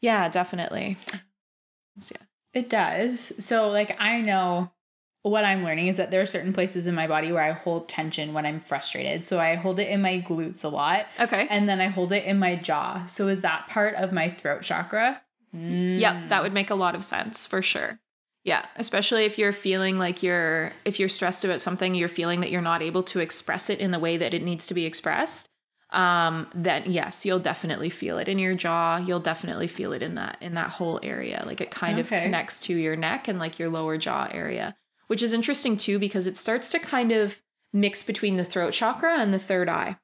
yeah 0.00 0.28
definitely 0.28 0.96
yeah 2.10 2.16
It 2.54 2.68
does. 2.68 3.32
So, 3.42 3.68
like, 3.70 3.96
I 3.98 4.20
know 4.20 4.70
what 5.22 5.44
I'm 5.44 5.64
learning 5.64 5.86
is 5.86 5.96
that 5.96 6.10
there 6.10 6.20
are 6.20 6.26
certain 6.26 6.52
places 6.52 6.86
in 6.86 6.94
my 6.94 7.06
body 7.06 7.32
where 7.32 7.42
I 7.42 7.52
hold 7.52 7.88
tension 7.88 8.34
when 8.34 8.44
I'm 8.44 8.60
frustrated. 8.60 9.24
So, 9.24 9.38
I 9.40 9.54
hold 9.54 9.78
it 9.78 9.88
in 9.88 10.02
my 10.02 10.20
glutes 10.20 10.62
a 10.64 10.68
lot, 10.68 11.06
okay 11.18 11.46
and 11.48 11.66
then 11.68 11.80
I 11.80 11.86
hold 11.86 12.12
it 12.12 12.24
in 12.24 12.38
my 12.38 12.56
jaw. 12.56 13.06
So, 13.06 13.28
is 13.28 13.40
that 13.42 13.68
part 13.68 13.94
of 13.94 14.12
my 14.12 14.28
throat 14.30 14.62
chakra? 14.62 15.22
Yep, 15.54 16.28
that 16.30 16.42
would 16.42 16.52
make 16.52 16.70
a 16.70 16.74
lot 16.74 16.94
of 16.94 17.04
sense 17.04 17.46
for 17.46 17.62
sure. 17.62 18.00
Yeah, 18.44 18.66
especially 18.76 19.24
if 19.24 19.38
you're 19.38 19.52
feeling 19.52 19.98
like 19.98 20.22
you're 20.22 20.72
if 20.84 20.98
you're 20.98 21.08
stressed 21.08 21.44
about 21.44 21.60
something, 21.60 21.94
you're 21.94 22.08
feeling 22.08 22.40
that 22.40 22.50
you're 22.50 22.60
not 22.60 22.82
able 22.82 23.02
to 23.04 23.20
express 23.20 23.70
it 23.70 23.78
in 23.78 23.92
the 23.92 23.98
way 24.00 24.16
that 24.16 24.34
it 24.34 24.42
needs 24.42 24.66
to 24.66 24.74
be 24.74 24.84
expressed. 24.84 25.46
Um, 25.90 26.48
then 26.54 26.84
yes, 26.86 27.24
you'll 27.26 27.38
definitely 27.38 27.90
feel 27.90 28.18
it 28.18 28.26
in 28.26 28.38
your 28.38 28.54
jaw. 28.54 28.96
You'll 28.96 29.20
definitely 29.20 29.68
feel 29.68 29.92
it 29.92 30.02
in 30.02 30.14
that 30.16 30.38
in 30.40 30.54
that 30.54 30.70
whole 30.70 30.98
area. 31.02 31.44
Like 31.46 31.60
it 31.60 31.70
kind 31.70 31.98
Okay. 32.00 32.16
of 32.16 32.22
connects 32.24 32.58
to 32.60 32.74
your 32.74 32.96
neck 32.96 33.28
and 33.28 33.38
like 33.38 33.58
your 33.58 33.68
lower 33.68 33.96
jaw 33.98 34.28
area, 34.32 34.74
which 35.06 35.22
is 35.22 35.32
interesting 35.32 35.76
too 35.76 35.98
because 35.98 36.26
it 36.26 36.36
starts 36.36 36.68
to 36.70 36.78
kind 36.78 37.12
of 37.12 37.38
mix 37.72 38.02
between 38.02 38.34
the 38.36 38.44
throat 38.44 38.72
chakra 38.72 39.18
and 39.18 39.32
the 39.32 39.38
third 39.38 39.68
eye. 39.68 39.96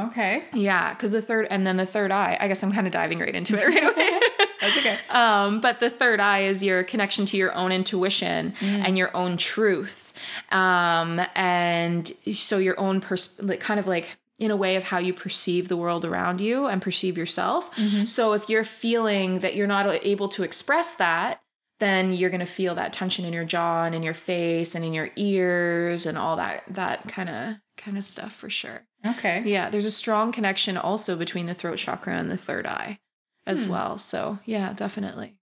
Okay. 0.00 0.44
Yeah, 0.52 0.94
because 0.94 1.12
the 1.12 1.22
third 1.22 1.46
and 1.50 1.64
then 1.66 1.76
the 1.76 1.86
third 1.86 2.10
eye. 2.10 2.36
I 2.40 2.48
guess 2.48 2.62
I'm 2.64 2.72
kind 2.72 2.86
of 2.88 2.92
diving 2.92 3.20
right 3.20 3.34
into 3.34 3.56
it 3.56 3.66
right 3.68 3.94
away. 3.94 4.20
That's 4.64 4.76
okay. 4.78 4.98
Um, 5.10 5.60
but 5.60 5.80
the 5.80 5.90
third 5.90 6.20
eye 6.20 6.42
is 6.44 6.62
your 6.62 6.84
connection 6.84 7.26
to 7.26 7.36
your 7.36 7.54
own 7.54 7.72
intuition 7.72 8.54
and 8.60 8.96
your 8.98 9.14
own 9.16 9.36
truth. 9.36 10.12
Um, 10.50 11.20
and 11.34 12.10
so 12.32 12.58
your 12.58 12.78
own 12.78 13.00
pers- 13.00 13.40
like 13.42 13.60
kind 13.60 13.78
of 13.80 13.86
like 13.86 14.16
in 14.38 14.50
a 14.50 14.56
way 14.56 14.76
of 14.76 14.84
how 14.84 14.98
you 14.98 15.12
perceive 15.12 15.68
the 15.68 15.76
world 15.76 16.04
around 16.04 16.40
you 16.40 16.66
and 16.66 16.82
perceive 16.82 17.16
yourself. 17.16 17.70
So 18.06 18.32
if 18.32 18.48
you're 18.48 18.64
feeling 18.64 19.40
that 19.40 19.54
you're 19.54 19.66
not 19.66 19.86
able 20.04 20.28
to 20.30 20.42
express 20.42 20.94
that, 20.94 21.40
then 21.80 22.12
you're 22.12 22.30
going 22.30 22.40
to 22.40 22.46
feel 22.46 22.74
that 22.76 22.92
tension 22.92 23.24
in 23.24 23.32
your 23.32 23.44
jaw 23.44 23.84
and 23.84 23.94
in 23.94 24.02
your 24.02 24.14
face 24.14 24.74
and 24.74 24.84
in 24.84 24.94
your 24.94 25.10
ears 25.16 26.06
and 26.06 26.16
all 26.16 26.36
that 26.36 26.62
that 26.68 27.06
kind 27.08 27.28
of 27.28 27.56
kind 27.76 27.98
of 27.98 28.04
stuff 28.04 28.32
for 28.32 28.48
sure. 28.48 28.82
Okay. 29.04 29.42
Yeah, 29.44 29.70
there's 29.70 29.84
a 29.84 29.90
strong 29.90 30.32
connection 30.32 30.76
also 30.76 31.16
between 31.16 31.46
the 31.46 31.54
throat 31.54 31.78
chakra 31.78 32.16
and 32.16 32.30
the 32.30 32.36
third 32.36 32.66
eye 32.66 32.98
as 33.46 33.64
Hmm. 33.64 33.70
well. 33.70 33.98
So, 33.98 34.38
yeah, 34.44 34.72
definitely. 34.72 35.36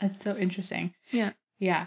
That's 0.00 0.20
so 0.20 0.36
interesting. 0.36 0.92
Yeah. 1.10 1.32
Yeah. 1.58 1.86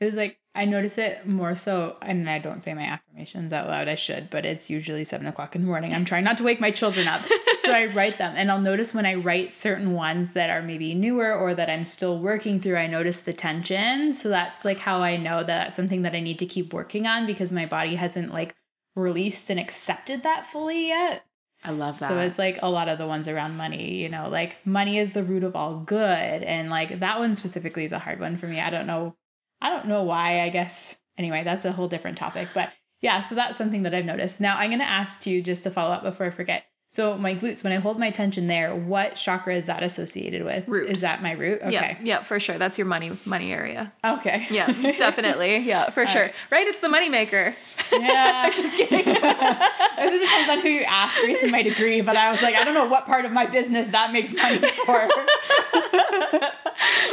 It's 0.00 0.16
like 0.16 0.38
I 0.54 0.64
notice 0.64 0.98
it 0.98 1.26
more 1.26 1.54
so, 1.54 1.96
and 2.02 2.28
I 2.28 2.38
don't 2.38 2.62
say 2.62 2.74
my 2.74 2.82
affirmations 2.82 3.52
out 3.52 3.68
loud. 3.68 3.88
I 3.88 3.94
should, 3.94 4.28
but 4.30 4.44
it's 4.44 4.68
usually 4.68 5.04
seven 5.04 5.26
o'clock 5.26 5.54
in 5.54 5.62
the 5.62 5.66
morning. 5.66 5.94
I'm 5.94 6.04
trying 6.04 6.24
not 6.24 6.36
to 6.38 6.42
wake 6.44 6.60
my 6.60 6.70
children 6.70 7.06
up, 7.08 7.22
so 7.58 7.72
I 7.72 7.86
write 7.94 8.18
them, 8.18 8.34
and 8.36 8.50
I'll 8.50 8.60
notice 8.60 8.92
when 8.92 9.06
I 9.06 9.14
write 9.14 9.54
certain 9.54 9.92
ones 9.92 10.32
that 10.34 10.50
are 10.50 10.60
maybe 10.60 10.92
newer 10.94 11.32
or 11.32 11.54
that 11.54 11.70
I'm 11.70 11.84
still 11.86 12.18
working 12.18 12.60
through. 12.60 12.76
I 12.76 12.86
notice 12.86 13.20
the 13.20 13.32
tension, 13.32 14.12
so 14.12 14.28
that's 14.28 14.64
like 14.64 14.80
how 14.80 15.00
I 15.02 15.16
know 15.16 15.38
that 15.38 15.46
that's 15.46 15.76
something 15.76 16.02
that 16.02 16.14
I 16.14 16.20
need 16.20 16.38
to 16.40 16.46
keep 16.46 16.74
working 16.74 17.06
on 17.06 17.24
because 17.26 17.52
my 17.52 17.64
body 17.64 17.94
hasn't 17.94 18.32
like 18.32 18.54
released 18.96 19.48
and 19.50 19.60
accepted 19.60 20.22
that 20.24 20.46
fully 20.46 20.88
yet. 20.88 21.24
I 21.64 21.70
love 21.70 21.98
that. 22.00 22.08
So 22.08 22.18
it's 22.18 22.38
like 22.38 22.58
a 22.62 22.70
lot 22.70 22.88
of 22.88 22.98
the 22.98 23.06
ones 23.06 23.28
around 23.28 23.56
money, 23.56 23.94
you 23.94 24.08
know, 24.08 24.28
like 24.28 24.56
money 24.66 24.98
is 24.98 25.12
the 25.12 25.22
root 25.22 25.44
of 25.44 25.54
all 25.54 25.80
good. 25.80 26.42
And 26.42 26.70
like 26.70 27.00
that 27.00 27.18
one 27.20 27.34
specifically 27.34 27.84
is 27.84 27.92
a 27.92 27.98
hard 27.98 28.18
one 28.20 28.36
for 28.36 28.46
me. 28.46 28.60
I 28.60 28.70
don't 28.70 28.86
know. 28.86 29.14
I 29.60 29.70
don't 29.70 29.86
know 29.86 30.02
why, 30.02 30.40
I 30.40 30.48
guess. 30.48 30.98
Anyway, 31.16 31.44
that's 31.44 31.64
a 31.64 31.72
whole 31.72 31.88
different 31.88 32.18
topic. 32.18 32.48
But 32.52 32.70
yeah, 33.00 33.20
so 33.20 33.34
that's 33.34 33.56
something 33.56 33.84
that 33.84 33.94
I've 33.94 34.04
noticed. 34.04 34.40
Now 34.40 34.56
I'm 34.56 34.70
going 34.70 34.80
to 34.80 34.84
ask 34.84 35.26
you 35.26 35.42
just 35.42 35.62
to 35.64 35.70
follow 35.70 35.92
up 35.92 36.02
before 36.02 36.26
I 36.26 36.30
forget. 36.30 36.64
So 36.92 37.16
my 37.16 37.34
glutes, 37.34 37.64
when 37.64 37.72
I 37.72 37.76
hold 37.76 37.98
my 37.98 38.10
tension 38.10 38.48
there, 38.48 38.76
what 38.76 39.16
chakra 39.16 39.56
is 39.56 39.64
that 39.64 39.82
associated 39.82 40.44
with? 40.44 40.68
Root. 40.68 40.90
Is 40.90 41.00
that 41.00 41.22
my 41.22 41.32
root? 41.32 41.62
Okay. 41.62 41.72
Yeah, 41.72 41.96
yeah, 42.02 42.22
for 42.22 42.38
sure. 42.38 42.58
That's 42.58 42.76
your 42.76 42.86
money 42.86 43.12
money 43.24 43.50
area. 43.50 43.90
Okay. 44.04 44.46
Yeah, 44.50 44.66
definitely. 44.98 45.56
Yeah, 45.56 45.88
for 45.90 46.06
sure. 46.06 46.24
right. 46.24 46.34
Right. 46.50 46.66
It's 46.66 46.80
the 46.80 46.90
money 46.90 47.08
maker. 47.08 47.54
Yeah, 47.90 48.50
just 48.54 48.76
kidding. 48.76 48.98
it 49.06 49.06
just 49.06 50.22
depends 50.22 50.50
on 50.50 50.60
who 50.60 50.68
you 50.68 50.82
ask 50.82 51.18
based 51.22 51.42
on 51.42 51.50
my 51.50 51.62
degree, 51.62 52.02
but 52.02 52.14
I 52.18 52.30
was 52.30 52.42
like, 52.42 52.56
I 52.56 52.62
don't 52.62 52.74
know 52.74 52.86
what 52.86 53.06
part 53.06 53.24
of 53.24 53.32
my 53.32 53.46
business 53.46 53.88
that 53.88 54.12
makes 54.12 54.34
money 54.34 54.58
for. 54.58 55.08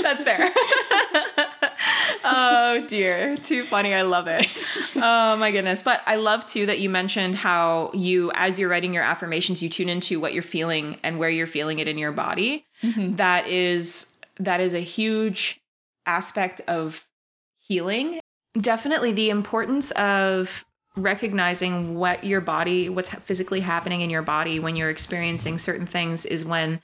That's 0.04 0.26
fair. 0.26 0.52
Oh 2.24 2.84
dear, 2.88 3.38
too 3.38 3.64
funny. 3.64 3.94
I 3.94 4.02
love 4.04 4.28
it. 4.28 4.48
Oh 4.96 5.38
my 5.38 5.52
goodness. 5.52 5.82
But 5.82 6.02
I 6.06 6.16
love 6.16 6.46
too 6.46 6.66
that 6.66 6.80
you 6.80 6.90
mentioned 6.90 7.36
how 7.36 7.92
you, 7.94 8.32
as 8.34 8.60
you're 8.60 8.70
writing 8.70 8.94
your 8.94 9.04
affirmations, 9.04 9.64
you 9.64 9.70
tune 9.70 9.90
into 9.90 10.20
what 10.20 10.34
you're 10.34 10.44
feeling 10.44 10.98
and 11.04 11.20
where 11.20 11.30
you're 11.30 11.48
feeling 11.48 11.80
it 11.80 11.88
in 11.88 11.98
your 11.98 12.12
body. 12.12 12.66
Mm-hmm. 12.84 13.16
That 13.16 13.48
is 13.48 14.20
that 14.40 14.60
is 14.60 14.74
a 14.74 14.80
huge 14.80 15.62
aspect 16.06 16.62
of 16.68 17.08
healing. 17.58 18.20
Definitely 18.60 19.12
the 19.14 19.30
importance 19.30 19.92
of 19.92 20.66
recognizing 20.96 21.96
what 21.96 22.24
your 22.24 22.42
body, 22.42 22.90
what's 22.90 23.10
physically 23.10 23.62
happening 23.62 24.02
in 24.02 24.10
your 24.10 24.22
body 24.22 24.60
when 24.60 24.76
you're 24.76 24.90
experiencing 24.90 25.58
certain 25.58 25.86
things 25.86 26.26
is 26.26 26.44
when 26.44 26.82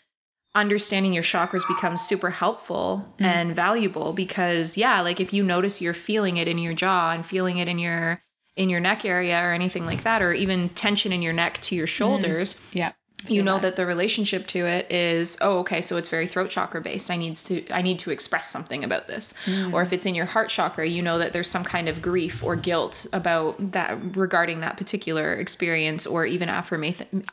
understanding 0.56 1.12
your 1.14 1.24
chakras 1.24 1.68
becomes 1.68 2.02
super 2.02 2.30
helpful 2.30 3.06
and 3.20 3.54
valuable 3.56 4.14
because 4.14 4.78
yeah 4.78 5.02
like 5.02 5.20
if 5.20 5.34
you 5.34 5.44
notice 5.44 5.82
you're 5.82 5.94
feeling 5.94 6.38
it 6.38 6.48
in 6.48 6.58
your 6.58 6.74
jaw 6.74 7.12
and 7.12 7.26
feeling 7.26 7.58
it 7.58 7.68
in 7.68 7.78
your 7.78 8.22
in 8.56 8.70
your 8.70 8.80
neck 8.80 9.04
area 9.04 9.38
or 9.44 9.52
anything 9.52 9.86
like 9.86 10.04
that 10.04 10.22
or 10.22 10.32
even 10.34 10.70
tension 10.70 11.12
in 11.12 11.22
your 11.22 11.34
neck 11.34 11.60
to 11.62 11.76
your 11.76 11.88
shoulders 11.88 12.58
Yeah. 12.72 12.94
you 13.28 13.44
know 13.44 13.60
that. 13.60 13.76
the 13.76 13.86
relationship 13.86 14.48
to 14.48 14.60
it 14.66 14.90
is 14.90 15.38
oh 15.42 15.60
okay 15.60 15.82
so 15.82 15.98
it's 15.98 16.08
very 16.08 16.26
throat 16.26 16.50
chakra 16.50 16.80
based. 16.80 17.12
I 17.12 17.18
need 17.18 17.36
to 17.38 17.70
i 17.72 17.82
need 17.82 18.00
to 18.00 18.12
express 18.12 18.50
something 18.50 18.84
about 18.86 19.08
this. 19.08 19.34
Or 19.74 19.82
if 19.82 19.92
it's 19.92 20.06
in 20.06 20.16
your 20.16 20.26
heart 20.28 20.48
chakra 20.50 20.88
you 20.88 21.02
know 21.02 21.18
that 21.18 21.34
there's 21.34 21.50
some 21.50 21.66
kind 21.66 21.90
of 21.90 22.02
grief 22.02 22.42
or 22.42 22.56
guilt 22.56 23.08
about 23.12 23.74
that 23.74 24.16
regarding 24.16 24.62
that 24.62 24.78
particular 24.78 25.34
experience 25.34 26.08
or 26.08 26.26
even 26.26 26.48
affirmation 26.48 27.26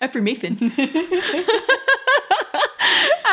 affirmation 0.00 0.56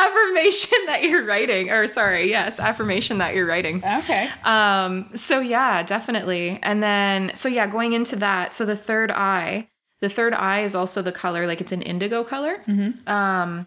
affirmation 0.06 0.78
that 0.86 1.02
you're 1.02 1.24
writing 1.24 1.70
or 1.70 1.86
sorry 1.88 2.28
yes 2.30 2.60
affirmation 2.60 3.18
that 3.18 3.34
you're 3.34 3.46
writing. 3.46 3.82
Okay. 3.84 4.30
um 4.44 5.10
so 5.14 5.40
yeah 5.40 5.82
definitely. 5.82 6.58
And 6.62 6.82
then 6.82 7.30
so 7.34 7.48
yeah 7.48 7.66
going 7.66 7.92
into 7.92 8.16
that 8.16 8.52
so 8.54 8.64
the 8.64 8.76
third 8.76 9.10
eye 9.10 9.68
the 10.00 10.08
third 10.08 10.32
eye 10.34 10.60
is 10.60 10.74
also 10.74 11.02
the 11.02 11.12
color 11.12 11.46
like 11.46 11.60
it's 11.60 11.72
an 11.72 11.82
indigo 11.82 12.22
color. 12.24 12.62
Um 13.06 13.66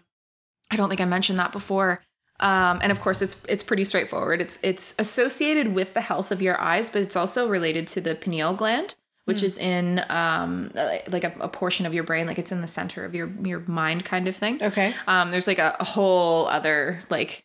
i 0.70 0.76
don't 0.76 0.88
think 0.88 1.00
i 1.00 1.04
mentioned 1.04 1.38
that 1.38 1.52
before. 1.52 2.02
Um 2.40 2.78
and 2.82 2.90
of 2.90 3.00
course 3.00 3.20
it's 3.22 3.36
it's 3.48 3.62
pretty 3.62 3.84
straightforward. 3.84 4.40
It's 4.40 4.58
it's 4.62 4.94
associated 4.98 5.74
with 5.74 5.94
the 5.94 6.00
health 6.00 6.30
of 6.32 6.40
your 6.42 6.60
eyes 6.60 6.88
but 6.90 7.02
it's 7.02 7.16
also 7.16 7.48
related 7.48 7.86
to 7.88 8.00
the 8.00 8.14
pineal 8.14 8.54
gland 8.54 8.94
which 9.24 9.42
is 9.42 9.56
in 9.58 10.04
um 10.08 10.70
like 10.74 11.24
a, 11.24 11.32
a 11.40 11.48
portion 11.48 11.86
of 11.86 11.94
your 11.94 12.04
brain 12.04 12.26
like 12.26 12.38
it's 12.38 12.52
in 12.52 12.60
the 12.60 12.68
center 12.68 13.04
of 13.04 13.14
your 13.14 13.30
your 13.44 13.60
mind 13.60 14.04
kind 14.04 14.26
of 14.28 14.34
thing 14.36 14.58
Okay. 14.62 14.94
um, 15.06 15.30
there's 15.30 15.46
like 15.46 15.58
a, 15.58 15.76
a 15.80 15.84
whole 15.84 16.46
other 16.46 16.98
like 17.10 17.44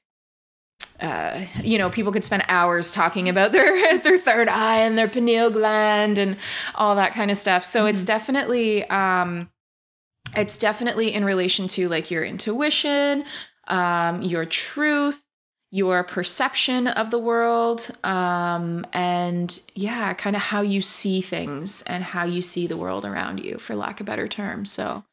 uh, 1.00 1.46
you 1.62 1.78
know, 1.78 1.92
people 1.92 2.12
could 2.12 2.26
spend 2.26 2.44
hours 2.48 2.92
talking 2.92 3.30
about 3.30 3.52
their 3.52 3.98
their 4.00 4.18
third 4.18 4.48
eye 4.48 4.78
and 4.78 4.98
their 4.98 5.08
pineal 5.08 5.52
gland 5.52 6.18
and 6.18 6.38
all 6.74 6.96
that 6.96 7.14
kind 7.14 7.30
of 7.30 7.38
stuff. 7.38 7.64
So 7.64 7.86
it's 7.86 8.04
definitely 8.04 8.84
um, 8.90 9.50
it's 10.36 10.58
definitely 10.58 11.14
in 11.14 11.24
relation 11.24 11.68
to 11.70 11.88
like 11.88 12.10
your 12.10 12.24
intuition, 12.26 13.26
um, 13.68 14.24
your 14.24 14.46
truth, 14.46 15.24
your 15.70 16.04
perception 16.04 16.88
of 16.88 17.12
the 17.12 17.20
world, 17.20 17.90
um, 18.04 18.86
and 18.94 19.60
yeah, 19.76 20.14
kind 20.14 20.36
of 20.36 20.42
how 20.42 20.62
you 20.62 20.82
see 20.82 21.22
things 21.22 21.82
and 21.84 22.04
how 22.04 22.24
you 22.26 22.42
see 22.42 22.68
the 22.68 22.78
world 22.78 23.04
around 23.06 23.44
you, 23.44 23.58
for 23.58 23.76
lack 23.76 24.00
of 24.00 24.06
better 24.06 24.28
term. 24.28 24.66
So 24.66 25.04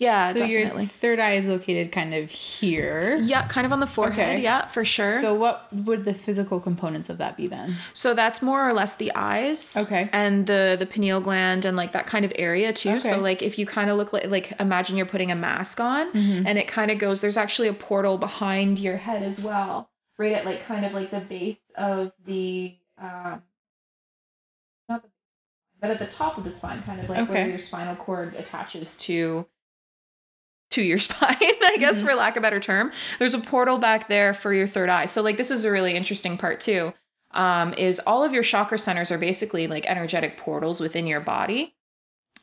yeah, 0.00 0.32
so 0.32 0.44
your 0.44 0.68
third 0.68 1.18
eye 1.18 1.32
is 1.32 1.48
located 1.48 1.90
kind 1.90 2.14
of 2.14 2.30
here. 2.30 3.18
Yeah, 3.20 3.48
kind 3.48 3.66
of 3.66 3.72
on 3.72 3.80
the 3.80 3.86
forehead. 3.86 4.34
Okay. 4.36 4.42
Yeah, 4.42 4.66
for 4.66 4.84
sure. 4.84 5.16
So, 5.16 5.22
So 5.22 5.34
what 5.34 5.66
would 5.72 6.04
the 6.04 6.14
physical 6.14 6.60
components 6.60 7.08
of 7.08 7.18
that 7.18 7.36
be 7.36 7.48
then? 7.48 7.74
So 7.94 8.14
that's 8.14 8.40
more 8.40 8.66
or 8.66 8.72
less 8.72 8.94
the 8.94 9.12
eyes. 9.16 9.76
Okay. 9.76 10.08
And 10.12 10.46
the 10.46 10.76
the 10.78 10.86
pineal 10.86 11.20
gland 11.20 11.64
and 11.64 11.76
like 11.76 11.92
that 11.92 12.06
kind 12.06 12.24
of 12.24 12.32
area 12.36 12.72
too. 12.72 12.90
Okay. 12.90 13.00
So 13.00 13.18
like 13.18 13.42
if 13.42 13.58
you 13.58 13.66
kind 13.66 13.90
of 13.90 13.96
look 13.96 14.12
like 14.12 14.28
like 14.28 14.52
imagine 14.60 14.96
you're 14.96 15.04
putting 15.04 15.30
a 15.32 15.36
mask 15.36 15.80
on 15.80 16.12
Mm-hmm. 16.12 16.46
and 16.46 16.58
it 16.58 16.68
kind 16.68 16.90
of 16.92 16.98
goes 16.98 17.20
there's 17.20 17.36
actually 17.36 17.68
a 17.68 17.72
portal 17.74 18.18
behind 18.18 18.78
your 18.78 18.98
head 18.98 19.22
as 19.24 19.40
well. 19.42 19.90
Right 20.18 20.32
at 20.32 20.44
like 20.44 20.66
kind 20.66 20.84
of 20.84 20.92
like 20.92 21.10
the 21.10 21.20
base 21.20 21.62
of 21.76 22.12
the 22.24 22.76
um 23.00 23.42
not 24.88 25.02
the 25.02 25.08
but 25.80 25.90
at 25.90 25.98
the 25.98 26.06
top 26.06 26.38
of 26.38 26.44
the 26.44 26.50
spine, 26.50 26.82
kind 26.82 27.00
of 27.00 27.08
like 27.08 27.28
where 27.28 27.48
your 27.48 27.58
spinal 27.58 27.94
cord 27.94 28.34
attaches 28.34 28.96
to 28.98 29.46
to 30.70 30.82
your 30.82 30.98
spine, 31.08 31.36
I 31.40 31.76
guess 31.78 32.02
for 32.02 32.14
lack 32.14 32.36
of 32.36 32.40
a 32.40 32.42
better 32.42 32.60
term. 32.60 32.92
There's 33.18 33.34
a 33.34 33.38
portal 33.38 33.78
back 33.78 34.08
there 34.08 34.34
for 34.34 34.52
your 34.52 34.66
third 34.66 34.88
eye. 34.88 35.06
So 35.06 35.22
like 35.22 35.36
this 35.36 35.50
is 35.50 35.64
a 35.64 35.70
really 35.70 35.94
interesting 35.94 36.36
part 36.36 36.60
too. 36.60 36.94
Um, 37.32 37.74
is 37.74 38.00
all 38.06 38.24
of 38.24 38.32
your 38.32 38.42
chakra 38.42 38.78
centers 38.78 39.10
are 39.12 39.18
basically 39.18 39.66
like 39.66 39.86
energetic 39.86 40.36
portals 40.36 40.80
within 40.80 41.06
your 41.06 41.20
body. 41.20 41.74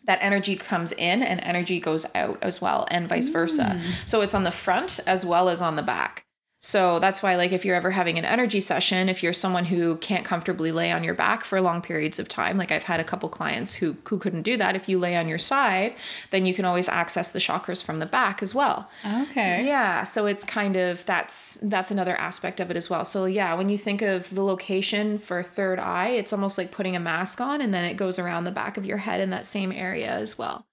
That 0.05 0.19
energy 0.21 0.55
comes 0.55 0.91
in 0.91 1.23
and 1.23 1.41
energy 1.41 1.79
goes 1.79 2.05
out 2.13 2.37
as 2.43 2.61
well, 2.61 2.87
and 2.91 3.09
vice 3.09 3.27
versa. 3.29 3.81
So 4.05 4.21
it's 4.21 4.35
on 4.35 4.43
the 4.43 4.51
front 4.51 4.99
as 5.07 5.25
well 5.25 5.49
as 5.49 5.61
on 5.61 5.75
the 5.75 5.81
back. 5.81 6.24
So 6.65 6.97
that's 6.97 7.21
why, 7.21 7.35
like, 7.35 7.51
if 7.51 7.63
you're 7.63 7.75
ever 7.75 7.91
having 7.91 8.17
an 8.17 8.25
energy 8.25 8.59
session, 8.59 9.07
if 9.07 9.21
you're 9.21 9.33
someone 9.33 9.65
who 9.65 9.97
can't 9.97 10.25
comfortably 10.25 10.71
lay 10.71 10.91
on 10.91 11.03
your 11.03 11.13
back 11.13 11.45
for 11.45 11.61
long 11.61 11.79
periods 11.79 12.17
of 12.17 12.27
time, 12.27 12.57
like 12.57 12.71
I've 12.71 12.81
had 12.81 12.99
a 12.99 13.03
couple 13.03 13.29
clients 13.29 13.75
who 13.75 13.95
who 14.09 14.17
couldn't 14.17 14.41
do 14.41 14.57
that. 14.57 14.75
If 14.75 14.89
you 14.89 14.97
lay 14.97 15.15
on 15.15 15.27
your 15.27 15.37
side, 15.37 15.93
then 16.31 16.47
you 16.47 16.55
can 16.55 16.65
always 16.65 16.89
access 16.89 17.29
the 17.29 17.37
chakras 17.37 17.83
from 17.83 17.99
the 17.99 18.07
back 18.07 18.41
as 18.41 18.55
well. 18.55 18.89
Okay. 19.05 19.63
Yeah, 19.63 20.05
so 20.05 20.25
it's 20.25 20.43
kind 20.43 20.75
of 20.75 21.05
that's 21.05 21.59
that's 21.61 21.91
another 21.91 22.15
aspect 22.15 22.59
of 22.59 22.71
it 22.71 22.77
as 22.77 22.89
well. 22.89 23.05
So 23.05 23.25
yeah, 23.25 23.53
when 23.53 23.69
you 23.69 23.77
think 23.77 24.01
of 24.01 24.33
the 24.33 24.43
location 24.43 25.19
for 25.19 25.43
third 25.43 25.77
eye, 25.77 26.09
it's 26.09 26.33
almost 26.33 26.57
like 26.57 26.71
putting 26.71 26.95
a 26.95 26.99
mask 26.99 27.39
on 27.39 27.61
and 27.61 27.75
then 27.75 27.85
it 27.85 27.93
goes 27.93 28.17
around 28.17 28.45
the 28.45 28.49
back 28.51 28.77
of 28.77 28.85
your 28.85 28.97
head 28.97 29.21
in 29.21 29.29
that 29.29 29.45
same 29.45 29.71
area 29.71 30.09
as 30.09 30.35
well. 30.35 30.65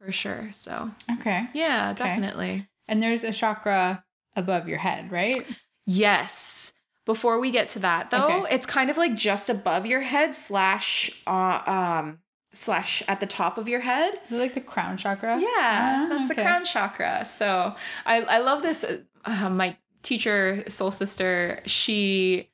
For 0.00 0.10
sure. 0.10 0.48
So, 0.50 0.90
Okay. 1.20 1.46
yeah, 1.54 1.92
Okay. 1.92 2.02
definitely. 2.02 2.68
And 2.88 3.00
there's 3.00 3.22
a 3.22 3.32
chakra 3.32 4.02
above 4.36 4.68
your 4.68 4.78
head, 4.78 5.10
right? 5.10 5.44
Yes. 5.86 6.72
Before 7.04 7.38
we 7.38 7.50
get 7.50 7.68
to 7.70 7.78
that 7.80 8.10
though, 8.10 8.24
Okay. 8.42 8.54
it's 8.54 8.66
kind 8.66 8.90
of 8.90 8.96
like 8.96 9.14
just 9.14 9.48
above 9.48 9.86
your 9.86 10.00
head 10.00 10.34
slash 10.34 11.10
uh, 11.26 11.62
um 11.66 12.18
slash 12.52 13.02
at 13.06 13.20
the 13.20 13.26
top 13.26 13.58
of 13.58 13.68
your 13.68 13.80
head. 13.80 14.14
Like 14.30 14.54
the 14.54 14.60
crown 14.60 14.96
chakra? 14.96 15.38
Yeah, 15.40 15.46
Ah, 15.48 16.06
that's 16.10 16.28
the 16.28 16.34
crown 16.34 16.64
chakra. 16.64 17.24
So 17.24 17.74
I 18.04 18.22
I 18.22 18.38
love 18.38 18.62
this. 18.62 18.84
Uh, 19.24 19.50
my 19.50 19.76
teacher, 20.02 20.64
soul 20.68 20.90
sister, 20.90 21.60
she 21.66 22.50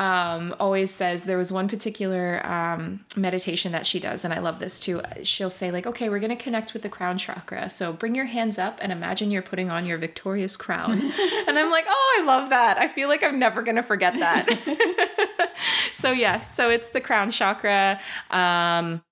um 0.00 0.54
always 0.58 0.90
says 0.90 1.24
there 1.24 1.36
was 1.36 1.52
one 1.52 1.68
particular 1.68 2.44
um 2.46 3.04
meditation 3.16 3.72
that 3.72 3.84
she 3.84 4.00
does 4.00 4.24
and 4.24 4.32
I 4.32 4.38
love 4.38 4.58
this 4.58 4.80
too. 4.80 5.02
She'll 5.22 5.50
say 5.50 5.70
like, 5.70 5.86
"Okay, 5.86 6.08
we're 6.08 6.20
going 6.20 6.36
to 6.36 6.42
connect 6.42 6.72
with 6.72 6.82
the 6.82 6.88
crown 6.88 7.18
chakra. 7.18 7.68
So 7.68 7.92
bring 7.92 8.14
your 8.14 8.24
hands 8.24 8.58
up 8.58 8.78
and 8.80 8.92
imagine 8.92 9.30
you're 9.30 9.42
putting 9.42 9.70
on 9.70 9.84
your 9.84 9.98
victorious 9.98 10.56
crown." 10.56 10.92
and 11.48 11.58
I'm 11.58 11.70
like, 11.70 11.84
"Oh, 11.86 12.18
I 12.20 12.24
love 12.24 12.48
that. 12.48 12.78
I 12.78 12.88
feel 12.88 13.08
like 13.08 13.22
I'm 13.22 13.38
never 13.38 13.62
going 13.62 13.76
to 13.76 13.82
forget 13.82 14.14
that." 14.14 14.48
so 15.92 16.12
yes, 16.12 16.54
so 16.54 16.70
it's 16.70 16.88
the 16.88 17.00
crown 17.00 17.30
chakra. 17.30 18.00
Um 18.30 19.02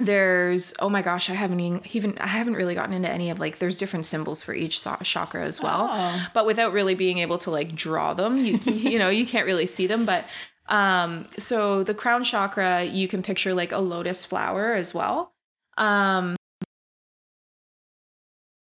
there's 0.00 0.72
oh 0.78 0.88
my 0.88 1.02
gosh 1.02 1.28
i 1.28 1.34
haven't 1.34 1.58
even, 1.60 1.80
even 1.92 2.16
i 2.18 2.26
haven't 2.26 2.54
really 2.54 2.74
gotten 2.74 2.94
into 2.94 3.10
any 3.10 3.30
of 3.30 3.40
like 3.40 3.58
there's 3.58 3.76
different 3.76 4.06
symbols 4.06 4.42
for 4.42 4.54
each 4.54 4.82
chakra 5.02 5.44
as 5.44 5.60
well. 5.60 5.88
Oh. 5.90 6.26
but 6.32 6.46
without 6.46 6.72
really 6.72 6.94
being 6.94 7.18
able 7.18 7.38
to 7.38 7.50
like 7.50 7.74
draw 7.74 8.14
them 8.14 8.36
you 8.36 8.56
you 8.64 8.98
know 8.98 9.08
you 9.08 9.26
can't 9.26 9.46
really 9.46 9.66
see 9.66 9.86
them. 9.86 10.04
But 10.04 10.24
um 10.68 11.26
so 11.38 11.82
the 11.82 11.94
crown 11.94 12.22
chakra 12.24 12.84
you 12.84 13.08
can 13.08 13.22
picture 13.22 13.54
like 13.54 13.72
a 13.72 13.78
lotus 13.78 14.24
flower 14.24 14.74
as 14.74 14.94
well. 14.94 15.32
Um 15.76 16.36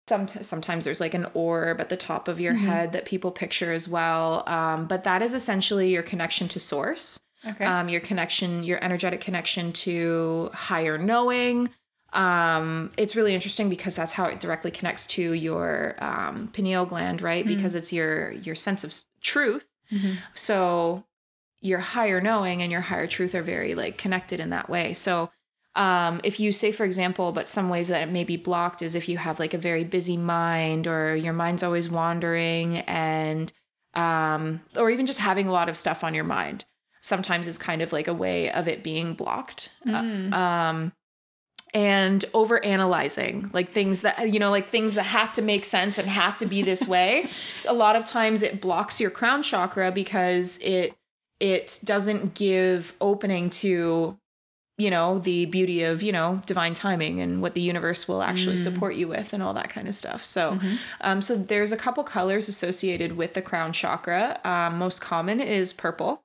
some, 0.07 0.27
sometimes 0.27 0.85
there's 0.85 0.99
like 0.99 1.13
an 1.13 1.27
orb 1.35 1.79
at 1.79 1.89
the 1.89 1.97
top 1.97 2.27
of 2.27 2.39
your 2.39 2.53
Mhm. 2.55 2.65
head 2.65 2.91
that 2.93 3.05
people 3.05 3.31
picture 3.31 3.71
as 3.71 3.87
well. 3.87 4.43
Um, 4.49 4.87
but 4.87 5.03
that 5.03 5.21
is 5.21 5.35
essentially 5.35 5.91
your 5.91 6.01
connection 6.01 6.47
to 6.49 6.59
source 6.59 7.19
Okay. 7.47 7.65
um, 7.65 7.89
your 7.89 8.01
connection, 8.01 8.63
your 8.63 8.83
energetic 8.83 9.21
connection 9.21 9.71
to 9.73 10.49
higher 10.53 10.97
knowing. 10.97 11.69
Um, 12.11 12.91
it's 12.97 13.15
really 13.15 13.33
interesting 13.35 13.69
because 13.69 13.95
that's 13.95 14.13
how 14.13 14.25
it 14.25 14.39
directly 14.39 14.71
connects 14.71 15.05
to 15.07 15.33
your 15.33 15.95
um, 15.99 16.49
pineal 16.53 16.85
gland, 16.85 17.21
right? 17.21 17.45
Mm. 17.45 17.47
Because 17.47 17.75
it's 17.75 17.93
your 17.93 18.31
your 18.31 18.55
sense 18.55 18.83
of 18.83 18.93
truth. 19.21 19.69
Mhm. 19.91 20.17
So 20.33 21.05
your 21.61 21.79
higher 21.79 22.21
knowing 22.21 22.61
and 22.61 22.71
your 22.71 22.81
higher 22.81 23.07
truth 23.07 23.35
are 23.35 23.41
very 23.43 23.75
like 23.75 23.97
connected 23.97 24.39
in 24.39 24.49
that 24.49 24.69
way. 24.69 24.93
So 24.93 25.29
um, 25.75 26.19
if 26.23 26.39
you 26.39 26.51
say, 26.51 26.71
for 26.71 26.83
example, 26.83 27.31
but 27.31 27.47
some 27.47 27.69
ways 27.69 27.89
that 27.89 28.01
it 28.01 28.11
may 28.11 28.23
be 28.23 28.37
blocked 28.37 28.81
is 28.81 28.95
if 28.95 29.07
you 29.07 29.17
have 29.17 29.39
like 29.39 29.53
a 29.53 29.57
very 29.57 29.83
busy 29.83 30.17
mind 30.17 30.87
or 30.87 31.15
your 31.15 31.33
mind's 31.33 31.63
always 31.63 31.89
wandering 31.89 32.77
and, 32.79 33.51
um, 33.93 34.61
or 34.75 34.89
even 34.89 35.05
just 35.05 35.19
having 35.19 35.47
a 35.47 35.51
lot 35.51 35.69
of 35.69 35.77
stuff 35.77 36.03
on 36.03 36.13
your 36.13 36.23
mind 36.23 36.65
sometimes 37.01 37.47
is 37.47 37.57
kind 37.57 37.81
of 37.81 37.91
like 37.93 38.07
a 38.07 38.13
way 38.13 38.51
of 38.51 38.67
it 38.67 38.83
being 38.83 39.13
blocked. 39.13 39.69
Mm. 39.85 40.33
Uh, 40.33 40.35
um, 40.37 40.91
and 41.73 42.25
over 42.33 42.63
analyzing 42.65 43.47
like 43.53 43.71
things 43.71 44.01
that 44.01 44.33
you 44.33 44.39
know 44.39 44.49
like 44.49 44.69
things 44.69 44.95
that 44.95 45.03
have 45.03 45.31
to 45.33 45.41
make 45.41 45.63
sense 45.65 45.99
and 45.99 46.07
have 46.09 46.35
to 46.35 46.47
be 46.47 46.63
this 46.63 46.87
way 46.95 47.29
a 47.67 47.73
lot 47.73 47.95
of 47.95 48.03
times 48.03 48.41
it 48.41 48.59
blocks 48.59 48.99
your 48.99 49.11
crown 49.11 49.43
chakra 49.43 49.91
because 49.91 50.57
it 50.63 50.95
it 51.39 51.79
doesn't 51.83 52.33
give 52.33 52.95
opening 52.99 53.51
to 53.51 54.17
you 54.79 54.89
know 54.89 55.19
the 55.19 55.45
beauty 55.45 55.83
of 55.83 56.01
you 56.01 56.11
know 56.11 56.41
divine 56.47 56.73
timing 56.73 57.19
and 57.21 57.39
what 57.39 57.53
the 57.53 57.61
universe 57.61 58.07
will 58.07 58.23
actually 58.23 58.55
Mm. 58.55 58.63
support 58.63 58.95
you 58.95 59.07
with 59.07 59.31
and 59.31 59.43
all 59.43 59.53
that 59.53 59.69
kind 59.69 59.87
of 59.87 59.93
stuff 59.93 60.25
so 60.25 60.53
Mhm. 60.55 60.77
um, 61.01 61.21
so 61.21 61.35
there's 61.35 61.71
a 61.71 61.77
couple 61.77 62.03
colors 62.03 62.47
associated 62.47 63.15
with 63.15 63.35
the 63.35 63.43
crown 63.43 63.73
chakra 63.73 64.39
um, 64.43 64.79
most 64.79 65.01
common 65.01 65.39
is 65.39 65.71
purple 65.71 66.23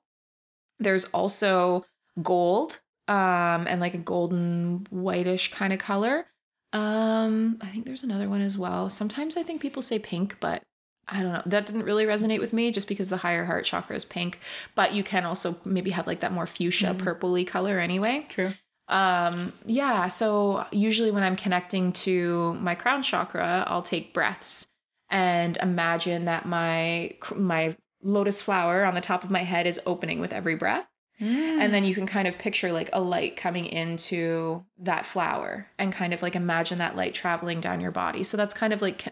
there's 0.79 1.05
also 1.05 1.85
gold 2.21 2.79
um, 3.07 3.67
and 3.67 3.79
like 3.81 3.93
a 3.93 3.99
golden 3.99 4.85
whitish 4.89 5.51
kind 5.51 5.71
of 5.73 5.79
color 5.79 6.25
um, 6.73 7.57
i 7.61 7.67
think 7.67 7.85
there's 7.85 8.03
another 8.03 8.29
one 8.29 8.41
as 8.41 8.57
well 8.57 8.89
sometimes 8.89 9.37
i 9.37 9.43
think 9.43 9.61
people 9.61 9.81
say 9.81 9.99
pink 9.99 10.37
but 10.39 10.61
I 11.07 11.21
don't 11.21 11.33
know. 11.33 11.43
That 11.45 11.67
didn't 11.67 11.83
really 11.83 12.05
resonate 12.05 12.39
with 12.39 12.51
me 12.51 12.71
just 12.71 12.87
because 12.87 13.09
the 13.09 13.17
higher 13.17 13.45
heart 13.45 13.63
chakra 13.63 13.95
is 13.95 14.03
pink, 14.03 14.39
but 14.73 14.93
you 14.93 15.03
can 15.03 15.23
also 15.23 15.55
maybe 15.63 15.91
have 15.91 16.07
like 16.07 16.21
that 16.21 16.31
more 16.31 16.47
fuchsia 16.47 16.95
Mhm. 16.95 16.97
purpley 16.97 17.45
color 17.45 17.77
anyway. 17.77 18.25
True. 18.27 18.53
Um 18.87 19.53
yeah, 19.67 20.07
so 20.07 20.65
usually 20.71 21.11
when 21.11 21.21
I'm 21.21 21.35
connecting 21.35 21.91
to 21.93 22.53
my 22.55 22.73
crown 22.73 23.03
chakra, 23.03 23.65
I'll 23.67 23.83
take 23.83 24.15
breaths 24.15 24.65
and 25.11 25.57
imagine 25.57 26.25
that 26.25 26.47
my 26.47 27.11
my 27.35 27.75
lotus 28.05 28.41
flower 28.41 28.85
on 28.85 28.95
the 28.95 29.01
top 29.01 29.23
of 29.23 29.31
my 29.31 29.43
head 29.43 29.67
is 29.67 29.81
opening 29.85 30.19
with 30.21 30.31
every 30.31 30.55
breath. 30.55 30.87
And 31.17 31.73
then 31.73 31.85
you 31.85 31.95
can 31.95 32.05
kind 32.07 32.27
of 32.27 32.37
picture 32.37 32.73
like 32.73 32.89
a 32.91 32.99
light 32.99 33.37
coming 33.37 33.65
into 33.65 34.65
that 34.79 35.05
flower 35.05 35.67
and 35.79 35.93
kind 35.93 36.13
of 36.13 36.21
like 36.21 36.35
imagine 36.35 36.77
that 36.79 36.97
light 36.97 37.13
traveling 37.13 37.61
down 37.61 37.79
your 37.79 37.91
body. 37.91 38.23
So 38.25 38.35
that's 38.35 38.53
kind 38.53 38.73
of 38.73 38.81
like 38.81 39.05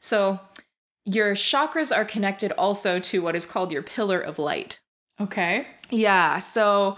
so 0.00 0.38
your 1.04 1.34
chakras 1.34 1.94
are 1.94 2.04
connected 2.04 2.52
also 2.52 3.00
to 3.00 3.20
what 3.20 3.34
is 3.34 3.46
called 3.46 3.72
your 3.72 3.82
pillar 3.82 4.20
of 4.20 4.38
light. 4.38 4.80
okay. 5.20 5.66
Yeah. 5.90 6.38
So 6.38 6.96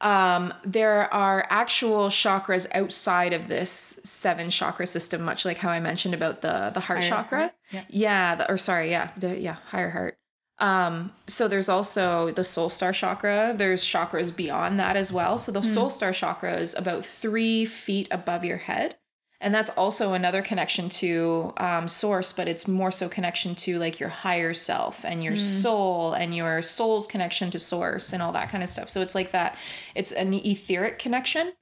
um, 0.00 0.52
there 0.64 1.12
are 1.14 1.46
actual 1.48 2.08
chakras 2.08 2.66
outside 2.74 3.32
of 3.32 3.46
this 3.46 4.00
seven 4.02 4.50
chakra 4.50 4.88
system, 4.88 5.22
much 5.22 5.44
like 5.44 5.58
how 5.58 5.70
I 5.70 5.78
mentioned 5.78 6.12
about 6.14 6.40
the 6.40 6.72
the 6.74 6.80
heart 6.80 7.00
Higher 7.00 7.08
chakra. 7.08 7.38
heart, 7.38 7.52
yeah. 7.70 7.84
Yeah. 7.88 8.34
The, 8.34 8.50
or 8.50 8.58
sorry. 8.58 8.90
Yeah. 8.90 9.12
The, 9.16 9.38
yeah. 9.38 9.56
Higher 9.68 9.90
heart. 9.90 10.18
Um, 10.62 11.12
so 11.26 11.48
there's 11.48 11.68
also 11.68 12.30
the 12.30 12.44
soul 12.44 12.70
star 12.70 12.92
chakra. 12.92 13.52
There's 13.54 13.84
chakras 13.84 14.34
beyond 14.34 14.78
that 14.78 14.96
as 14.96 15.12
well. 15.12 15.38
So 15.38 15.50
the 15.50 15.60
Hmm. 15.60 15.66
soul 15.66 15.90
star 15.90 16.12
chakra 16.12 16.54
is 16.56 16.74
about 16.74 17.04
three 17.04 17.64
feet 17.66 18.06
above 18.12 18.44
your 18.44 18.58
head. 18.58 18.94
And 19.40 19.52
that's 19.52 19.70
also 19.70 20.12
another 20.14 20.40
connection 20.40 20.88
to 20.90 21.52
um, 21.56 21.88
source, 21.88 22.32
but 22.32 22.46
it's 22.46 22.68
more 22.68 22.92
so 22.92 23.08
connection 23.08 23.56
to 23.56 23.76
like 23.80 23.98
your 23.98 24.08
higher 24.08 24.54
self 24.54 25.04
and 25.04 25.24
your 25.24 25.32
Mm. 25.32 25.62
soul 25.62 26.12
and 26.12 26.32
your 26.36 26.62
soul's 26.62 27.08
connection 27.08 27.50
to 27.50 27.58
source 27.58 28.12
and 28.12 28.22
all 28.22 28.30
that 28.30 28.48
kind 28.48 28.62
of 28.62 28.68
stuff. 28.70 28.88
So 28.88 29.00
it's 29.00 29.16
like 29.16 29.32
that. 29.32 29.56
It's 29.96 30.12
an 30.12 30.32
etheric 30.32 31.00
connection. 31.00 31.54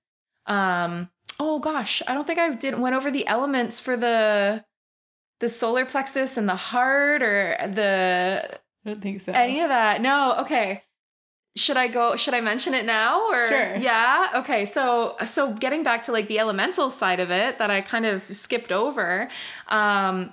Um, 0.45 1.09
oh 1.39 1.59
gosh, 1.59 2.03
I 2.07 2.13
don't 2.13 2.27
think 2.27 2.39
I 2.39 2.53
did 2.53 2.79
went 2.79 2.97
over 2.97 3.11
the 3.11 3.27
elements 3.27 3.81
for 3.81 3.97
the 3.97 4.63
the 5.39 5.49
solar 5.49 5.87
plexus 5.87 6.37
and 6.37 6.47
the 6.47 6.55
heart 6.55 7.23
or 7.23 7.57
the 7.63 8.61
I 8.85 8.91
don't 8.91 9.01
think 9.01 9.20
so. 9.20 9.33
any 9.33 9.61
of 9.61 9.68
that. 9.68 10.01
No, 10.01 10.37
okay. 10.41 10.83
Should 11.57 11.76
I 11.76 11.89
go 11.89 12.14
should 12.16 12.33
I 12.35 12.41
mention 12.41 12.74
it 12.74 12.85
now 12.85 13.26
or 13.28 13.49
Sure. 13.49 13.76
Yeah. 13.76 14.28
Okay. 14.37 14.64
So 14.64 15.16
so 15.26 15.53
getting 15.53 15.83
back 15.83 16.03
to 16.05 16.12
like 16.12 16.28
the 16.28 16.39
elemental 16.39 16.91
side 16.91 17.18
of 17.20 17.31
it 17.31 17.59
that 17.59 17.70
I 17.70 17.81
kind 17.81 18.07
of 18.07 18.22
skipped 18.35 18.70
over, 18.72 19.28
um 19.68 20.33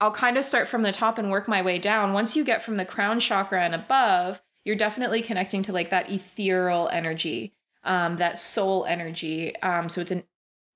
I'll 0.00 0.10
kind 0.10 0.36
of 0.36 0.44
start 0.44 0.66
from 0.66 0.82
the 0.82 0.90
top 0.90 1.18
and 1.18 1.30
work 1.30 1.46
my 1.46 1.62
way 1.62 1.78
down. 1.78 2.12
Once 2.12 2.34
you 2.34 2.44
get 2.44 2.62
from 2.62 2.74
the 2.74 2.84
crown 2.84 3.20
chakra 3.20 3.62
and 3.62 3.72
above, 3.74 4.42
you're 4.64 4.74
definitely 4.74 5.22
connecting 5.22 5.62
to 5.62 5.72
like 5.72 5.90
that 5.90 6.10
ethereal 6.10 6.88
energy, 6.90 7.52
um, 7.84 8.16
that 8.16 8.38
soul 8.40 8.84
energy. 8.86 9.54
Um, 9.60 9.88
so 9.88 10.00
it's 10.00 10.10
an 10.10 10.24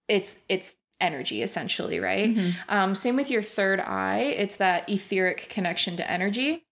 it's 0.06 0.40
it's 0.48 0.76
energy 1.00 1.42
essentially, 1.42 1.98
right? 1.98 2.28
Mhm. 2.36 2.54
Um, 2.68 2.94
same 2.94 3.16
with 3.16 3.30
your 3.30 3.42
third 3.42 3.80
eye. 3.80 4.34
It's 4.36 4.56
that 4.56 4.88
etheric 4.88 5.48
connection 5.48 5.96
to 5.96 6.08
energy. 6.08 6.65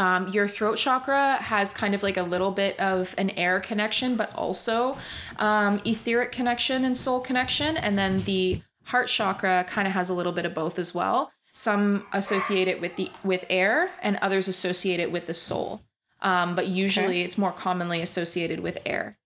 Um, 0.00 0.28
your 0.28 0.48
throat 0.48 0.78
chakra 0.78 1.34
has 1.34 1.74
kind 1.74 1.94
of 1.94 2.02
like 2.02 2.16
a 2.16 2.22
little 2.22 2.52
bit 2.52 2.80
of 2.80 3.14
an 3.18 3.28
air 3.30 3.60
connection, 3.60 4.16
but 4.16 4.34
also 4.34 4.96
um, 5.36 5.78
etheric 5.84 6.32
connection 6.32 6.86
and 6.86 6.96
soul 6.96 7.20
connection. 7.20 7.76
And 7.76 7.98
then 7.98 8.22
the 8.22 8.62
heart 8.84 9.08
chakra 9.08 9.66
kind 9.68 9.86
of 9.86 9.92
has 9.92 10.08
a 10.08 10.14
little 10.14 10.32
bit 10.32 10.46
of 10.46 10.54
both 10.54 10.78
as 10.78 10.94
well. 10.94 11.30
Some 11.52 12.06
associate 12.14 12.66
it 12.66 12.80
with 12.80 12.96
the 12.96 13.10
with 13.22 13.44
air, 13.50 13.90
and 14.00 14.16
others 14.22 14.48
associate 14.48 15.00
it 15.00 15.12
with 15.12 15.26
the 15.26 15.34
soul. 15.34 15.82
Um, 16.22 16.54
but 16.54 16.68
usually, 16.68 17.20
it's 17.20 17.36
more 17.36 17.52
commonly 17.52 18.00
associated 18.00 18.60
with 18.60 18.78
air. 18.86 19.18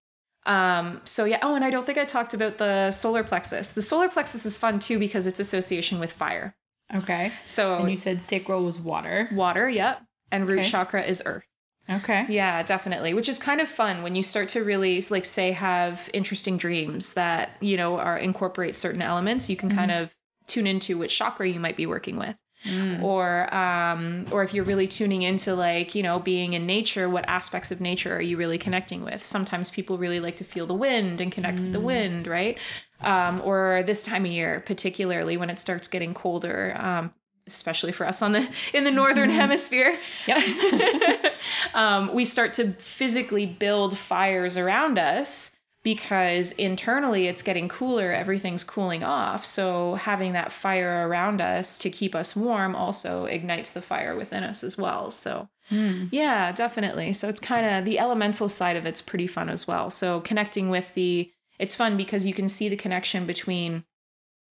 Um, 0.45 1.03
so 1.05 1.25
yeah. 1.25 1.39
Oh, 1.41 1.55
and 1.55 1.65
I 1.65 1.71
don't 1.71 1.87
think 1.87 1.99
I 1.99 2.05
talked 2.05 2.35
about 2.35 2.59
the 2.59 2.91
solar 2.91 3.23
plexus. 3.23 3.71
The 3.71 3.83
solar 3.83 4.09
plexus 4.09 4.45
is 4.45 4.57
fun 4.57 4.81
too 4.81 4.99
because 4.99 5.29
it's 5.29 5.39
association 5.39 6.01
with 6.01 6.13
fire. 6.13 6.57
Okay. 6.93 7.33
So 7.45 7.77
And 7.77 7.91
you 7.91 7.97
said 7.97 8.23
sacral 8.23 8.65
was 8.65 8.81
water. 8.81 9.29
water, 9.33 9.69
yep, 9.69 10.03
and 10.35 10.49
root 10.49 10.61
Okay. 10.61 10.69
chakra 10.69 11.03
is 11.03 11.23
earth. 11.25 11.45
Okay. 11.89 12.25
Yeah, 12.29 12.63
definitely. 12.63 13.13
Which 13.13 13.29
is 13.29 13.39
kind 13.39 13.61
of 13.61 13.69
fun 13.69 14.03
when 14.03 14.15
you 14.15 14.23
start 14.23 14.49
to 14.51 14.65
really 14.65 15.05
like 15.11 15.25
say 15.27 15.53
have 15.53 16.09
interesting 16.15 16.57
dreams 16.57 17.13
that, 17.13 17.57
you 17.61 17.77
know, 17.77 17.99
are 17.99 18.17
incorporate 18.17 18.75
certain 18.75 19.03
elements, 19.03 19.51
you 19.51 19.57
can 19.57 19.71
kind 19.71 19.91
of 19.91 20.15
tune 20.47 20.67
into 20.67 20.97
which 20.97 21.17
chakra 21.17 21.47
you 21.49 21.61
might 21.61 21.77
be 21.77 21.87
working 21.87 22.17
with. 22.17 22.37
Mm. 22.67 23.03
Or 23.03 23.55
um 23.55 24.27
or 24.31 24.43
if 24.43 24.55
you're 24.55 24.65
really 24.65 24.89
tuning 24.89 25.21
into 25.21 25.55
like, 25.55 25.95
you 25.95 26.03
know, 26.03 26.19
being 26.19 26.55
in 26.55 26.65
nature, 26.65 27.11
what 27.11 27.29
aspects 27.29 27.71
of 27.71 27.83
nature 27.83 28.17
are 28.17 28.23
you 28.23 28.39
really 28.39 28.57
connecting 28.57 29.05
with? 29.05 29.23
Sometimes 29.23 29.69
people 29.69 29.99
really 29.99 30.21
like 30.21 30.37
to 30.37 30.45
feel 30.45 30.67
the 30.67 30.73
wind 30.73 31.21
and 31.21 31.31
connect 31.31 31.61
with 31.61 31.73
the 31.73 31.81
wind, 31.81 32.27
right? 32.27 32.57
Um 33.03 33.43
or 33.45 33.83
this 33.85 34.03
time 34.03 34.25
of 34.25 34.31
year, 34.31 34.63
particularly 34.65 35.37
when 35.37 35.51
it 35.51 35.59
starts 35.61 35.89
getting 35.89 36.15
colder, 36.15 36.75
um 36.79 37.13
especially 37.47 37.93
for 37.93 38.07
us 38.07 38.23
on 38.23 38.33
the 38.33 38.49
in 38.73 38.85
the 38.85 38.91
northern 38.91 39.31
hemisphere 39.31 39.95
Yep. 40.27 41.35
um, 41.75 42.13
we 42.15 42.25
start 42.25 42.53
to 42.55 42.73
physically 42.75 43.47
build 43.47 43.99
fires 43.99 44.57
around 44.57 44.99
us 44.99 45.51
because 45.83 46.53
internally 46.53 47.27
it's 47.27 47.43
getting 47.43 47.69
cooler, 47.69 48.11
everything's 48.11 48.65
cooling 48.65 49.05
off. 49.05 49.45
So 49.45 49.97
having 49.97 50.33
that 50.33 50.51
fire 50.51 51.07
around 51.07 51.43
us 51.43 51.77
to 51.79 51.91
keep 51.91 52.15
us 52.15 52.35
warm 52.35 52.75
also 52.75 53.27
ignites 53.27 53.73
the 53.73 53.83
fire 53.83 54.17
within 54.17 54.43
us 54.45 54.65
as 54.65 54.79
well. 54.79 55.11
So 55.11 55.49
Mm. 55.71 56.09
yeah, 56.13 56.53
definitely. 56.53 57.15
So 57.15 57.27
it's 57.27 57.41
kind 57.41 57.65
of 57.65 57.87
the 57.87 57.99
elemental 57.99 58.51
side 58.51 58.77
of 58.77 58.85
it's 58.85 59.01
pretty 59.01 59.27
fun 59.27 59.49
as 59.49 59.67
well. 59.67 59.89
So 59.89 60.21
connecting 60.21 60.69
with 60.69 60.93
the 60.95 61.31
it's 61.59 61.75
fun 61.75 61.97
because 61.97 62.27
you 62.27 62.35
can 62.35 62.49
see 62.49 62.69
the 62.69 62.77
connection 62.77 63.25
between 63.25 63.85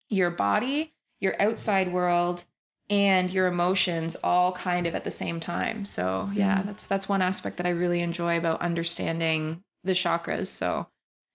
your 0.08 0.30
body, 0.30 0.94
your 1.20 1.36
outside 1.42 1.92
world, 1.92 2.46
and 2.92 3.32
your 3.32 3.48
emotions 3.48 4.16
all 4.24 4.52
kind 4.52 4.86
of 4.86 4.94
at 4.94 5.06
the 5.06 5.12
same 5.12 5.40
time. 5.40 5.86
So 5.86 6.30
yeah, 6.34 6.60
Mm. 6.62 6.66
that's 6.68 6.86
that's 6.86 7.10
one 7.10 7.22
aspect 7.24 7.58
that 7.58 7.66
I 7.66 7.70
really 7.72 8.02
enjoy 8.02 8.38
about 8.38 8.62
understanding 8.62 9.64
the 9.84 9.94
chakras. 9.94 10.48
So 10.48 10.88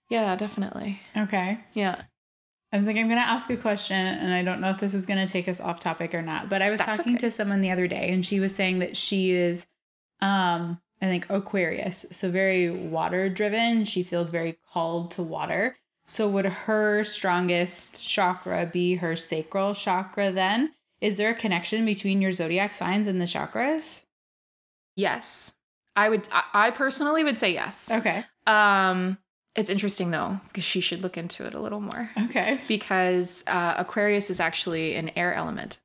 yeah, 0.09 0.37
definitely. 0.37 1.01
Okay. 1.17 1.59
Yeah. 1.73 2.03
I 2.73 2.81
think 2.83 2.99
I'm 2.99 3.09
going 3.09 3.21
to 3.21 3.27
ask 3.27 3.49
a 3.51 3.57
question, 3.57 3.97
and 3.97 4.35
I 4.35 4.43
don't 4.43 4.61
know 4.61 4.71
if 4.71 4.79
this 4.79 4.93
is 4.93 5.07
going 5.07 5.25
to 5.25 5.33
take 5.33 5.49
us 5.49 5.61
off 5.61 5.79
topic 5.79 6.15
or 6.15 6.21
not. 6.23 6.49
But 6.49 6.63
I 6.63 6.69
was 6.71 6.79
That's 6.81 6.99
talking 6.99 7.15
okay. 7.15 7.21
to 7.27 7.31
someone 7.31 7.61
the 7.61 7.71
other 7.71 7.87
day, 7.89 8.11
and 8.11 8.27
she 8.27 8.39
was 8.39 8.55
saying 8.55 8.81
that 8.81 8.97
she 8.97 9.31
is, 9.31 9.67
um, 10.21 10.81
I 11.01 11.07
think 11.07 11.27
Aquarius, 11.31 12.05
so 12.11 12.31
very 12.31 12.71
water 12.71 13.29
driven. 13.29 13.85
She 13.85 14.03
feels 14.03 14.29
very 14.31 14.59
called 14.73 15.13
to 15.13 15.23
water. 15.23 15.77
So 16.05 16.29
would 16.29 16.45
her 16.45 17.03
strongest 17.05 18.07
chakra 18.07 18.69
be 18.71 18.97
her 18.97 19.17
sacral 19.17 19.73
chakra? 19.75 20.31
Then 20.31 20.73
is 21.01 21.17
there 21.17 21.31
a 21.31 21.35
connection 21.35 21.85
between 21.85 22.21
your 22.23 22.33
zodiac 22.33 22.73
signs 22.75 23.07
and 23.07 23.21
the 23.21 23.25
chakras? 23.27 24.05
Yes. 24.97 25.55
I 25.95 26.09
would 26.09 26.29
I, 26.31 26.71
personally 26.73 27.25
would 27.25 27.39
say 27.39 27.53
yes. 27.53 27.91
Okay. 27.91 28.25
Um 28.47 29.19
it's 29.55 29.71
interesting 29.71 30.11
though 30.11 30.39
because 30.49 30.65
she 30.65 30.81
should 30.81 31.03
look 31.03 31.17
into 31.17 31.45
it 31.47 31.55
a 31.55 31.61
little 31.61 31.81
more 31.81 32.11
Okay. 32.25 32.61
because 32.69 33.43
uh, 33.47 33.75
Aquarius 33.79 34.29
is 34.29 34.39
actually 34.41 34.95
an 34.95 35.11
air 35.17 35.33
element. 35.33 35.79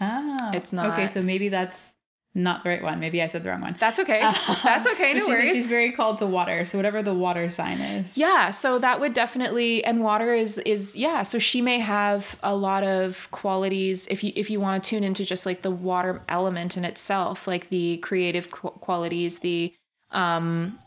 Oh, 0.00 0.50
It's 0.52 0.72
not 0.72 0.92
okay. 0.92 1.06
So 1.08 1.22
maybe 1.22 1.48
that's 1.48 1.94
not 2.34 2.64
the 2.64 2.70
right 2.70 2.82
one. 2.82 2.98
Maybe 2.98 3.22
I 3.22 3.28
said 3.28 3.44
the 3.44 3.50
wrong 3.50 3.60
one. 3.60 3.76
That's 3.78 4.00
okay. 4.00 4.20
That's 4.64 4.86
okay. 4.88 5.14
No 5.14 5.20
she's, 5.20 5.28
worries. 5.28 5.52
she's 5.52 5.66
very 5.68 5.92
called 5.92 6.18
to 6.18 6.26
water. 6.26 6.64
So 6.64 6.76
whatever 6.78 7.02
the 7.02 7.14
water 7.14 7.48
sign 7.50 7.80
is. 7.80 8.18
Yeah, 8.18 8.50
so 8.50 8.78
that 8.80 8.98
would 9.00 9.12
definitely 9.12 9.84
and 9.84 10.02
water 10.02 10.34
is 10.34 10.58
is 10.58 10.96
yeah, 10.96 11.22
so 11.22 11.38
she 11.38 11.60
may 11.60 11.78
have 11.78 12.36
a 12.42 12.56
lot 12.56 12.82
of 12.82 13.30
qualities 13.30 14.08
if 14.08 14.24
you 14.24 14.32
if 14.34 14.50
you 14.50 14.60
want 14.60 14.82
to 14.82 14.88
tune 14.88 15.04
into 15.04 15.24
just 15.24 15.46
like 15.46 15.62
the 15.62 15.70
water 15.70 16.22
element 16.28 16.76
in 16.76 16.84
itself, 16.84 17.46
like 17.46 17.68
the 17.68 17.98
creative 17.98 18.50
qu- 18.50 18.70
qualities, 18.70 19.38
the 19.38 19.72
um 20.10 20.78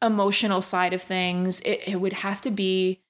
emotional 0.00 0.62
side 0.62 0.94
of 0.94 1.02
things. 1.02 1.60
It 1.60 1.82
it 1.86 1.96
would 1.96 2.14
have 2.14 2.40
to 2.42 2.50
be 2.50 3.02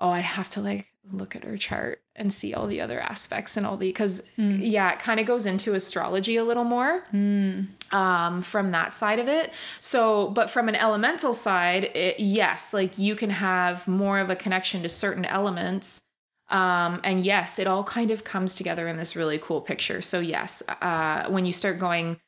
oh, 0.00 0.10
I'd 0.10 0.24
have 0.24 0.48
to 0.50 0.60
like 0.60 0.86
look 1.12 1.36
at 1.36 1.44
her 1.44 1.56
chart 1.56 2.00
and 2.16 2.32
see 2.32 2.54
all 2.54 2.66
the 2.66 2.80
other 2.80 3.00
aspects 3.00 3.56
and 3.56 3.66
all 3.66 3.76
the 3.76 3.88
because 3.88 4.22
Mm. 4.38 4.58
yeah 4.62 4.92
it 4.92 5.00
kind 5.00 5.20
of 5.20 5.26
goes 5.26 5.44
into 5.46 5.74
astrology 5.74 6.36
a 6.36 6.44
little 6.44 6.64
more 6.64 7.04
Mm. 7.12 7.68
um, 7.92 8.42
from 8.42 8.70
that 8.72 8.94
side 8.94 9.18
of 9.18 9.28
it. 9.28 9.52
So, 9.80 10.28
but 10.30 10.50
from 10.50 10.68
an 10.68 10.74
elemental 10.74 11.34
side, 11.34 11.84
it, 11.94 12.18
yes, 12.20 12.72
like 12.72 12.98
you 12.98 13.14
can 13.16 13.30
have 13.30 13.86
more 13.86 14.18
of 14.18 14.30
a 14.30 14.36
connection 14.36 14.82
to 14.82 14.88
certain 14.88 15.24
elements. 15.24 16.02
Um, 16.50 17.00
and 17.04 17.24
yes, 17.24 17.58
it 17.58 17.66
all 17.66 17.84
kind 17.84 18.10
of 18.10 18.24
comes 18.24 18.54
together 18.54 18.86
in 18.88 18.96
this 18.96 19.14
really 19.16 19.38
cool 19.38 19.60
picture. 19.60 20.02
So, 20.02 20.20
yes, 20.20 20.62
uh, 20.82 21.28
when 21.28 21.46
you 21.46 21.52
start 21.52 21.78
going 21.78 22.18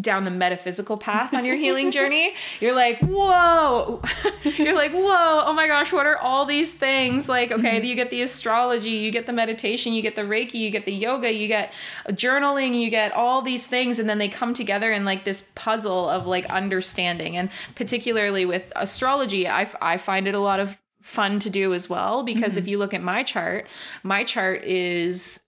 down 0.00 0.24
the 0.24 0.30
metaphysical 0.30 0.96
path 0.96 1.32
on 1.32 1.44
your 1.44 1.54
healing 1.54 1.92
journey, 1.92 2.34
you're 2.60 2.74
like, 2.74 2.98
whoa, 3.00 4.02
you're 4.56 4.74
like, 4.74 4.92
whoa, 4.92 5.42
oh 5.46 5.52
my 5.52 5.68
gosh, 5.68 5.92
what 5.92 6.04
are 6.04 6.18
all 6.18 6.44
these 6.44 6.72
things? 6.72 7.28
Like, 7.28 7.52
okay, 7.52 7.76
mm-hmm. 7.76 7.84
you 7.84 7.94
get 7.94 8.10
the 8.10 8.22
astrology, 8.22 8.90
you 8.90 9.12
get 9.12 9.26
the 9.26 9.32
meditation, 9.32 9.92
you 9.92 10.02
get 10.02 10.16
the 10.16 10.22
Reiki, 10.22 10.54
you 10.54 10.70
get 10.70 10.84
the 10.84 10.92
yoga, 10.92 11.32
you 11.32 11.46
get 11.46 11.72
journaling, 12.08 12.80
you 12.80 12.90
get 12.90 13.12
all 13.12 13.40
these 13.40 13.66
things, 13.66 14.00
and 14.00 14.08
then 14.08 14.18
they 14.18 14.28
come 14.28 14.52
together 14.52 14.92
in 14.92 15.04
like 15.04 15.24
this 15.24 15.50
puzzle 15.54 16.08
of 16.08 16.26
like 16.26 16.46
understanding. 16.46 17.36
And 17.36 17.48
particularly 17.76 18.44
with 18.44 18.64
astrology, 18.74 19.46
I, 19.48 19.68
I 19.80 19.96
find 19.96 20.26
it 20.26 20.34
a 20.34 20.40
lot 20.40 20.58
of 20.58 20.76
fun 21.02 21.38
to 21.38 21.50
do 21.50 21.72
as 21.72 21.88
well 21.88 22.24
because 22.24 22.56
if 22.56 22.64
mm-hmm. 22.64 22.70
you 22.70 22.78
look 22.78 22.94
at 22.94 23.02
my 23.02 23.22
chart, 23.22 23.68
my 24.02 24.24
chart 24.24 24.64
is 24.64 25.40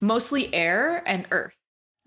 mostly 0.00 0.52
air 0.52 1.02
and 1.06 1.26
earth. 1.30 1.54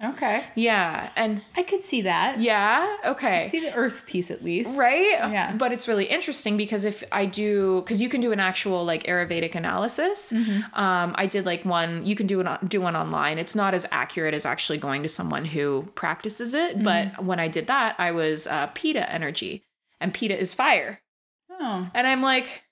Okay. 0.04 0.44
Yeah. 0.56 1.10
And 1.16 1.42
I 1.56 1.64
could 1.64 1.82
see 1.82 2.02
that. 2.02 2.40
yeah, 2.40 2.98
okay. 3.06 3.48
see 3.50 3.60
the 3.62 3.74
earth 3.74 4.06
piece 4.06 4.30
at 4.30 4.44
least. 4.44 4.78
Right? 4.78 5.12
Yeah. 5.12 5.56
But 5.56 5.72
it's 5.72 5.88
really 5.88 6.06
interesting 6.06 6.58
because 6.58 6.84
if 6.84 7.04
I 7.12 7.26
do, 7.26 7.82
because 7.82 8.02
you 8.02 8.10
can 8.10 8.20
do 8.20 8.32
an 8.32 8.40
actual 8.40 8.84
like 8.84 9.04
Ayurvedic 9.04 9.56
analysis. 9.56 10.34
Mhm. 10.34 10.64
Um, 10.78 11.16
I 11.16 11.26
did 11.26 11.46
like 11.46 11.64
one, 11.64 12.06
you 12.06 12.16
can 12.16 12.28
do 12.28 12.42
an, 12.42 12.58
do 12.68 12.82
one 12.82 12.96
online. 12.96 13.38
It's 13.40 13.56
not 13.56 13.74
as 13.74 13.86
accurate 13.92 14.34
as 14.34 14.46
actually 14.46 14.78
going 14.78 15.04
to 15.04 15.10
someone 15.10 15.46
who 15.46 15.88
practices 15.96 16.54
it. 16.54 16.84
But 16.84 17.24
when 17.24 17.40
I 17.40 17.48
did 17.48 17.68
that, 17.68 17.96
I 17.98 18.12
was 18.12 18.46
uh, 18.48 18.68
Pitta 18.74 19.10
energy 19.12 19.64
and 20.02 20.14
Pitta 20.14 20.38
is 20.38 20.54
fire. 20.54 21.02
Oh. 21.50 21.90
And 21.94 22.06
I'm 22.08 22.22
like, 22.22 22.64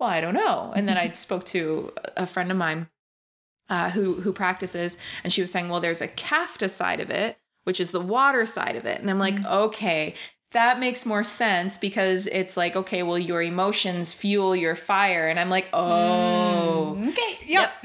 well, 0.00 0.08
I 0.08 0.20
don't 0.20 0.34
know. 0.34 0.72
And 0.74 0.88
then 0.88 0.96
I 1.04 1.12
spoke 1.12 1.44
to 1.46 1.92
a 2.16 2.26
friend 2.26 2.50
of 2.50 2.56
mine 2.56 2.88
uh, 3.68 3.90
who 3.90 4.20
who 4.20 4.32
practices, 4.32 4.96
and 5.24 5.32
she 5.32 5.40
was 5.40 5.50
saying, 5.52 5.68
well, 5.68 5.80
there's 5.80 6.00
a 6.00 6.08
Kapha 6.08 6.68
side 6.70 7.00
of 7.00 7.10
it, 7.10 7.36
which 7.64 7.80
is 7.80 7.90
the 7.90 8.00
water 8.00 8.46
side 8.46 8.76
of 8.76 8.84
it. 8.86 9.00
And 9.00 9.10
I'm 9.10 9.18
like, 9.18 9.36
Mhm. 9.36 9.50
okay, 9.66 10.14
that 10.52 10.80
makes 10.80 11.04
more 11.04 11.22
sense 11.24 11.76
because 11.76 12.26
it's 12.28 12.56
like, 12.56 12.74
okay, 12.74 13.02
well, 13.02 13.18
your 13.18 13.42
emotions 13.42 14.14
fuel 14.14 14.56
your 14.56 14.74
fire. 14.74 15.28
And 15.28 15.38
I'm 15.38 15.50
like, 15.50 15.66
oh, 15.74 16.96
Mm, 16.98 17.08
okay. 17.10 17.38
Yep. 17.46 17.72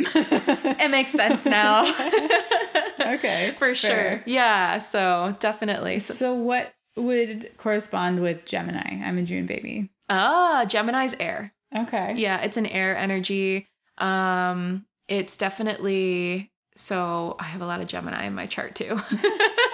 it 0.80 0.90
makes 0.92 1.12
sense 1.12 1.46
now. 1.46 1.84
okay. 3.16 3.52
For 3.58 3.76
fair. 3.76 3.76
sure. 3.76 4.24
Yeah. 4.26 4.78
So 4.78 5.36
definitely. 5.40 6.00
So, 6.00 6.14
So 6.14 6.34
what 6.36 6.74
would 6.96 7.52
correspond 7.58 8.22
with 8.22 8.46
Gemini? 8.46 9.02
I'm 9.04 9.18
a 9.18 9.24
June 9.24 9.46
baby. 9.46 9.90
ah, 10.10 10.64
Gemini's 10.66 11.16
air. 11.20 11.54
Okay. 11.76 12.14
Yeah, 12.16 12.40
it's 12.42 12.56
an 12.58 12.68
air 12.68 12.96
energy. 12.96 13.68
Um, 13.98 14.86
it's 15.14 15.38
definitely 15.38 16.51
so 16.76 17.36
I 17.39 17.43
have 17.43 17.61
a 17.61 17.66
lot 17.66 17.82
of 17.82 17.88
Gemini 17.88 18.26
in 18.26 18.34
my 18.34 18.47
chart 18.47 18.76
too. 18.76 18.99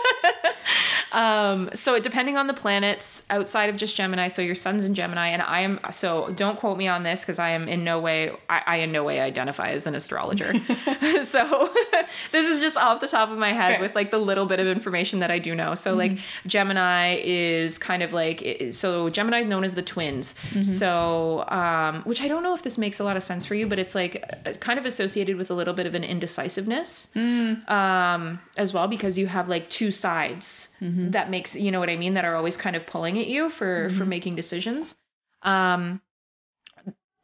um, 1.12 1.70
so 1.74 2.00
depending 2.00 2.38
on 2.38 2.48
the 2.48 2.54
planets 2.54 3.24
outside 3.30 3.70
of 3.70 3.78
just 3.78 3.96
Gemini, 3.96 4.28
so 4.28 4.42
your 4.42 4.56
sun's 4.56 4.86
in 4.86 4.94
Gemini, 4.94 5.30
and 5.30 5.42
I 5.42 5.62
am 5.62 5.80
so 5.92 6.30
don't 6.36 6.60
quote 6.60 6.78
me 6.78 6.88
on 6.88 7.04
this 7.04 7.22
because 7.22 7.40
I 7.40 7.52
am 7.52 7.68
in 7.68 7.84
no 7.84 8.00
way 8.00 8.32
I, 8.50 8.62
I 8.66 8.76
in 8.78 8.92
no 8.92 9.04
way 9.04 9.20
identify 9.20 9.72
as 9.72 9.88
an 9.88 9.96
astrologer. 9.96 10.54
so 11.24 11.74
this 12.32 12.48
is 12.48 12.60
just 12.60 12.78
off 12.78 13.02
the 13.02 13.08
top 13.08 13.30
of 13.30 13.38
my 13.38 13.54
head 13.54 13.74
Fair. 13.74 13.82
with 13.82 13.96
like 13.96 14.12
the 14.12 14.20
little 14.20 14.46
bit 14.46 14.60
of 14.60 14.68
information 14.68 15.20
that 15.20 15.32
I 15.32 15.40
do 15.40 15.56
know. 15.56 15.76
So 15.76 15.96
like 15.96 16.18
Gemini 16.46 17.20
is 17.24 17.80
kind 17.80 18.04
of 18.04 18.14
like 18.14 18.68
so 18.72 19.10
Gemini 19.10 19.40
is 19.40 19.48
known 19.48 19.64
as 19.64 19.76
the 19.76 19.82
twins. 19.82 20.36
So 20.62 21.46
um, 21.48 22.02
which 22.04 22.22
I 22.22 22.28
don't 22.28 22.44
know 22.44 22.54
if 22.54 22.64
this 22.64 22.78
makes 22.78 23.00
a 23.00 23.04
lot 23.04 23.18
of 23.18 23.24
sense 23.24 23.46
for 23.46 23.56
you, 23.56 23.68
but 23.68 23.80
it's 23.80 23.96
like 23.96 24.24
uh, 24.46 24.54
kind 24.54 24.78
of 24.78 24.86
associated 24.86 25.38
with 25.38 25.50
a 25.50 25.54
little 25.54 25.74
bit 25.74 25.86
of 25.86 25.96
an 25.96 26.04
indecisiveness 26.04 27.08
um, 27.16 28.40
as 28.58 28.74
well 28.74 28.88
because 28.88 29.18
you 29.18 29.28
have 29.28 29.50
like 29.50 29.70
two 29.70 29.92
sides 29.92 30.76
that 31.08 31.30
makes 31.30 31.56
you 31.56 31.72
know 31.72 31.80
what 31.80 31.90
I 31.90 31.96
mean 31.96 32.14
that 32.14 32.26
are 32.26 32.36
always 32.36 32.58
kind 32.58 32.76
of 32.76 32.86
pulling 32.86 33.18
at 33.20 33.28
you 33.28 33.50
for 33.50 33.90
for 33.90 34.06
making 34.06 34.36
decisions. 34.36 34.96
Um, 35.42 36.02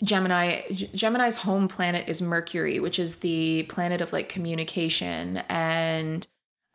Gemini 0.03 0.61
G- 0.71 0.89
Gemini's 0.93 1.37
home 1.37 1.67
planet 1.67 2.07
is 2.07 2.21
Mercury, 2.21 2.79
which 2.79 2.99
is 2.99 3.17
the 3.17 3.63
planet 3.69 4.01
of 4.01 4.11
like 4.13 4.29
communication 4.29 5.37
and 5.49 6.27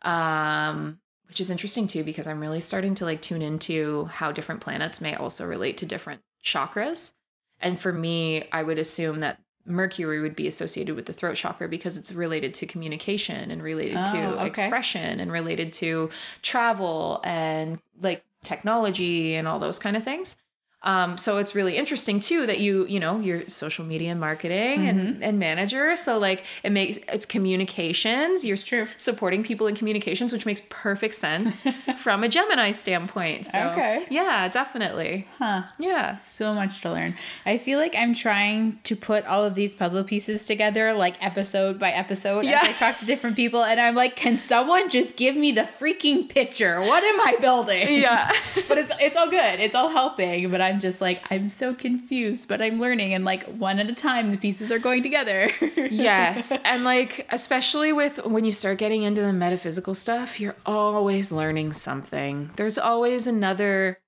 um 0.03 0.99
which 1.27 1.39
is 1.39 1.49
interesting 1.49 1.87
too 1.87 2.03
because 2.03 2.27
I'm 2.27 2.41
really 2.41 2.59
starting 2.59 2.95
to 2.95 3.05
like 3.05 3.21
tune 3.21 3.41
into 3.41 4.05
how 4.05 4.31
different 4.31 4.59
planets 4.59 4.99
may 4.99 5.15
also 5.15 5.45
relate 5.45 5.77
to 5.77 5.85
different 5.85 6.21
chakras. 6.43 7.13
And 7.61 7.79
for 7.79 7.93
me, 7.93 8.49
I 8.51 8.63
would 8.63 8.79
assume 8.79 9.19
that 9.19 9.39
Mercury 9.65 10.19
would 10.21 10.35
be 10.35 10.47
associated 10.47 10.95
with 10.95 11.05
the 11.05 11.13
throat 11.13 11.35
chakra 11.35 11.67
because 11.67 11.97
it's 11.97 12.11
related 12.11 12.53
to 12.55 12.65
communication 12.65 13.51
and 13.51 13.61
related 13.61 13.97
Oh, 13.97 14.11
to 14.11 14.19
okay. 14.35 14.47
expression 14.47 15.19
and 15.19 15.31
related 15.31 15.73
to 15.73 16.09
travel 16.41 17.21
and 17.23 17.79
like 18.01 18.23
technology 18.43 19.35
and 19.35 19.47
all 19.47 19.59
those 19.59 19.79
kind 19.79 19.95
of 19.95 20.03
things. 20.03 20.35
Um, 20.83 21.17
so 21.17 21.37
it's 21.37 21.53
really 21.53 21.77
interesting 21.77 22.19
too 22.19 22.47
that 22.47 22.59
you, 22.59 22.87
you 22.87 22.99
know, 22.99 23.19
you're 23.19 23.47
social 23.47 23.85
media 23.85 24.15
marketing 24.15 24.87
and, 24.87 25.23
and 25.23 25.37
manager. 25.37 25.95
So 25.95 26.17
like 26.17 26.43
it 26.63 26.71
makes 26.71 26.97
it's 27.07 27.25
communications. 27.25 28.43
You're 28.43 28.55
s- 28.55 28.87
supporting 28.97 29.43
people 29.43 29.67
in 29.67 29.75
communications, 29.75 30.31
which 30.33 30.45
makes 30.45 30.61
perfect 30.69 31.15
sense 31.15 31.63
from 31.97 32.23
a 32.23 32.29
Gemini 32.29 32.71
standpoint. 32.71 33.45
So 33.45 33.59
Okay. 33.71 34.05
yeah, 34.09 34.47
definitely. 34.47 35.27
Huh. 35.37 35.63
Yeah. 35.77 36.15
So 36.15 36.53
much 36.53 36.81
to 36.81 36.91
learn. 36.91 37.15
I 37.45 37.57
feel 37.57 37.79
like 37.79 37.95
I'm 37.95 38.13
trying 38.13 38.79
to 38.83 38.95
put 38.95 39.25
all 39.25 39.45
of 39.45 39.55
these 39.55 39.75
puzzle 39.75 40.03
pieces 40.03 40.43
together, 40.43 40.93
like 40.93 41.15
episode 41.23 41.79
by 41.79 41.91
episode, 41.91 42.45
Yeah. 42.45 42.59
as 42.63 42.69
I 42.69 42.71
talk 42.73 42.97
to 42.99 43.05
different 43.05 43.35
people, 43.35 43.63
and 43.63 43.79
I'm 43.79 43.95
like, 43.95 44.15
can 44.15 44.37
someone 44.37 44.89
just 44.89 45.15
give 45.15 45.35
me 45.35 45.51
the 45.51 45.61
freaking 45.61 46.27
picture? 46.27 46.81
What 46.81 47.03
am 47.03 47.19
I 47.21 47.35
building? 47.39 47.87
Yeah. 48.01 48.31
but 48.67 48.77
it's 48.77 48.91
it's 48.99 49.15
all 49.17 49.29
good. 49.29 49.59
It's 49.59 49.75
all 49.75 49.89
helping. 49.89 50.49
But 50.49 50.61
I'm 50.71 50.79
just 50.79 51.01
like 51.01 51.23
I'm 51.31 51.47
so 51.47 51.73
confused. 51.73 52.47
But 52.47 52.61
I'm 52.61 52.79
learning, 52.79 53.13
and 53.13 53.25
like 53.25 53.43
one 53.43 53.79
at 53.79 53.89
a 53.89 53.93
time, 53.93 54.31
the 54.31 54.37
pieces 54.37 54.71
are 54.71 54.79
going 54.79 55.03
together. 55.03 55.51
yes. 55.75 56.57
And 56.63 56.83
like, 56.83 57.27
especially 57.29 57.93
with 57.93 58.25
when 58.25 58.45
you 58.45 58.51
start 58.51 58.77
getting 58.77 59.03
into 59.03 59.21
the 59.21 59.33
metaphysical 59.33 59.93
stuff, 59.93 60.39
you're 60.39 60.55
always 60.65 61.31
learning 61.31 61.73
something. 61.73 62.51
There's 62.55 62.77
always 62.77 63.27
another, 63.27 63.99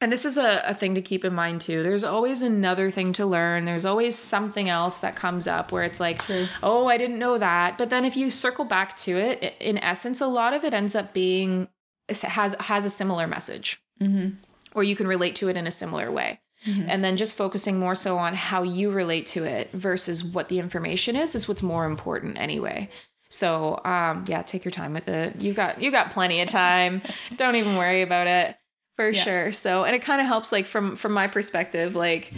and 0.00 0.10
this 0.10 0.24
is 0.24 0.36
a, 0.36 0.62
a 0.66 0.74
thing 0.74 0.94
to 0.94 1.02
keep 1.02 1.24
in 1.24 1.34
mind 1.34 1.60
too. 1.60 1.82
There's 1.82 2.04
always 2.04 2.42
another 2.42 2.90
thing 2.90 3.12
to 3.14 3.26
learn. 3.26 3.64
There's 3.64 3.86
always 3.86 4.16
something 4.16 4.68
else 4.68 4.98
that 4.98 5.14
comes 5.16 5.46
up 5.46 5.72
where 5.72 5.82
it's 5.82 6.00
like, 6.00 6.24
True. 6.24 6.46
oh, 6.62 6.86
I 6.86 6.98
didn't 6.98 7.18
know 7.18 7.38
that. 7.38 7.78
But 7.78 7.90
then 7.90 8.04
if 8.04 8.16
you 8.16 8.30
circle 8.30 8.64
back 8.64 8.96
to 8.98 9.16
it, 9.16 9.54
in 9.60 9.78
essence, 9.78 10.20
a 10.20 10.26
lot 10.26 10.52
of 10.52 10.64
it 10.64 10.74
ends 10.74 10.94
up 10.94 11.12
being 11.12 11.68
has 12.08 12.54
has 12.60 12.84
a 12.84 12.90
similar 12.90 13.26
message 13.26 13.80
hmm 13.98 14.30
or 14.74 14.82
you 14.84 14.96
can 14.96 15.06
relate 15.06 15.36
to 15.36 15.48
it 15.48 15.56
in 15.56 15.66
a 15.66 15.70
similar 15.70 16.10
way. 16.10 16.40
Mhm. 16.66 16.86
And 16.88 17.04
then 17.04 17.16
just 17.16 17.34
focusing 17.36 17.78
more 17.78 17.94
so 17.94 18.16
on 18.18 18.34
how 18.34 18.62
you 18.62 18.90
relate 18.90 19.26
to 19.28 19.44
it 19.44 19.70
versus 19.72 20.24
what 20.24 20.48
the 20.48 20.58
information 20.58 21.14
is 21.16 21.34
is 21.34 21.46
what's 21.46 21.62
more 21.62 21.84
important 21.86 22.38
anyway. 22.38 22.88
So 23.28 23.80
um 23.84 24.24
yeah, 24.28 24.42
take 24.42 24.64
your 24.64 24.72
time 24.72 24.92
with 24.94 25.08
it. 25.08 25.40
You've 25.42 25.56
got 25.56 25.80
you've 25.82 25.92
got 25.92 26.10
plenty 26.10 26.40
of 26.40 26.48
time. 26.48 27.02
Don't 27.36 27.56
even 27.56 27.76
worry 27.76 28.02
about 28.02 28.26
it. 28.26 28.56
For 28.96 29.10
Yeah. 29.10 29.22
sure. 29.24 29.52
So 29.52 29.84
and 29.84 29.94
it 29.96 30.02
kind 30.02 30.20
of 30.20 30.26
helps 30.26 30.52
like 30.52 30.66
from 30.66 30.96
from 30.96 31.12
my 31.12 31.26
perspective 31.26 31.94
like 31.94 32.32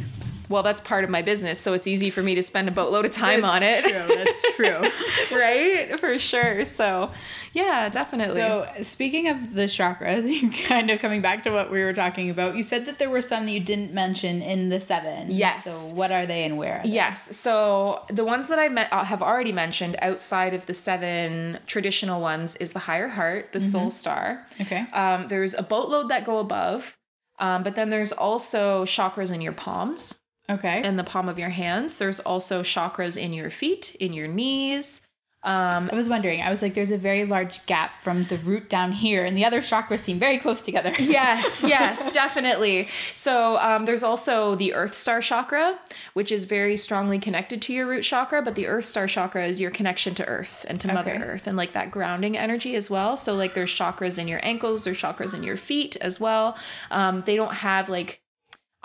well, 0.49 0.63
that's 0.63 0.81
part 0.81 1.03
of 1.05 1.11
my 1.11 1.23
business, 1.23 1.61
so 1.61 1.73
it's 1.73 1.87
easy 1.87 2.11
for 2.11 2.23
me 2.23 2.35
to 2.37 2.43
spend 2.43 2.69
a 2.69 2.71
boatload 2.71 3.05
of 3.05 3.11
time 3.11 3.41
That's 3.41 3.55
on 3.55 3.63
it. 3.63 3.83
That's 3.83 4.55
true. 4.55 4.69
That's 4.79 5.31
true. 5.31 5.37
right? 5.39 5.99
For 5.99 6.19
sure. 6.19 6.65
So, 6.65 7.11
yeah, 7.53 7.89
definitely. 7.89 8.37
So, 8.37 8.67
speaking 8.83 9.29
of 9.29 9.55
the 9.55 9.65
chakras, 9.65 10.25
kind 10.69 10.91
of 10.91 11.01
coming 11.01 11.21
back 11.21 11.43
to 11.45 11.51
what 11.51 11.71
we 11.71 11.83
were 11.83 11.93
talking 11.93 12.31
about, 12.31 12.57
you 12.57 12.63
said 12.63 12.87
that 12.87 12.99
there 12.99 13.11
were 13.11 13.21
some 13.21 13.47
that 13.47 13.53
you 13.53 13.61
didn't 13.61 13.93
mention 13.93 14.41
in 14.41 14.69
the 14.69 14.79
seven. 14.79 15.31
Yes. 15.31 15.65
So, 15.65 15.95
what 15.97 16.13
are 16.13 16.27
they 16.27 16.45
and 16.45 16.57
where? 16.57 16.79
Are 16.79 16.83
they? 16.85 16.91
Yes. 16.91 17.37
So 17.37 18.05
the 18.09 18.25
ones 18.25 18.49
that 18.49 18.59
I 18.59 18.67
uh, 18.67 19.05
have 19.05 19.23
already 19.23 19.53
mentioned 19.53 19.97
outside 20.01 20.55
of 20.55 20.67
the 20.67 20.75
seven 20.75 21.59
traditional 21.67 22.21
ones 22.21 22.57
is 22.57 22.73
the 22.73 22.79
higher 22.81 23.09
heart, 23.09 23.53
the 23.53 23.61
soul 23.61 23.91
star. 23.91 24.47
Okay. 24.61 24.87
Um, 24.93 25.27
there's 25.27 25.55
a 25.55 25.63
boatload 25.63 26.09
that 26.11 26.25
go 26.25 26.39
above, 26.39 26.97
um, 27.39 27.63
but 27.63 27.75
then 27.75 27.91
there's 27.91 28.13
also 28.13 28.85
chakras 28.85 29.33
in 29.33 29.41
your 29.41 29.53
palms 29.53 30.19
Okay. 30.49 30.81
and 30.83 30.99
the 30.99 31.05
palm 31.05 31.29
of 31.29 31.39
your 31.39 31.51
hands. 31.51 31.97
There's 31.97 32.21
also 32.21 32.63
chakras 32.63 33.17
in 33.17 33.33
your 33.33 33.51
feet, 33.51 33.97
in 34.01 34.13
your 34.13 34.29
knees. 34.29 35.03
Um, 35.43 35.89
I 35.93 35.95
was 35.95 36.09
wondering, 36.09 36.41
I 36.41 36.51
was 36.51 36.61
like, 36.61 36.75
there's 36.75 36.91
a 36.91 36.99
very 36.99 37.25
large 37.25 37.65
gap 37.67 38.03
from 38.03 38.25
the 38.25 38.37
root 38.39 38.69
down 38.69 38.91
here, 38.91 39.25
and 39.25 39.37
the 39.37 39.45
other 39.45 39.61
chakras 39.61 40.01
seem 40.01 40.19
very 40.19 40.39
close 40.39 40.61
together. 40.61 40.93
yes, 40.99 41.63
yes, 41.63 42.11
definitely. 42.11 42.89
So 43.15 43.57
um, 43.59 43.85
there's 43.85 44.03
also 44.03 44.57
the 44.57 44.75
Earth 44.75 44.95
Star 44.95 45.21
chakra, 45.21 45.79
which 46.15 46.33
is 46.33 46.47
very 46.47 46.77
strongly 46.77 47.21
connected 47.21 47.63
to 47.63 47.73
your 47.73 47.87
root 47.87 48.03
chakra. 48.03 48.43
But 48.43 48.57
the 48.57 48.67
Earth 48.67 48.87
Star 48.87 49.07
chakra 49.07 49.47
is 49.47 49.61
your 49.61 49.71
connection 49.71 50.17
to 50.17 50.27
Earth 50.27 50.67
and 50.69 50.81
to 50.81 50.89
Mother 50.89 51.13
Okay. 51.13 51.23
Earth, 51.23 51.47
and 51.47 51.57
like 51.57 51.75
that 51.75 51.93
grounding 51.93 52.37
energy 52.37 52.75
as 52.75 52.91
well. 52.91 53.17
So 53.17 53.37
like 53.37 53.55
there's 53.55 53.73
chakras 53.73 54.19
in 54.19 54.27
your 54.27 54.41
ankles, 54.43 54.83
there's 54.83 55.01
chakras 55.01 55.33
in 55.33 55.45
your 55.45 55.57
feet 55.57 55.97
as 56.01 56.19
well. 56.19 56.57
Um, 56.91 57.23
they 57.25 57.37
don't 57.37 57.55
have 57.55 57.89
like. 57.89 58.21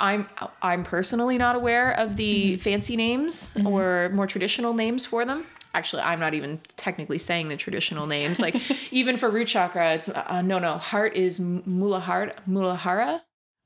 I'm 0.02 0.28
I'm 0.62 0.84
personally 0.84 1.38
not 1.38 1.56
aware 1.56 1.92
of 1.92 2.18
the 2.18 2.58
fancy 2.58 2.96
names 2.98 3.56
or 3.64 4.10
more 4.14 4.28
traditional 4.28 4.74
names 4.74 5.06
for 5.06 5.24
them. 5.26 5.46
Actually, 5.74 6.02
I'm 6.02 6.20
not 6.20 6.34
even 6.34 6.60
technically 6.76 7.20
saying 7.20 7.48
the 7.48 7.56
traditional 7.56 8.08
names. 8.08 8.42
Like 8.42 8.56
even 8.92 9.16
for 9.16 9.30
root 9.30 9.48
chakra, 9.48 9.94
it's 9.94 10.10
uh, 10.10 10.42
no 10.42 10.58
no 10.60 10.80
heart 10.80 11.16
is 11.16 11.40
Muladhara 11.40 12.34
Muladhara 12.50 13.22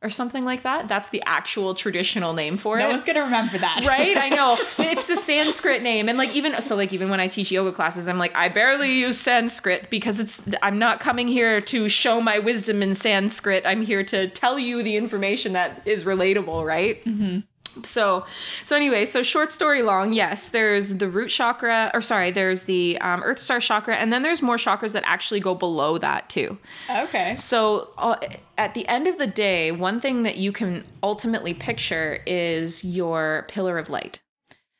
or 0.05 0.09
something 0.11 0.45
like 0.45 0.61
that. 0.61 0.87
That's 0.87 1.09
the 1.09 1.23
actual 1.25 1.73
traditional 1.73 2.33
name 2.33 2.57
for 2.57 2.77
No 2.77 2.85
it. 2.85 2.87
No 2.87 2.93
one's 2.93 3.03
gonna 3.03 3.23
remember 3.23 3.57
that. 3.57 3.83
Right, 3.85 4.15
I 4.15 4.29
know. 4.29 4.57
It's 4.77 5.07
the 5.07 5.17
Sanskrit 5.17 5.81
name, 5.81 6.07
and 6.07 6.17
like 6.17 6.33
even 6.35 6.61
so, 6.61 6.75
like 6.75 6.93
even 6.93 7.09
when 7.09 7.19
I 7.19 7.27
teach 7.27 7.51
yoga 7.51 7.71
classes, 7.71 8.07
I'm 8.07 8.19
like 8.19 8.35
I 8.35 8.49
barely 8.49 8.93
use 8.93 9.17
Sanskrit 9.19 9.89
because 9.89 10.19
it's 10.19 10.41
I'm 10.61 10.79
not 10.79 10.99
coming 10.99 11.27
here 11.27 11.59
to 11.61 11.89
show 11.89 12.21
my 12.21 12.39
wisdom 12.39 12.81
in 12.83 12.93
Sanskrit. 12.93 13.65
I'm 13.65 13.81
here 13.81 14.03
to 14.05 14.29
tell 14.29 14.59
you 14.59 14.83
the 14.83 14.95
information 14.95 15.53
that 15.53 15.81
is 15.85 16.03
relatable, 16.03 16.63
right? 16.65 17.03
Mm-hmm. 17.03 17.39
So, 17.83 18.25
so 18.63 18.75
anyway, 18.75 19.05
so 19.05 19.23
short 19.23 19.51
story 19.51 19.81
long, 19.81 20.13
yes, 20.13 20.49
there's 20.49 20.97
the 20.97 21.09
root 21.09 21.29
chakra, 21.29 21.91
or 21.93 22.01
sorry, 22.01 22.31
there's 22.31 22.63
the 22.63 22.97
um, 22.99 23.21
Earth 23.23 23.39
Star 23.39 23.59
chakra, 23.59 23.95
and 23.95 24.11
then 24.13 24.21
there's 24.21 24.41
more 24.41 24.57
chakras 24.57 24.93
that 24.93 25.03
actually 25.05 25.39
go 25.39 25.55
below 25.55 25.97
that 25.97 26.29
too. 26.29 26.57
Okay. 26.89 27.35
So, 27.35 27.93
uh, 27.97 28.15
at 28.57 28.73
the 28.73 28.87
end 28.87 29.07
of 29.07 29.17
the 29.17 29.27
day, 29.27 29.71
one 29.71 29.99
thing 29.99 30.23
that 30.23 30.37
you 30.37 30.51
can 30.51 30.85
ultimately 31.03 31.53
picture 31.53 32.21
is 32.25 32.85
your 32.85 33.45
pillar 33.49 33.77
of 33.77 33.89
light. 33.89 34.21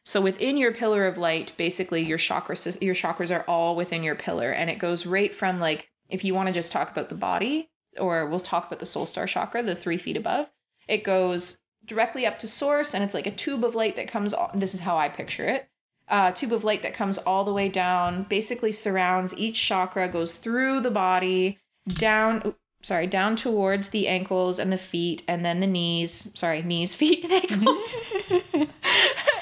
So 0.05 0.21
within 0.21 0.55
your 0.55 0.71
pillar 0.71 1.07
of 1.07 1.17
light, 1.17 1.51
basically 1.57 2.03
your 2.03 2.19
chakras 2.19 2.79
your 2.81 2.93
chakras 2.93 3.35
are 3.35 3.43
all 3.47 3.75
within 3.75 4.03
your 4.03 4.15
pillar 4.15 4.51
and 4.51 4.69
it 4.69 4.77
goes 4.77 5.05
right 5.05 5.33
from 5.33 5.59
like 5.59 5.89
if 6.09 6.23
you 6.23 6.35
want 6.35 6.47
to 6.47 6.53
just 6.53 6.71
talk 6.71 6.91
about 6.91 7.09
the 7.09 7.15
body 7.15 7.69
or 7.99 8.27
we'll 8.27 8.39
talk 8.39 8.67
about 8.67 8.79
the 8.79 8.85
soul 8.85 9.07
star 9.07 9.25
chakra, 9.25 9.63
the 9.63 9.75
3 9.75 9.97
feet 9.97 10.15
above, 10.15 10.49
it 10.87 11.03
goes 11.03 11.57
directly 11.86 12.25
up 12.25 12.39
to 12.39 12.47
source 12.47 12.93
and 12.93 13.03
it's 13.03 13.13
like 13.13 13.27
a 13.27 13.31
tube 13.31 13.63
of 13.63 13.75
light 13.75 13.95
that 13.95 14.07
comes 14.07 14.33
all, 14.33 14.51
this 14.53 14.73
is 14.73 14.81
how 14.81 14.97
I 14.97 15.09
picture 15.09 15.45
it. 15.45 15.69
Uh, 16.07 16.31
tube 16.31 16.53
of 16.53 16.63
light 16.63 16.83
that 16.83 16.93
comes 16.93 17.17
all 17.17 17.43
the 17.43 17.53
way 17.53 17.67
down, 17.67 18.23
basically 18.29 18.71
surrounds 18.71 19.38
each 19.38 19.61
chakra, 19.63 20.07
goes 20.07 20.36
through 20.36 20.81
the 20.81 20.91
body, 20.91 21.57
down 21.88 22.53
sorry, 22.86 23.07
down 23.07 23.36
towards 23.36 23.89
the 23.89 24.07
ankles 24.07 24.59
and 24.59 24.71
the 24.71 24.77
feet, 24.77 25.23
and 25.27 25.43
then 25.43 25.59
the 25.59 25.67
knees. 25.67 26.31
Sorry, 26.36 26.61
knees, 26.61 26.93
feet, 27.01 27.23
and 27.23 27.33
ankles. 27.33 27.83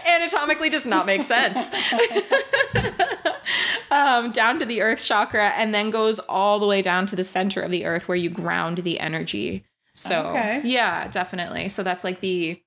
Anatomically 0.08 0.70
does 0.70 0.86
not 0.86 1.06
make 1.06 1.24
sense. 1.24 1.70
um, 3.92 4.32
down 4.32 4.60
to 4.60 4.66
the 4.66 4.82
earth 4.82 5.04
chakra, 5.04 5.50
and 5.50 5.74
then 5.74 5.90
goes 5.90 6.20
all 6.20 6.60
the 6.60 6.66
way 6.66 6.82
down 6.82 7.06
to 7.08 7.16
the 7.16 7.24
center 7.24 7.62
of 7.62 7.72
the 7.72 7.86
earth 7.86 8.08
where 8.08 8.18
you 8.18 8.30
ground 8.30 8.78
the 8.80 9.00
energy. 9.00 9.66
So, 9.96 10.28
Okay. 10.28 10.62
yeah, 10.64 11.08
definitely. 11.08 11.70
So 11.70 11.84
that's 11.84 12.04
like 12.04 12.20
the, 12.20 12.62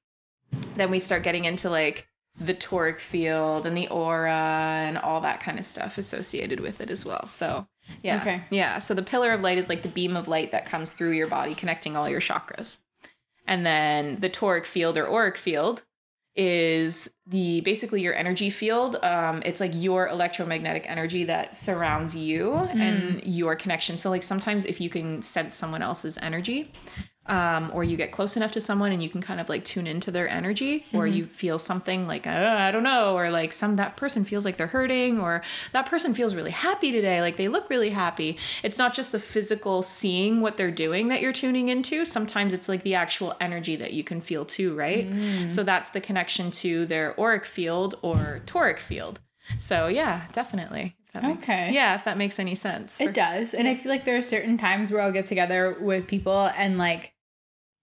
then 0.77 0.91
we 0.91 0.99
start 0.99 1.23
getting 1.23 1.45
into 1.45 1.69
like 1.71 2.09
the 2.39 2.55
toric 2.55 2.99
field 2.99 3.67
and 3.67 3.77
the 3.77 3.89
aura 3.89 4.31
and 4.33 4.99
all 4.99 5.21
that 5.23 5.41
kind 5.41 5.59
of 5.59 5.65
stuff 5.65 5.99
associated 5.99 6.61
with 6.61 6.81
it 6.81 6.91
as 6.91 7.05
well. 7.05 7.27
So, 7.27 7.67
yeah. 8.03 8.21
Okay. 8.21 8.43
Yeah. 8.51 8.79
So 8.79 8.95
the 8.95 9.03
pillar 9.03 9.33
of 9.33 9.41
light 9.41 9.59
is 9.59 9.69
like 9.69 9.83
the 9.83 9.89
beam 9.89 10.17
of 10.17 10.29
light 10.29 10.51
that 10.53 10.67
comes 10.67 10.93
through 10.93 11.13
your 11.13 11.29
body, 11.29 11.55
connecting 11.55 11.97
all 11.97 12.09
your 12.09 12.21
chakras. 12.21 12.79
And 13.47 13.65
then 13.65 14.19
the 14.21 14.29
toric 14.29 14.67
field 14.67 14.97
or 14.99 15.09
auric 15.09 15.37
field 15.37 15.85
is 16.35 17.09
the 17.27 17.63
basically 17.63 18.03
your 18.03 18.13
energy 18.15 18.51
field. 18.51 18.97
Um, 19.03 19.41
it's 19.47 19.61
like 19.61 19.73
your 19.75 20.07
electromagnetic 20.09 20.85
energy 20.89 21.25
that 21.25 21.57
surrounds 21.57 22.15
you 22.15 22.55
and 22.57 23.23
your 23.25 23.57
connection. 23.57 23.97
So 23.97 24.11
like 24.11 24.23
sometimes 24.23 24.65
if 24.67 24.81
you 24.81 24.91
can 24.91 25.23
sense 25.23 25.55
someone 25.55 25.81
else's 25.81 26.19
energy, 26.19 26.73
um, 27.29 27.71
or 27.75 27.83
you 27.85 27.97
get 27.97 28.13
close 28.13 28.37
enough 28.37 28.53
to 28.53 28.61
someone 28.61 28.93
and 28.93 29.03
you 29.03 29.09
can 29.09 29.21
kind 29.21 29.41
of 29.41 29.49
like 29.49 29.65
tune 29.65 29.87
into 29.87 30.11
their 30.11 30.29
energy, 30.29 30.87
or 30.93 31.07
you 31.07 31.27
feel 31.27 31.59
something 31.59 32.07
like 32.07 32.27
uh, 32.27 32.57
I 32.59 32.71
don't 32.71 32.83
know, 32.83 33.17
or 33.17 33.31
like 33.31 33.53
some 33.53 33.77
that 33.77 33.97
person 33.97 34.25
feels 34.25 34.45
like 34.45 34.57
they're 34.57 34.67
hurting, 34.69 35.21
or 35.21 35.43
that 35.73 35.87
person 35.87 36.15
feels 36.15 36.35
really 36.35 36.51
happy 36.51 36.93
today, 36.93 37.21
like 37.21 37.37
they 37.37 37.49
look 37.49 37.69
really 37.71 37.91
happy. 37.91 38.37
It's 38.63 38.79
not 38.79 38.95
just 38.95 39.13
the 39.13 39.19
physical 39.21 39.83
seeing 39.83 40.41
what 40.41 40.57
they're 40.57 40.71
doing 40.71 41.09
that 41.09 41.21
you're 41.21 41.33
tuning 41.33 41.69
into. 41.69 42.05
Sometimes 42.05 42.55
it's 42.55 42.69
like 42.69 42.83
the 42.83 42.95
actual 42.95 43.35
energy 43.41 43.77
that 43.77 43.93
you 43.93 44.05
can 44.05 44.21
feel 44.21 44.45
too, 44.45 44.75
right? 44.75 45.07
So 45.49 45.63
that's 45.63 45.91
the 45.91 46.01
connection 46.01 46.51
to 46.53 46.87
their 46.87 47.19
auric 47.19 47.45
field 47.45 47.97
or 48.03 48.41
toric 48.47 48.79
field. 48.79 49.21
So 49.59 49.89
yeah, 49.89 50.27
definitely. 50.33 50.97
That 51.13 51.23
makes, 51.25 51.49
Okay. 51.49 51.71
Yeah, 51.73 51.95
if 51.95 52.05
that 52.05 52.19
makes 52.19 52.39
any 52.39 52.55
sense. 52.55 53.01
It 53.01 53.15
does. 53.15 53.55
And 53.55 53.67
I 53.67 53.75
feel 53.75 53.91
like 53.91 54.05
there 54.05 54.17
are 54.17 54.23
certain 54.23 54.59
times 54.59 54.91
where 54.91 55.01
I'll 55.01 55.13
get 55.13 55.27
together 55.27 55.77
with 55.81 56.07
people 56.07 56.51
and 56.57 56.77
like 56.79 57.13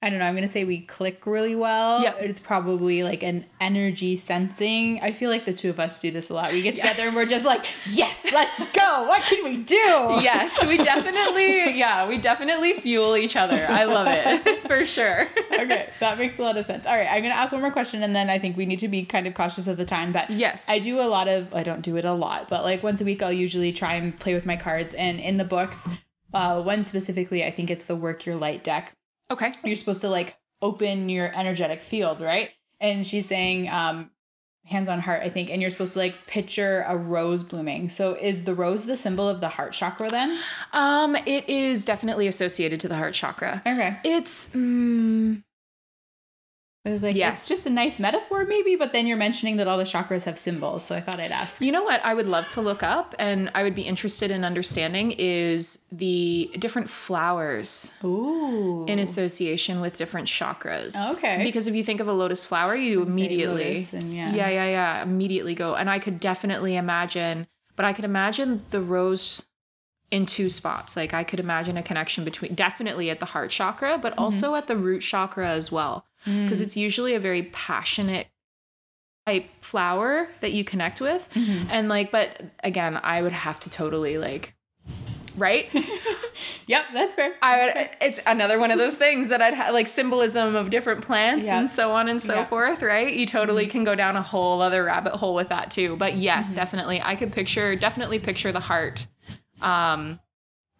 I 0.03 0.09
don't 0.09 0.19
know, 0.19 0.25
I'm 0.25 0.35
gonna 0.35 0.49
say 0.49 0.65
we 0.65 0.81
click 0.81 1.25
really 1.25 1.55
well. 1.55 2.03
Yeah. 2.03 2.15
It's 2.15 2.37
probably 2.39 3.03
like 3.03 3.23
an 3.23 3.45
energy 3.61 4.17
sensing. 4.17 4.99
I 5.01 5.13
feel 5.13 5.29
like 5.29 5.45
the 5.45 5.53
two 5.53 5.69
of 5.69 5.79
us 5.79 6.01
do 6.01 6.11
this 6.11 6.29
a 6.29 6.33
lot. 6.33 6.51
We 6.51 6.61
get 6.61 6.75
together 6.75 7.03
and 7.03 7.15
we're 7.15 7.25
just 7.25 7.45
like, 7.45 7.65
yes, 7.89 8.25
let's 8.33 8.59
go. 8.73 9.05
What 9.07 9.21
can 9.23 9.43
we 9.45 9.57
do? 9.63 9.75
yes, 9.77 10.61
we 10.65 10.77
definitely, 10.77 11.77
yeah, 11.79 12.05
we 12.07 12.17
definitely 12.17 12.73
fuel 12.73 13.15
each 13.15 13.37
other. 13.37 13.65
I 13.65 13.85
love 13.85 14.07
it 14.09 14.63
for 14.67 14.85
sure. 14.85 15.29
okay, 15.53 15.89
that 16.01 16.17
makes 16.17 16.37
a 16.37 16.41
lot 16.41 16.57
of 16.57 16.65
sense. 16.65 16.85
All 16.85 16.97
right, 16.97 17.07
I'm 17.09 17.21
gonna 17.21 17.33
ask 17.35 17.53
one 17.53 17.61
more 17.61 17.71
question, 17.71 18.03
and 18.03 18.13
then 18.13 18.29
I 18.29 18.39
think 18.39 18.57
we 18.57 18.65
need 18.65 18.79
to 18.79 18.89
be 18.89 19.05
kind 19.05 19.25
of 19.25 19.33
cautious 19.33 19.67
of 19.67 19.77
the 19.77 19.85
time. 19.85 20.11
But 20.11 20.29
Yes. 20.29 20.67
I 20.67 20.79
do 20.79 20.99
a 20.99 21.07
lot 21.07 21.27
of. 21.29 21.53
I 21.55 21.63
don't 21.63 21.81
do 21.81 21.95
it 21.95 22.03
a 22.03 22.13
lot, 22.13 22.49
but 22.49 22.63
like 22.63 22.83
once 22.83 22.99
a 22.99 23.05
week, 23.05 23.23
I'll 23.23 23.31
usually 23.31 23.71
try 23.71 23.95
and 23.95 24.19
play 24.19 24.33
with 24.33 24.45
my 24.45 24.57
cards. 24.57 24.93
And 24.93 25.19
in 25.21 25.37
the 25.37 25.45
books, 25.45 25.87
uh, 26.33 26.61
one 26.61 26.83
specifically, 26.83 27.45
I 27.45 27.51
think 27.51 27.71
it's 27.71 27.85
the 27.85 27.95
Work 27.95 28.25
Your 28.25 28.35
Light 28.35 28.63
deck. 28.65 28.91
Okay. 29.33 29.51
You're 29.63 29.75
supposed 29.75 30.01
to 30.01 30.09
like 30.09 30.37
open 30.61 31.09
your 31.09 31.31
energetic 31.35 31.81
field, 31.81 32.21
right? 32.21 32.51
And 32.79 33.05
she's 33.05 33.27
saying, 33.27 33.69
um, 33.69 34.11
hands 34.65 34.87
on 34.87 34.99
heart, 34.99 35.21
I 35.23 35.29
think, 35.29 35.49
and 35.49 35.61
you're 35.61 35.71
supposed 35.71 35.93
to 35.93 35.99
like 35.99 36.25
picture 36.25 36.85
a 36.87 36.97
rose 36.97 37.43
blooming. 37.43 37.89
So 37.89 38.13
is 38.13 38.45
the 38.45 38.55
rose 38.55 38.85
the 38.85 38.95
symbol 38.95 39.27
of 39.27 39.41
the 39.41 39.49
heart 39.49 39.73
chakra 39.73 40.09
then? 40.09 40.39
Um, 40.71 41.15
it 41.15 41.49
is 41.49 41.83
definitely 41.83 42.27
associated 42.27 42.79
to 42.81 42.87
the 42.87 42.95
heart 42.95 43.13
chakra. 43.13 43.61
Okay. 43.65 43.97
It's 44.03 44.49
mm, 44.49 45.43
It 46.85 46.89
was 46.89 47.01
like, 47.01 47.15
Yes. 47.15 47.43
it's 47.43 47.47
just 47.47 47.65
a 47.65 47.69
nice 47.69 47.97
metaphor, 47.97 48.43
maybe, 48.43 48.75
but 48.75 48.91
then 48.91 49.07
you're 49.07 49.15
mentioning 49.15 49.55
that 49.55 49.69
all 49.69 49.77
the 49.77 49.85
chakras 49.85 50.25
have 50.25 50.37
symbols. 50.37 50.83
So 50.83 50.95
I 50.95 50.99
thought 50.99 51.17
I'd 51.17 51.31
ask. 51.31 51.61
you 51.61 51.71
know 51.71 51.83
what 51.83 52.03
I 52.03 52.13
would 52.13 52.27
love 52.27 52.49
to 52.49 52.61
look 52.61 52.83
up 52.83 53.15
and 53.17 53.49
I 53.55 53.63
would 53.63 53.73
be 53.73 53.83
interested 53.83 54.31
in 54.31 54.43
understanding 54.43 55.11
is 55.17 55.85
the 55.93 56.51
different 56.59 56.89
flowers 56.89 57.93
Ooh. 58.03 58.85
in 58.87 58.99
association 58.99 59.79
with 59.79 59.95
different 59.97 60.27
chakras. 60.27 60.93
Okay. 61.13 61.41
Because 61.41 61.67
if 61.69 61.75
you 61.75 61.85
think 61.85 62.01
of 62.01 62.09
a 62.09 62.13
lotus 62.13 62.43
flower, 62.45 62.75
you 62.75 63.01
immediately 63.03 63.75
lotus, 63.75 63.93
yeah. 63.93 64.33
yeah, 64.33 64.49
yeah, 64.49 64.65
yeah, 64.67 65.03
immediately 65.03 65.55
go. 65.55 65.75
And 65.75 65.89
I 65.89 65.99
could 65.99 66.19
definitely 66.19 66.75
imagine, 66.75 67.47
but 67.77 67.85
I 67.85 67.93
could 67.93 68.05
imagine 68.05 68.61
the 68.71 68.81
rose 68.81 69.43
in 70.11 70.25
two 70.25 70.49
spots. 70.49 70.97
Like 70.97 71.13
I 71.13 71.23
could 71.23 71.39
imagine 71.39 71.77
a 71.77 71.81
connection 71.83 72.25
between 72.25 72.53
definitely 72.55 73.09
at 73.09 73.21
the 73.21 73.25
heart 73.27 73.51
chakra, 73.51 73.97
but 73.97 74.11
Mm-hmm. 74.13 74.21
also 74.23 74.55
at 74.55 74.67
the 74.67 74.75
root 74.75 74.99
chakra 75.01 75.47
as 75.49 75.71
well. 75.71 76.05
Mm. 76.25 76.45
Because 76.45 76.61
it's 76.61 76.77
usually 76.77 77.13
a 77.15 77.19
very 77.19 77.43
passionate 77.43 78.27
type 79.25 79.45
flower 79.61 80.27
that 80.41 80.51
you 80.53 80.63
connect 80.63 80.99
with. 81.01 81.29
Mm-hmm. 81.33 81.67
And 81.69 81.89
like, 81.89 82.11
but 82.11 82.41
again, 82.63 82.99
I 83.01 83.21
would 83.21 83.31
have 83.33 83.59
to 83.61 83.69
totally 83.69 84.17
like 84.17 84.53
right? 85.35 85.67
yep, 86.67 86.85
that's 86.93 87.11
fair. 87.11 87.33
I 87.41 87.63
would, 87.63 87.73
fair. 87.73 87.91
it's 88.01 88.19
another 88.27 88.59
one 88.59 88.69
of 88.69 88.77
those 88.77 88.93
things 88.95 89.29
that 89.29 89.41
I'd 89.41 89.55
have 89.55 89.73
like 89.73 89.87
symbolism 89.87 90.55
of 90.55 90.69
different 90.69 91.01
plants 91.03 91.47
Yeah. 91.47 91.57
and 91.57 91.67
so 91.67 91.91
on 91.91 92.07
and 92.07 92.21
so 92.21 92.35
Yeah. 92.35 92.45
forth, 92.45 92.83
right? 92.83 93.11
You 93.11 93.25
totally 93.25 93.65
can 93.65 93.83
go 93.83 93.95
down 93.95 94.15
a 94.15 94.21
whole 94.21 94.61
other 94.61 94.83
rabbit 94.83 95.13
hole 95.13 95.33
with 95.33 95.49
that 95.49 95.71
too. 95.71 95.95
But 95.95 96.17
yes, 96.17 96.49
Mm-hmm. 96.49 96.55
definitely. 96.55 97.01
I 97.01 97.15
could 97.15 97.31
picture, 97.31 97.75
definitely 97.75 98.19
picture 98.19 98.51
the 98.51 98.59
heart. 98.59 99.07
Um, 99.59 100.19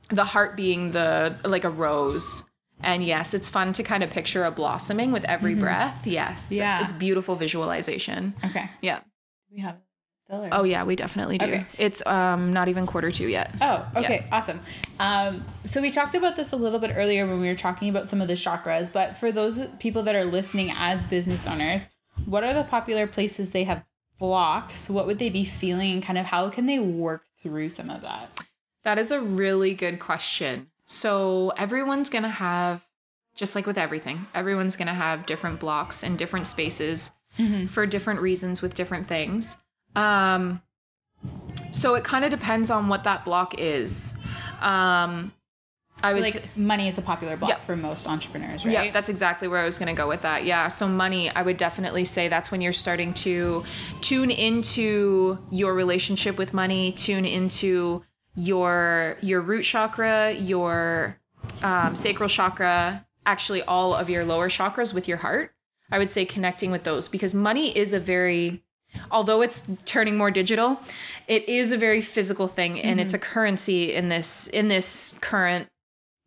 the 0.09 0.25
heart 0.25 0.55
being 0.55 0.91
the, 0.91 1.35
like 1.43 1.63
a 1.63 1.69
rose. 1.71 2.43
And 2.83 3.03
yes, 3.03 3.33
it's 3.33 3.49
fun 3.49 3.73
to 3.73 3.83
kind 3.83 4.03
of 4.03 4.09
picture 4.09 4.43
a 4.43 4.51
blossoming 4.51 5.11
with 5.11 5.23
every 5.25 5.55
breath. 5.55 6.05
Yes. 6.05 6.45
Mm-hmm. 6.45 6.55
Yeah. 6.55 6.83
It's 6.83 6.93
beautiful 6.93 7.35
visualization. 7.35 8.33
Okay. 8.45 8.69
Yeah. 8.81 8.99
We 9.51 9.61
have 9.61 9.77
still. 10.25 10.47
Oh 10.51 10.63
yeah, 10.63 10.83
we 10.83 10.95
definitely 10.95 11.37
do. 11.37 11.45
Okay. 11.45 11.65
It's 11.77 12.05
um 12.05 12.53
not 12.53 12.67
even 12.67 12.85
quarter 12.85 13.11
two 13.11 13.27
yet. 13.27 13.53
Oh, 13.61 13.87
okay, 13.95 14.25
awesome. 14.31 14.59
Um, 14.99 15.45
so 15.63 15.81
we 15.81 15.89
talked 15.89 16.15
about 16.15 16.35
this 16.35 16.51
a 16.51 16.55
little 16.55 16.79
bit 16.79 16.91
earlier 16.95 17.27
when 17.27 17.39
we 17.39 17.47
were 17.47 17.55
talking 17.55 17.89
about 17.89 18.07
some 18.07 18.21
of 18.21 18.27
the 18.27 18.33
chakras, 18.33 18.91
but 18.91 19.15
for 19.15 19.31
those 19.31 19.61
people 19.79 20.03
that 20.03 20.15
are 20.15 20.25
listening 20.25 20.71
as 20.75 21.03
business 21.03 21.45
owners, 21.47 21.89
what 22.25 22.43
are 22.43 22.53
the 22.53 22.63
popular 22.63 23.07
places 23.07 23.51
they 23.51 23.63
have 23.65 23.83
blocks? 24.19 24.89
What 24.89 25.05
would 25.07 25.19
they 25.19 25.29
be 25.29 25.45
feeling? 25.45 26.01
Kind 26.01 26.17
of 26.17 26.25
how 26.25 26.49
can 26.49 26.65
they 26.65 26.79
work 26.79 27.23
through 27.41 27.69
some 27.69 27.89
of 27.89 28.01
that? 28.01 28.29
That 28.83 28.97
is 28.97 29.11
a 29.11 29.21
really 29.21 29.73
good 29.73 29.99
question. 29.99 30.67
So, 30.93 31.49
everyone's 31.57 32.09
going 32.11 32.23
to 32.23 32.29
have, 32.29 32.85
just 33.35 33.55
like 33.55 33.65
with 33.65 33.77
everything, 33.79 34.27
everyone's 34.35 34.75
going 34.75 34.87
to 34.87 34.93
have 34.93 35.25
different 35.25 35.59
blocks 35.59 36.03
and 36.03 36.17
different 36.17 36.45
spaces 36.47 37.11
for 37.69 37.87
different 37.87 38.21
reasons 38.21 38.61
with 38.61 38.75
different 38.75 39.07
things. 39.07 39.57
Um, 39.95 40.61
so, 41.71 41.95
it 41.95 42.03
kind 42.03 42.23
of 42.23 42.29
depends 42.31 42.69
on 42.69 42.89
what 42.89 43.03
that 43.05 43.25
block 43.25 43.55
is. 43.57 44.13
Um, 44.61 45.33
I 46.03 46.13
would 46.13 46.23
like 46.23 46.33
say, 46.33 46.43
money 46.55 46.87
is 46.87 46.97
a 46.97 47.01
popular 47.01 47.37
block 47.37 47.49
Yeah. 47.49 47.59
for 47.61 47.75
most 47.75 48.07
entrepreneurs, 48.07 48.65
right? 48.65 48.71
yeah, 48.73 48.91
that's 48.91 49.09
exactly 49.09 49.47
where 49.47 49.59
I 49.59 49.65
was 49.65 49.79
going 49.79 49.87
to 49.95 49.99
go 49.99 50.07
with 50.07 50.21
that. 50.21 50.43
Yeah. 50.45 50.67
So, 50.67 50.87
money, 50.87 51.29
I 51.31 51.41
would 51.41 51.57
definitely 51.57 52.05
say 52.05 52.27
that's 52.27 52.51
when 52.51 52.61
you're 52.61 52.73
starting 52.73 53.13
to 53.15 53.63
tune 54.01 54.29
into 54.29 55.39
your 55.49 55.73
relationship 55.73 56.37
with 56.37 56.53
money, 56.53 56.91
tune 56.91 57.25
into 57.25 58.03
your 58.35 59.17
your 59.21 59.41
root 59.41 59.63
chakra, 59.63 60.31
your 60.33 61.19
um, 61.61 61.95
sacral 61.95 62.29
chakra, 62.29 63.05
actually 63.25 63.61
all 63.63 63.93
of 63.93 64.09
your 64.09 64.25
lower 64.25 64.49
chakras 64.49 64.93
with 64.93 65.07
your 65.07 65.17
heart. 65.17 65.53
I 65.91 65.99
would 65.99 66.09
say 66.09 66.25
connecting 66.25 66.71
with 66.71 66.83
those 66.83 67.07
because 67.07 67.33
money 67.33 67.75
is 67.77 67.93
a 67.93 67.99
very 67.99 68.63
although 69.11 69.41
it's 69.41 69.63
turning 69.85 70.17
more 70.17 70.31
digital, 70.31 70.79
it 71.27 71.47
is 71.47 71.71
a 71.71 71.77
very 71.77 72.01
physical 72.01 72.47
thing 72.47 72.79
and 72.81 72.99
it's 72.99 73.13
a 73.13 73.19
currency 73.19 73.93
in 73.93 74.09
this 74.09 74.47
in 74.47 74.67
this 74.67 75.15
current 75.21 75.67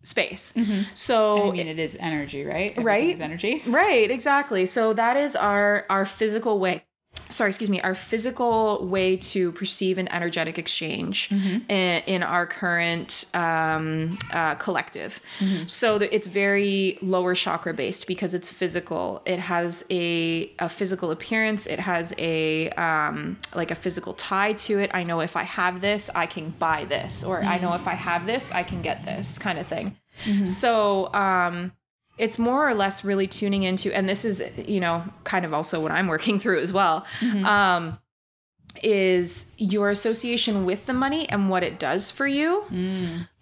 space. 0.03 0.55
So 0.95 1.49
I 1.49 1.51
mean, 1.53 1.67
it 1.67 1.79
is 1.79 1.97
energy, 1.99 2.45
right? 2.45 2.77
Right? 2.77 2.79
Everything 2.79 3.11
is 3.11 3.21
energy. 3.21 3.63
Right, 3.67 4.11
exactly. 4.11 4.67
So 4.67 4.93
that 4.93 5.17
is 5.17 5.35
our 5.37 5.85
our 5.91 6.07
physical 6.07 6.59
way. 6.59 6.85
Sorry, 7.29 7.51
excuse 7.51 7.69
me. 7.71 7.81
Our 7.81 7.95
physical 7.95 8.87
way 8.87 9.17
to 9.17 9.53
perceive 9.53 9.99
an 9.99 10.09
energetic 10.13 10.59
exchange 10.59 11.31
in, 11.69 12.03
in 12.07 12.23
our 12.23 12.47
current 12.47 13.25
um, 13.35 14.17
uh, 14.33 14.55
collective. 14.55 15.21
So 15.67 15.99
that 15.99 16.15
it's 16.15 16.27
very 16.29 16.99
lower 17.03 17.35
chakra 17.35 17.75
based 17.75 18.07
because 18.07 18.33
it's 18.35 18.49
physical. 18.49 19.23
It 19.27 19.39
has 19.41 19.85
a, 19.91 20.51
a 20.59 20.69
physical 20.69 21.11
appearance. 21.11 21.67
It 21.67 21.81
has 21.81 22.15
a 22.19 22.71
um, 22.71 23.39
like 23.55 23.71
a 23.71 23.75
physical 23.75 24.13
tie 24.15 24.53
to 24.55 24.79
it. 24.79 24.91
I 24.95 25.03
know 25.03 25.21
if 25.21 25.37
I 25.37 25.43
have 25.43 25.81
this, 25.81 26.09
I 26.15 26.27
can 26.27 26.51
buy 26.51 26.85
this, 26.85 27.25
or 27.25 27.43
I 27.43 27.59
know 27.59 27.73
if 27.75 27.89
I 27.89 27.95
have 27.95 28.27
this, 28.27 28.53
I 28.53 28.63
can 28.63 28.83
get 28.83 29.05
this 29.05 29.39
kind 29.39 29.59
of 29.59 29.67
thing. 29.67 29.97
So 30.45 31.13
um, 31.13 31.73
it's 32.19 32.39
more 32.39 32.69
or 32.69 32.75
less 32.75 33.05
really 33.05 33.27
tuning 33.27 33.63
into 33.63 33.95
and 33.95 34.09
this 34.09 34.25
is 34.25 34.43
you 34.67 34.81
know 34.81 35.05
kind 35.25 35.45
of 35.45 35.53
also 35.53 35.81
what 35.81 35.93
i'm 35.93 36.07
working 36.07 36.39
through 36.43 36.59
as 36.61 36.73
well 36.73 37.05
um 37.45 37.99
is 38.83 39.55
your 39.57 39.91
association 39.91 40.65
with 40.67 40.87
the 40.87 40.93
money 40.93 41.29
and 41.29 41.49
what 41.49 41.63
it 41.63 41.79
does 41.79 42.11
for 42.11 42.27
you 42.27 42.65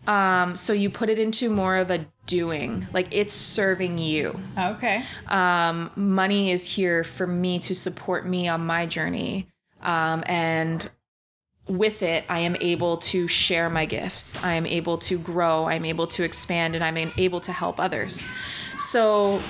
um 0.06 0.56
so 0.56 0.72
you 0.72 0.88
put 0.90 1.08
it 1.08 1.18
into 1.18 1.50
more 1.50 1.76
of 1.76 1.90
a 1.90 2.06
doing 2.26 2.86
like 2.92 3.08
it's 3.10 3.34
serving 3.34 3.98
you 3.98 4.38
Okay. 4.58 5.02
um, 5.28 5.90
money 5.96 6.50
is 6.52 6.64
here 6.76 7.02
for 7.04 7.26
me 7.26 7.58
to 7.60 7.74
support 7.74 8.26
me 8.26 8.48
on 8.48 8.64
my 8.64 8.86
journey. 8.86 9.48
Um, 9.82 10.22
and 10.26 10.88
with 11.66 12.02
it, 12.02 12.24
I 12.28 12.40
am 12.40 12.56
able 12.60 12.98
to 12.98 13.26
share 13.26 13.70
my 13.70 13.86
gifts. 13.86 14.42
I 14.42 14.54
am 14.54 14.66
able 14.66 14.98
to 14.98 15.18
grow. 15.18 15.66
I'm 15.66 15.84
able 15.84 16.06
to 16.08 16.22
expand, 16.22 16.74
and 16.74 16.84
I'm 16.84 17.12
able 17.16 17.40
to 17.40 17.52
help 17.52 17.80
others. 17.80 18.26
So, 18.78 19.40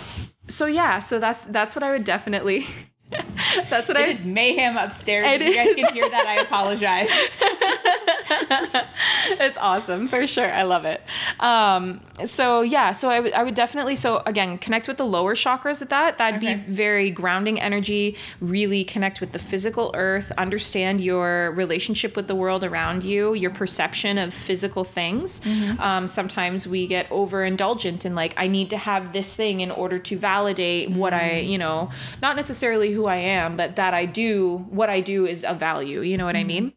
so 0.49 0.67
yeah. 0.67 1.01
So 1.01 1.19
that's 1.19 1.45
that's 1.47 1.75
what 1.75 1.83
I 1.83 1.91
would 1.91 2.05
definitely. 2.05 2.67
that's 3.71 3.89
what 3.89 3.97
I. 3.97 4.03
It 4.03 4.09
is 4.17 4.25
mayhem 4.25 4.77
upstairs. 4.77 5.27
It 5.27 5.43
if 5.43 5.49
you 5.49 5.55
guys 5.55 5.69
is. 5.69 5.77
can 5.77 5.95
hear 5.95 6.09
that, 6.09 6.27
I 6.27 6.41
apologize. 6.43 7.11
it's 9.41 9.57
awesome 9.59 10.09
for 10.09 10.27
sure. 10.27 10.53
I 10.53 10.63
love 10.63 10.85
it. 10.85 11.03
Um, 11.41 12.01
so 12.25 12.63
yeah, 12.63 12.93
so 12.93 13.11
I 13.11 13.43
would 13.43 13.55
definitely 13.55 13.97
so 13.97 14.23
again 14.27 14.59
connect 14.59 14.89
with 14.89 14.97
the 14.99 15.07
lower 15.07 15.35
chakras 15.35 15.83
at 15.83 15.91
that. 15.91 16.19
That'd 16.19 16.43
Okay. 16.43 16.57
be 16.57 16.73
very 16.73 17.11
grounding 17.11 17.61
energy. 17.61 18.17
Really 18.41 18.85
connect 18.85 19.21
with 19.21 19.33
the 19.33 19.39
physical 19.39 19.91
earth. 19.95 20.33
Understand 20.39 21.01
your 21.01 21.53
relationship 21.53 22.17
with 22.17 22.29
the 22.29 22.35
world 22.35 22.65
around 22.65 23.05
you. 23.05 23.35
Your 23.35 23.51
perception 23.51 24.19
of 24.19 24.33
physical 24.33 24.85
things. 24.85 25.41
Um, 25.79 26.09
sometimes 26.09 26.67
we 26.67 26.87
get 26.87 27.09
overindulgent 27.11 28.05
in 28.05 28.15
like 28.15 28.35
I 28.37 28.47
need 28.47 28.71
to 28.71 28.77
have 28.77 29.13
this 29.13 29.35
thing 29.35 29.61
in 29.61 29.71
order 29.71 29.99
to 29.99 30.19
validate 30.19 30.91
what 30.91 31.13
I 31.13 31.39
you 31.41 31.59
know 31.59 31.91
not 32.23 32.37
necessarily 32.37 32.93
who 32.93 33.04
I 33.07 33.17
am, 33.17 33.57
but 33.57 33.77
that 33.77 33.95
I 33.95 34.07
do 34.07 34.67
what 34.71 34.91
I 34.91 35.01
do 35.01 35.27
is 35.27 35.45
of 35.45 35.59
value. 35.59 36.01
You 36.01 36.17
know 36.17 36.25
what 36.25 36.37
I 36.37 36.45
mean? 36.45 36.73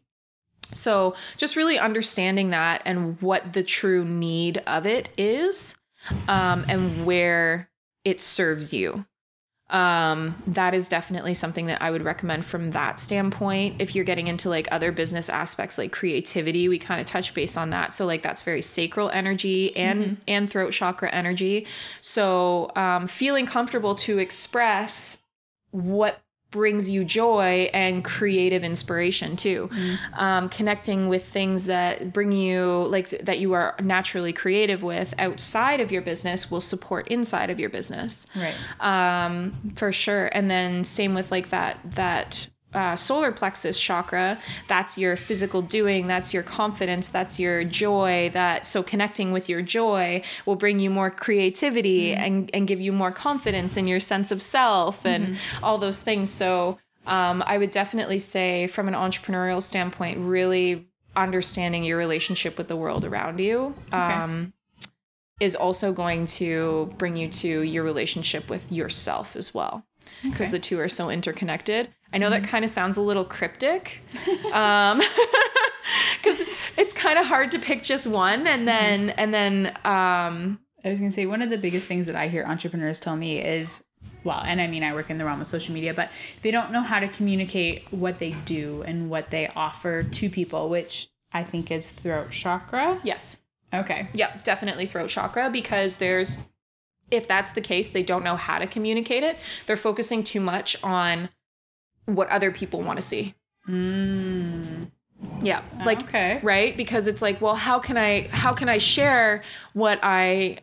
So, 0.74 1.14
just 1.38 1.56
really 1.56 1.78
understanding 1.78 2.50
that 2.50 2.82
and 2.84 3.20
what 3.22 3.54
the 3.54 3.62
true 3.62 4.04
need 4.04 4.62
of 4.66 4.86
it 4.86 5.08
is, 5.16 5.76
um, 6.28 6.66
and 6.68 7.06
where 7.06 7.70
it 8.04 8.20
serves 8.20 8.72
you. 8.72 9.06
Um, 9.70 10.42
that 10.46 10.72
is 10.72 10.88
definitely 10.88 11.34
something 11.34 11.66
that 11.66 11.82
I 11.82 11.90
would 11.90 12.02
recommend 12.02 12.46
from 12.46 12.70
that 12.70 12.98
standpoint. 12.98 13.76
If 13.80 13.94
you're 13.94 14.04
getting 14.04 14.26
into 14.26 14.48
like 14.48 14.66
other 14.70 14.92
business 14.92 15.28
aspects 15.28 15.76
like 15.76 15.92
creativity, 15.92 16.68
we 16.68 16.78
kind 16.78 17.00
of 17.00 17.06
touch 17.06 17.34
base 17.34 17.56
on 17.56 17.70
that. 17.70 17.92
So 17.92 18.06
like 18.06 18.22
that's 18.22 18.40
very 18.40 18.62
sacral 18.62 19.10
energy 19.10 19.76
and 19.76 20.16
and 20.26 20.48
throat 20.48 20.72
chakra 20.72 21.10
energy. 21.10 21.66
So 22.00 22.70
um, 22.76 23.06
feeling 23.06 23.44
comfortable 23.44 23.94
to 23.96 24.18
express 24.18 25.22
what 25.70 26.20
brings 26.50 26.88
you 26.88 27.04
joy 27.04 27.68
and 27.74 28.02
creative 28.02 28.64
inspiration 28.64 29.36
too. 29.36 29.68
Um, 30.14 30.48
connecting 30.48 31.08
with 31.08 31.26
things 31.28 31.66
that 31.66 32.12
bring 32.12 32.32
you 32.32 32.86
like 32.88 33.10
th- 33.10 33.22
that 33.22 33.38
you 33.38 33.52
are 33.52 33.76
naturally 33.82 34.32
creative 34.32 34.82
with 34.82 35.12
outside 35.18 35.80
of 35.80 35.92
your 35.92 36.00
business 36.00 36.50
will 36.50 36.62
support 36.62 37.06
inside 37.08 37.50
of 37.50 37.60
your 37.60 37.68
business. 37.68 38.26
Right. 38.34 38.54
um, 38.80 39.72
for 39.76 39.92
sure. 39.92 40.30
And 40.32 40.50
then 40.50 40.84
same 40.84 41.14
with 41.14 41.30
like 41.30 41.50
that 41.50 41.80
that 41.84 42.48
uh, 42.74 42.94
solar 42.94 43.32
plexus 43.32 43.80
chakra 43.80 44.38
that's 44.66 44.98
your 44.98 45.16
physical 45.16 45.62
doing 45.62 46.06
that's 46.06 46.34
your 46.34 46.42
confidence 46.42 47.08
that's 47.08 47.38
your 47.38 47.64
joy 47.64 48.30
that 48.34 48.66
so 48.66 48.82
connecting 48.82 49.32
with 49.32 49.48
your 49.48 49.62
joy 49.62 50.22
will 50.44 50.56
bring 50.56 50.78
you 50.78 50.90
more 50.90 51.10
creativity 51.10 52.12
and 52.12 52.50
and 52.52 52.68
give 52.68 52.80
you 52.80 52.92
more 52.92 53.10
confidence 53.10 53.76
in 53.78 53.86
your 53.86 54.00
sense 54.00 54.30
of 54.30 54.42
self 54.42 55.06
and 55.06 55.38
all 55.62 55.78
those 55.78 56.02
things. 56.02 56.30
So 56.30 56.78
um, 57.08 57.42
i 57.46 57.58
would 57.58 57.70
definitely 57.70 58.18
say 58.18 58.66
from 58.68 58.86
an 58.86 58.94
entrepreneurial 58.94 59.62
standpoint 59.62 60.18
really 60.18 60.86
understanding 61.16 61.82
your 61.82 61.98
relationship 61.98 62.56
with 62.56 62.68
the 62.68 62.76
world 62.76 63.04
around 63.04 63.40
you 63.40 63.74
um, 63.92 64.52
is 65.40 65.56
also 65.56 65.92
going 65.92 66.26
to 66.26 66.92
bring 66.98 67.16
you 67.16 67.28
to 67.28 67.62
your 67.62 67.82
relationship 67.82 68.48
with 68.48 68.70
yourself 68.70 69.34
as 69.34 69.52
well 69.52 69.84
because 70.22 70.46
Okay. 70.46 70.50
the 70.52 70.58
two 70.58 70.78
are 70.80 70.88
so 70.88 71.10
interconnected. 71.10 71.88
I 72.12 72.18
know 72.18 72.30
that 72.30 72.44
kind 72.44 72.64
of 72.64 72.70
sounds 72.70 72.96
a 72.96 73.02
little 73.02 73.24
cryptic, 73.24 74.02
um, 74.52 74.98
because 76.22 76.40
it's 76.76 76.92
kind 76.94 77.18
of 77.18 77.26
hard 77.26 77.50
to 77.52 77.58
pick 77.58 77.82
just 77.82 78.06
one, 78.06 78.46
and 78.46 78.66
then 78.66 79.10
and 79.10 79.32
then 79.34 79.66
um, 79.84 80.58
I 80.84 80.90
was 80.90 80.98
gonna 81.00 81.10
say 81.10 81.26
one 81.26 81.42
of 81.42 81.50
the 81.50 81.58
biggest 81.58 81.86
things 81.86 82.06
that 82.06 82.16
I 82.16 82.28
hear 82.28 82.44
entrepreneurs 82.44 82.98
tell 83.00 83.16
me 83.16 83.40
is, 83.40 83.82
well, 84.24 84.40
and 84.44 84.60
I 84.60 84.66
mean 84.68 84.82
I 84.84 84.94
work 84.94 85.10
in 85.10 85.16
the 85.18 85.24
realm 85.24 85.40
of 85.40 85.46
social 85.46 85.74
media, 85.74 85.92
but 85.94 86.10
they 86.42 86.50
don't 86.50 86.72
know 86.72 86.82
how 86.82 86.98
to 87.00 87.08
communicate 87.08 87.84
what 87.92 88.18
they 88.18 88.32
do 88.44 88.82
and 88.86 89.10
what 89.10 89.30
they 89.30 89.48
offer 89.54 90.02
to 90.02 90.30
people, 90.30 90.68
which 90.70 91.08
I 91.32 91.44
think 91.44 91.70
is 91.70 91.90
throat 91.90 92.30
chakra. 92.30 93.00
yes, 93.04 93.38
Okay. 93.74 94.08
Yep, 94.14 94.44
definitely 94.44 94.86
throat 94.86 95.10
chakra 95.10 95.50
because 95.50 95.96
there's 95.96 96.38
if 97.10 97.26
that's 97.26 97.52
the 97.52 97.60
case, 97.60 97.88
they 97.88 98.02
don't 98.02 98.22
know 98.22 98.36
how 98.36 98.58
to 98.58 98.66
communicate 98.66 99.22
it. 99.22 99.38
They're 99.66 99.76
focusing 99.76 100.22
too 100.24 100.40
much 100.40 100.82
on 100.82 101.28
what 102.06 102.28
other 102.28 102.50
people 102.50 102.82
want 102.82 102.98
to 102.98 103.02
see. 103.02 103.34
Mm. 103.68 104.90
Yeah. 105.42 105.62
Like 105.84 106.04
okay. 106.04 106.40
right? 106.42 106.76
Because 106.76 107.06
it's 107.06 107.22
like, 107.22 107.40
well, 107.40 107.54
how 107.54 107.78
can 107.78 107.96
I 107.96 108.28
how 108.28 108.54
can 108.54 108.68
I 108.68 108.78
share 108.78 109.42
what 109.72 109.98
I 110.02 110.58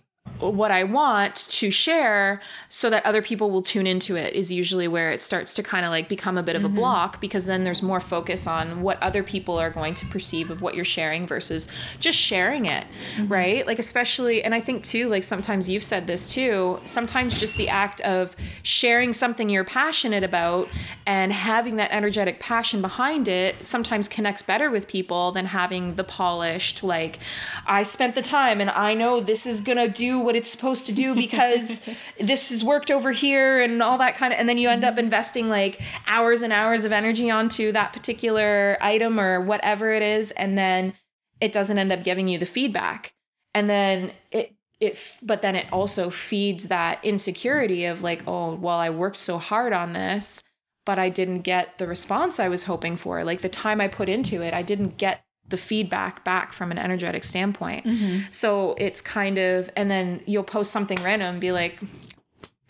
what 0.51 0.71
I 0.71 0.83
want 0.83 1.35
to 1.35 1.71
share 1.71 2.41
so 2.69 2.89
that 2.89 3.05
other 3.05 3.21
people 3.21 3.49
will 3.49 3.61
tune 3.61 3.87
into 3.87 4.15
it 4.15 4.33
is 4.33 4.51
usually 4.51 4.87
where 4.87 5.11
it 5.11 5.23
starts 5.23 5.53
to 5.55 5.63
kind 5.63 5.85
of 5.85 5.91
like 5.91 6.09
become 6.09 6.37
a 6.37 6.43
bit 6.43 6.55
of 6.55 6.63
a 6.63 6.67
mm-hmm. 6.67 6.77
block 6.77 7.21
because 7.21 7.45
then 7.45 7.63
there's 7.63 7.81
more 7.81 7.99
focus 7.99 8.47
on 8.47 8.81
what 8.81 9.01
other 9.01 9.23
people 9.23 9.57
are 9.57 9.69
going 9.69 9.93
to 9.93 10.05
perceive 10.07 10.49
of 10.49 10.61
what 10.61 10.75
you're 10.75 10.85
sharing 10.85 11.25
versus 11.25 11.67
just 11.99 12.17
sharing 12.17 12.65
it, 12.65 12.85
mm-hmm. 13.15 13.27
right? 13.27 13.67
Like, 13.67 13.79
especially, 13.79 14.43
and 14.43 14.53
I 14.53 14.59
think 14.61 14.83
too, 14.83 15.09
like 15.09 15.23
sometimes 15.23 15.69
you've 15.69 15.83
said 15.83 16.07
this 16.07 16.29
too, 16.29 16.79
sometimes 16.83 17.39
just 17.39 17.57
the 17.57 17.69
act 17.69 18.01
of 18.01 18.35
sharing 18.63 19.13
something 19.13 19.49
you're 19.49 19.63
passionate 19.63 20.23
about 20.23 20.67
and 21.05 21.31
having 21.31 21.77
that 21.77 21.91
energetic 21.91 22.39
passion 22.39 22.81
behind 22.81 23.27
it 23.27 23.65
sometimes 23.65 24.07
connects 24.07 24.41
better 24.41 24.69
with 24.69 24.87
people 24.87 25.31
than 25.31 25.45
having 25.45 25.95
the 25.95 26.03
polished, 26.03 26.83
like, 26.83 27.19
I 27.65 27.83
spent 27.83 28.15
the 28.15 28.21
time 28.21 28.61
and 28.61 28.69
I 28.69 28.93
know 28.93 29.21
this 29.21 29.45
is 29.45 29.61
gonna 29.61 29.87
do 29.87 30.19
what 30.19 30.34
it's 30.35 30.49
supposed 30.49 30.85
to 30.85 30.91
do 30.91 31.15
because 31.15 31.81
this 32.19 32.49
has 32.49 32.63
worked 32.63 32.91
over 32.91 33.11
here 33.11 33.61
and 33.61 33.81
all 33.81 33.97
that 33.97 34.15
kind 34.15 34.33
of 34.33 34.39
and 34.39 34.47
then 34.47 34.57
you 34.57 34.69
end 34.69 34.83
up 34.83 34.97
investing 34.97 35.49
like 35.49 35.81
hours 36.07 36.41
and 36.41 36.51
hours 36.51 36.83
of 36.83 36.91
energy 36.91 37.29
onto 37.31 37.71
that 37.71 37.93
particular 37.93 38.77
item 38.81 39.19
or 39.19 39.41
whatever 39.41 39.91
it 39.91 40.01
is 40.01 40.31
and 40.31 40.57
then 40.57 40.93
it 41.41 41.51
doesn't 41.51 41.77
end 41.77 41.91
up 41.91 42.03
giving 42.03 42.27
you 42.27 42.37
the 42.37 42.45
feedback. 42.45 43.13
And 43.53 43.69
then 43.69 44.11
it 44.31 44.53
it 44.79 44.99
but 45.21 45.41
then 45.41 45.55
it 45.55 45.71
also 45.71 46.09
feeds 46.09 46.65
that 46.65 47.03
insecurity 47.03 47.85
of 47.85 48.01
like 48.01 48.23
oh 48.27 48.55
well 48.55 48.77
I 48.77 48.89
worked 48.89 49.17
so 49.17 49.37
hard 49.37 49.71
on 49.71 49.93
this 49.93 50.43
but 50.85 50.99
I 50.99 51.09
didn't 51.09 51.41
get 51.41 51.79
the 51.79 51.87
response 51.87 52.39
I 52.39 52.49
was 52.49 52.63
hoping 52.63 52.95
for. 52.95 53.23
Like 53.23 53.41
the 53.41 53.49
time 53.49 53.79
I 53.81 53.87
put 53.87 54.09
into 54.09 54.41
it 54.41 54.53
I 54.53 54.61
didn't 54.61 54.97
get 54.97 55.24
the 55.49 55.57
feedback 55.57 56.23
back 56.23 56.53
from 56.53 56.71
an 56.71 56.77
energetic 56.77 57.23
standpoint. 57.23 57.85
Mm-hmm. 57.85 58.31
So 58.31 58.75
it's 58.77 59.01
kind 59.01 59.37
of, 59.37 59.69
and 59.75 59.91
then 59.91 60.21
you'll 60.25 60.43
post 60.43 60.71
something 60.71 61.01
random 61.03 61.33
and 61.35 61.41
be 61.41 61.51
like, 61.51 61.79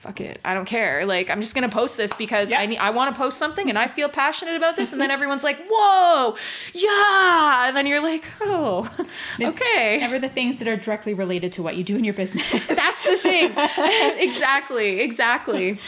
fuck 0.05 0.21
it, 0.21 0.39
I 0.45 0.53
don't 0.53 0.65
care. 0.65 1.03
Like, 1.05 1.31
I'm 1.31 1.41
just 1.41 1.55
gonna 1.55 1.69
post 1.69 1.97
this 1.97 2.13
because 2.13 2.51
I 2.51 2.67
need, 2.67 2.77
I 2.77 2.91
want 2.91 3.13
to 3.13 3.17
post 3.17 3.39
something 3.39 3.69
and 3.69 3.79
I 3.79 3.87
feel 3.87 4.07
passionate 4.07 4.55
about 4.55 4.75
this. 4.75 4.91
And 4.91 5.01
then 5.01 5.07
mm-hmm. 5.07 5.13
everyone's 5.13 5.43
like, 5.43 5.57
whoa, 5.67 6.35
yeah. 6.73 7.67
And 7.67 7.75
then 7.75 7.87
you're 7.87 8.03
like, 8.03 8.23
oh, 8.41 8.87
okay. 9.41 9.97
Never 9.99 10.19
the 10.19 10.29
things 10.29 10.57
that 10.57 10.67
are 10.67 10.77
directly 10.77 11.15
related 11.15 11.51
to 11.53 11.63
what 11.63 11.75
you 11.75 11.83
do 11.83 11.97
in 11.97 12.03
your 12.03 12.13
business. 12.13 12.67
That's 12.67 13.01
the 13.01 13.17
thing. 13.17 13.51
exactly, 14.19 14.99
exactly. 14.99 15.79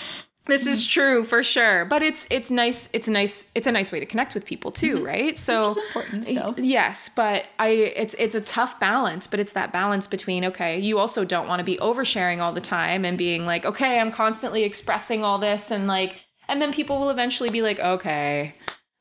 This 0.47 0.65
is 0.65 0.81
Mm-hmm. 0.81 0.89
true 0.91 1.23
for 1.23 1.43
sure. 1.43 1.85
But 1.85 2.01
it's 2.03 2.27
it's 2.31 2.49
nice 2.49 2.89
it's 2.93 3.07
a 3.07 3.11
nice 3.11 3.51
it's 3.55 3.67
a 3.67 3.71
nice 3.71 3.91
way 3.91 3.99
to 3.99 4.05
connect 4.05 4.33
with 4.33 4.45
people 4.45 4.71
too, 4.71 5.03
right? 5.05 5.37
So 5.37 5.53
Mm-hmm. 5.69 5.71
is 5.71 5.77
important 5.77 6.25
still. 6.25 6.55
Yes, 6.57 7.09
but 7.09 7.45
I 7.59 7.69
it's 7.69 8.13
it's 8.15 8.35
a 8.35 8.41
tough 8.41 8.79
balance, 8.79 9.27
but 9.27 9.39
it's 9.39 9.53
that 9.53 9.71
balance 9.71 10.07
between 10.07 10.45
okay, 10.45 10.79
you 10.79 10.97
also 10.99 11.23
don't 11.25 11.47
want 11.47 11.59
to 11.59 11.63
be 11.63 11.77
oversharing 11.77 12.39
all 12.39 12.53
the 12.53 12.61
time 12.61 13.05
and 13.05 13.17
being 13.17 13.45
like, 13.45 13.65
okay, 13.65 13.99
I'm 13.99 14.11
constantly 14.11 14.63
expressing 14.63 15.23
all 15.23 15.37
this 15.37 15.71
and 15.71 15.87
like 15.87 16.23
and 16.49 16.61
then 16.61 16.71
people 16.71 16.97
will 16.99 17.09
eventually 17.09 17.49
be 17.49 17.61
like, 17.61 17.79
okay, 17.79 18.53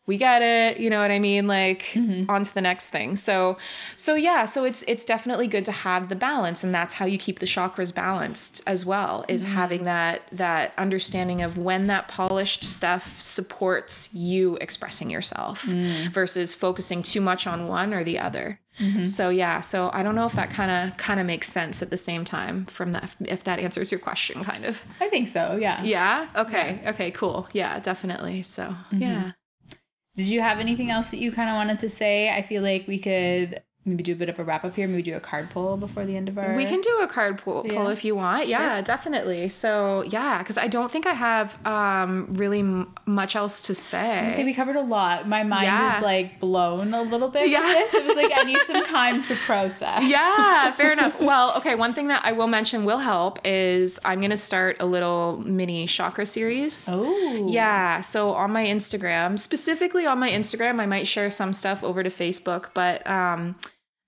we 0.06 0.16
get 0.16 0.40
it 0.42 0.78
you 0.78 0.88
know 0.88 1.00
what 1.00 1.10
i 1.10 1.18
mean 1.18 1.46
like 1.46 1.82
Mm-hmm. 1.94 2.30
on 2.30 2.44
to 2.44 2.54
the 2.54 2.60
next 2.60 2.88
thing 2.88 3.16
so 3.16 3.56
so 3.96 4.14
yeah 4.14 4.44
so 4.44 4.64
it's 4.64 4.82
it's 4.86 5.04
definitely 5.04 5.46
good 5.48 5.64
to 5.64 5.72
have 5.72 6.08
the 6.08 6.14
balance 6.16 6.62
and 6.64 6.74
that's 6.74 6.94
how 6.94 7.04
you 7.06 7.18
keep 7.18 7.38
the 7.40 7.46
chakras 7.46 7.94
balanced 7.94 8.62
as 8.66 8.84
well 8.86 9.24
is 9.28 9.44
Mm-hmm. 9.44 9.54
having 9.54 9.84
that 9.84 10.22
that 10.32 10.72
understanding 10.78 11.42
of 11.42 11.58
when 11.58 11.86
that 11.88 12.06
polished 12.08 12.62
stuff 12.64 13.20
supports 13.20 14.12
you 14.14 14.56
expressing 14.60 15.10
yourself 15.10 15.64
Mm. 15.66 16.12
versus 16.12 16.54
focusing 16.54 17.02
too 17.02 17.20
much 17.20 17.46
on 17.46 17.66
one 17.68 17.92
or 17.94 18.04
the 18.04 18.18
other 18.18 18.60
Mm-hmm. 18.78 19.04
so 19.06 19.30
yeah 19.30 19.60
so 19.62 19.90
i 19.94 20.02
don't 20.02 20.14
know 20.14 20.26
if 20.26 20.34
that 20.34 20.50
kind 20.50 20.70
of 20.70 20.96
kind 20.98 21.18
of 21.18 21.24
makes 21.26 21.48
sense 21.48 21.80
at 21.80 21.88
the 21.88 21.96
same 21.96 22.26
time 22.26 22.66
from 22.66 22.92
that 22.92 23.16
if 23.24 23.42
that 23.44 23.58
answers 23.58 23.90
your 23.90 23.98
question 24.00 24.44
kind 24.44 24.66
of 24.66 24.82
I 25.00 25.08
think 25.08 25.28
so, 25.30 25.56
yeah. 25.58 25.82
yeah 25.82 26.28
okay 26.36 26.82
okay 26.86 27.10
cool 27.10 27.48
yeah 27.54 27.78
definitely 27.80 28.42
so 28.42 28.64
Mm-hmm. 28.64 29.00
yeah 29.02 29.32
Did 30.16 30.28
you 30.28 30.40
have 30.40 30.58
anything 30.58 30.90
else 30.90 31.10
that 31.10 31.18
you 31.18 31.30
kind 31.30 31.50
of 31.50 31.56
wanted 31.56 31.78
to 31.80 31.88
say? 31.88 32.30
I 32.34 32.42
feel 32.42 32.62
like 32.62 32.88
we 32.88 32.98
could 32.98 33.62
maybe 33.86 34.02
do 34.02 34.12
a 34.12 34.16
bit 34.16 34.28
of 34.28 34.38
a 34.38 34.44
wrap 34.44 34.64
up 34.64 34.74
here. 34.76 34.86
Maybe 34.88 35.02
do 35.02 35.14
a 35.16 35.20
card 35.20 35.48
pull 35.50 35.76
before 35.76 36.04
the 36.04 36.16
end 36.16 36.28
of 36.28 36.36
our. 36.36 36.54
We 36.54 36.64
can 36.66 36.80
do 36.80 36.98
a 37.00 37.06
card 37.06 37.38
pull, 37.38 37.62
pull 37.62 37.72
Yeah. 37.72 37.90
if 37.90 38.04
you 38.04 38.14
want. 38.16 38.48
Yeah, 38.48 38.80
definitely. 38.82 39.48
So 39.48 40.02
yeah, 40.02 40.38
because 40.38 40.58
I 40.58 40.66
don't 40.68 40.90
think 40.90 41.06
I 41.06 41.12
have 41.14 41.56
um, 41.66 42.26
really 42.32 42.60
m- 42.60 42.92
much 43.06 43.36
else 43.36 43.60
to 43.62 43.74
say. 43.74 44.28
say 44.30 44.44
we 44.44 44.52
covered 44.52 44.76
a 44.76 44.80
lot. 44.82 45.28
My 45.28 45.42
mind 45.42 45.64
Yeah. 45.64 45.96
is 45.96 46.02
like 46.02 46.40
blown 46.40 46.92
a 46.94 47.02
little 47.02 47.28
bit. 47.28 47.48
Yeah. 47.48 47.60
This. 47.62 47.94
It 47.94 48.04
was 48.06 48.16
like 48.16 48.32
I 48.34 48.42
need 48.42 48.58
some 48.66 48.82
time 48.98 49.22
to 49.22 49.34
process. 49.36 50.02
yeah, 50.04 50.72
fair 50.72 50.92
enough. 50.92 51.20
Well, 51.20 51.54
okay, 51.58 51.74
one 51.74 51.92
thing 51.92 52.08
that 52.08 52.24
I 52.24 52.32
will 52.32 52.48
mention 52.48 52.84
will 52.84 52.98
help 52.98 53.38
is 53.44 54.00
I'm 54.04 54.18
going 54.18 54.30
to 54.30 54.36
start 54.36 54.76
a 54.80 54.86
little 54.86 55.42
mini 55.46 55.86
chakra 55.86 56.26
series. 56.26 56.88
Oh. 56.90 57.48
Yeah, 57.48 58.00
so 58.00 58.32
on 58.32 58.50
my 58.52 58.64
Instagram, 58.64 59.38
specifically 59.38 60.06
on 60.06 60.18
my 60.18 60.30
Instagram, 60.30 60.80
I 60.80 60.86
might 60.86 61.06
share 61.06 61.30
some 61.30 61.52
stuff 61.52 61.84
over 61.84 62.02
to 62.02 62.10
Facebook, 62.10 62.70
but 62.74 63.06
um, 63.06 63.54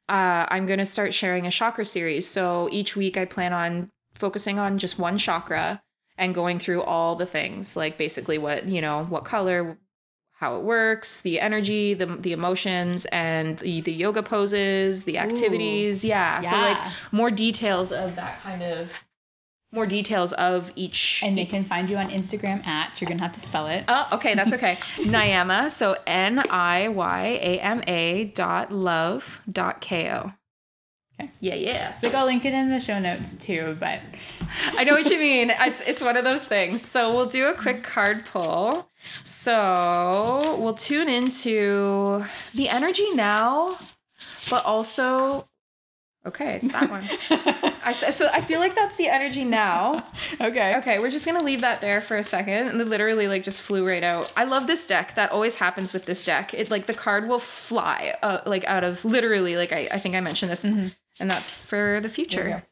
uh, 0.09 0.47
I'm 0.49 0.67
going 0.67 0.79
to 0.79 0.87
start 0.87 1.15
sharing 1.15 1.47
a 1.47 1.51
chakra 1.51 1.85
series. 1.85 2.27
So 2.27 2.69
each 2.73 2.97
week 2.97 3.17
I 3.17 3.25
plan 3.25 3.53
on 3.53 3.91
focusing 4.15 4.59
on 4.59 4.79
just 4.79 4.99
one 4.99 5.19
chakra 5.19 5.83
and 6.17 6.35
going 6.35 6.59
through 6.59 6.83
all 6.83 7.15
the 7.15 7.27
things, 7.27 7.77
like 7.77 7.97
basically 7.99 8.39
what, 8.39 8.67
you 8.67 8.81
know, 8.81 9.05
what 9.05 9.25
color, 9.25 9.79
how 10.33 10.57
it 10.57 10.63
works, 10.63 11.21
the 11.21 11.41
energy, 11.41 11.95
the 11.95 12.07
the 12.07 12.33
emotions, 12.33 13.05
and 13.07 13.59
the, 13.59 13.81
the 13.81 13.93
yoga 13.93 14.23
poses, 14.23 15.05
the 15.05 15.19
activities. 15.19 16.05
Yeah. 16.05 16.41
So 16.41 16.57
like 16.57 16.79
more 17.13 17.31
details 17.31 17.93
of 17.93 18.15
that 18.17 18.41
kind 18.43 18.63
of 18.63 18.91
more 19.73 19.87
details 19.87 20.33
of 20.33 20.73
each 20.77 21.23
And 21.25 21.37
they 21.37 21.45
can 21.45 21.65
find 21.65 21.91
you 21.91 21.97
on 21.97 22.09
Instagram 22.09 22.67
at. 22.67 23.01
You're 23.01 23.09
gonna 23.09 23.23
have 23.23 23.35
to 23.35 23.41
spell 23.41 23.67
it. 23.67 23.85
Oh, 23.89 24.09
okay, 24.13 24.35
that's 24.35 24.53
okay. 24.53 24.75
Niyama, 24.97 25.71
so 25.71 25.97
N 26.07 26.43
I 26.51 26.89
Y 26.89 27.39
A 27.43 27.61
M 27.61 27.83
A 27.87 28.25
dot 28.25 28.73
love 28.73 29.41
dot 29.51 29.81
K 29.81 30.11
O. 30.11 30.33
Okay. 31.21 31.31
Yeah, 31.41 31.55
yeah. 31.55 31.97
So 31.97 32.09
I'll 32.11 32.27
link 32.27 32.45
it 32.45 32.55
in 32.55 32.71
the 32.71 32.79
show 32.79 32.99
notes 32.99 33.35
too. 33.35 33.77
But 33.79 34.01
I 34.77 34.85
know 34.85 34.93
what 34.93 35.11
you 35.11 35.19
mean. 35.19 35.51
It's 35.51 35.81
it's 35.81 36.03
one 36.03 36.17
of 36.17 36.25
those 36.25 36.45
things. 36.45 36.83
So 36.83 37.15
we'll 37.15 37.27
do 37.27 37.47
a 37.47 37.55
quick 37.55 37.83
card 37.83 38.25
pull. 38.25 38.89
So 39.25 40.57
we'll 40.61 40.75
tune 40.75 41.09
into 41.09 42.25
the 42.55 42.69
energy 42.69 43.11
now, 43.15 43.79
but 44.49 44.65
also 44.65 45.49
okay, 46.27 46.57
it's 46.57 46.73
that 46.73 46.91
one. 46.91 47.05
I 47.85 47.93
so 47.93 48.29
I 48.33 48.41
feel 48.43 48.61
like 48.61 48.75
that's 48.75 48.97
the 48.97 49.09
energy 49.09 49.45
now. 49.45 50.07
okay. 50.41 50.77
Okay, 50.79 50.99
we're 50.99 51.11
just 51.11 51.25
gonna 51.25 51.43
leave 51.43 51.61
that 51.63 51.81
there 51.81 52.01
for 52.01 52.17
a 52.17 52.25
second. 52.25 52.69
And 52.69 52.81
it 52.81 52.87
literally 52.87 53.29
like 53.29 53.43
just 53.43 53.63
flew 53.63 53.87
right 53.87 54.03
out. 54.03 54.31
I 54.37 54.45
love 54.45 54.67
this 54.67 54.87
deck. 54.87 55.15
That 55.15 55.33
always 55.33 55.57
happens 55.57 55.93
with 55.93 56.05
this 56.05 56.25
deck. 56.25 56.53
It 56.55 56.71
like 56.71 56.87
the 56.87 56.95
card 56.95 57.29
will 57.29 57.39
fly 57.39 58.15
uh, 58.23 58.41
like 58.47 58.65
out 58.65 58.85
of 58.85 59.05
literally 59.05 59.57
like 59.57 59.73
I, 59.73 59.89
I 59.93 59.99
think 59.99 60.15
I 60.15 60.21
mentioned 60.21 60.51
this, 60.51 60.65
and 60.65 60.95
that's 61.19 61.51
for 61.53 62.01
the 62.01 62.01
There 62.01 62.01
we 62.01 62.07
go. 62.09 62.11
future. 62.13 62.63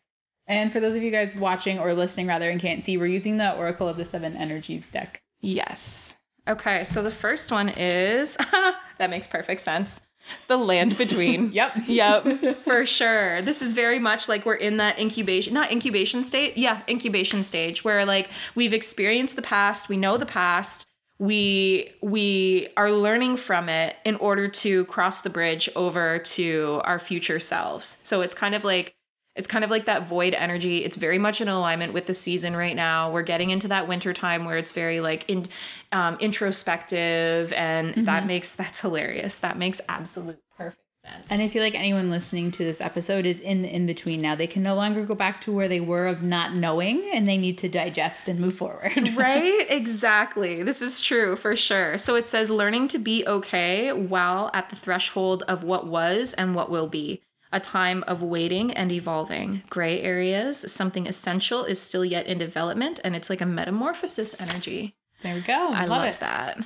And 0.48 0.70
for 0.70 0.78
those 0.78 0.94
of 0.94 1.02
you 1.02 1.10
guys 1.10 1.34
watching 1.34 1.78
or 1.78 1.92
listening 1.92 2.28
rather 2.28 2.48
and 2.48 2.60
can't 2.60 2.84
see, 2.84 2.96
we're 2.96 3.06
using 3.06 3.36
the 3.38 3.54
Oracle 3.56 3.88
of 3.88 3.96
the 3.96 4.04
Seven 4.04 4.36
Energies 4.36 4.88
deck. 4.90 5.22
Yes. 5.40 6.16
Okay, 6.48 6.84
so 6.84 7.02
the 7.02 7.10
first 7.10 7.50
one 7.50 7.68
is 7.68 8.36
that 8.98 9.10
makes 9.10 9.26
perfect 9.26 9.60
sense. 9.60 10.00
The 10.48 10.56
land 10.56 10.96
between. 10.96 11.52
Yep. 11.56 11.72
Yep, 11.86 12.58
for 12.64 12.84
sure. 12.86 13.42
This 13.42 13.62
is 13.62 13.72
very 13.72 13.98
much 13.98 14.28
like 14.28 14.44
we're 14.46 14.54
in 14.54 14.76
that 14.76 14.98
incubation, 14.98 15.54
not 15.54 15.70
incubation 15.70 16.22
state. 16.22 16.56
Yeah, 16.56 16.82
incubation 16.88 17.42
stage 17.42 17.84
where 17.84 18.04
like 18.04 18.30
we've 18.54 18.72
experienced 18.72 19.36
the 19.36 19.42
past, 19.42 19.88
we 19.88 19.96
know 19.96 20.16
the 20.16 20.26
past, 20.26 20.86
we 21.18 21.92
we 22.02 22.68
are 22.76 22.90
learning 22.90 23.36
from 23.36 23.68
it 23.68 23.96
in 24.04 24.16
order 24.16 24.48
to 24.48 24.84
cross 24.86 25.22
the 25.22 25.30
bridge 25.30 25.68
over 25.74 26.18
to 26.18 26.80
our 26.84 26.98
future 26.98 27.40
selves. 27.40 28.00
So 28.04 28.20
it's 28.20 28.34
kind 28.34 28.54
of 28.54 28.64
like 28.64 28.95
it's 29.36 29.46
kind 29.46 29.64
of 29.64 29.70
like 29.70 29.84
that 29.84 30.08
void 30.08 30.34
energy. 30.34 30.84
It's 30.84 30.96
very 30.96 31.18
much 31.18 31.40
in 31.40 31.48
alignment 31.48 31.92
with 31.92 32.06
the 32.06 32.14
season 32.14 32.56
right 32.56 32.74
now. 32.74 33.12
We're 33.12 33.22
getting 33.22 33.50
into 33.50 33.68
that 33.68 33.86
winter 33.86 34.12
time 34.12 34.44
where 34.46 34.56
it's 34.56 34.72
very 34.72 35.00
like 35.00 35.28
in 35.28 35.48
um, 35.92 36.16
introspective, 36.20 37.52
and 37.52 38.06
that 38.06 38.26
makes 38.26 38.52
that's 38.56 38.80
hilarious. 38.80 39.36
That 39.38 39.58
makes 39.58 39.80
absolute 39.88 40.40
perfect 40.56 40.80
sense. 41.04 41.26
And 41.28 41.42
I 41.42 41.48
feel 41.48 41.62
like 41.62 41.74
anyone 41.74 42.10
listening 42.10 42.50
to 42.52 42.64
this 42.64 42.80
episode 42.80 43.26
is 43.26 43.40
in 43.40 43.62
the 43.62 43.68
in 43.68 43.84
between 43.86 44.22
now. 44.22 44.34
They 44.34 44.46
can 44.46 44.62
no 44.62 44.74
longer 44.74 45.04
go 45.04 45.14
back 45.14 45.40
to 45.42 45.52
where 45.52 45.68
they 45.68 45.80
were 45.80 46.06
of 46.06 46.22
not 46.22 46.54
knowing 46.54 47.08
and 47.12 47.28
they 47.28 47.36
need 47.36 47.58
to 47.58 47.68
digest 47.68 48.28
and 48.28 48.40
move 48.40 48.54
forward. 48.54 49.08
right? 49.14 49.66
Exactly. 49.68 50.62
This 50.62 50.80
is 50.80 51.00
true 51.02 51.36
for 51.36 51.56
sure. 51.56 51.98
So 51.98 52.14
it 52.14 52.26
says 52.26 52.48
learning 52.48 52.88
to 52.88 52.98
be 52.98 53.26
okay 53.26 53.92
while 53.92 54.50
at 54.54 54.70
the 54.70 54.76
threshold 54.76 55.42
of 55.42 55.62
what 55.62 55.86
was 55.86 56.32
and 56.34 56.54
what 56.54 56.70
will 56.70 56.88
be. 56.88 57.22
A 57.56 57.60
time 57.60 58.04
of 58.06 58.20
waiting 58.22 58.70
and 58.74 58.92
evolving. 58.92 59.62
Gray 59.70 60.02
areas, 60.02 60.70
something 60.70 61.06
essential 61.06 61.64
is 61.64 61.80
still 61.80 62.04
yet 62.04 62.26
in 62.26 62.36
development, 62.36 63.00
and 63.02 63.16
it's 63.16 63.30
like 63.30 63.40
a 63.40 63.46
metamorphosis 63.46 64.36
energy. 64.38 64.94
There 65.22 65.34
we 65.36 65.40
go. 65.40 65.54
I 65.72 65.86
love, 65.86 66.02
love 66.04 66.18
that. 66.18 66.58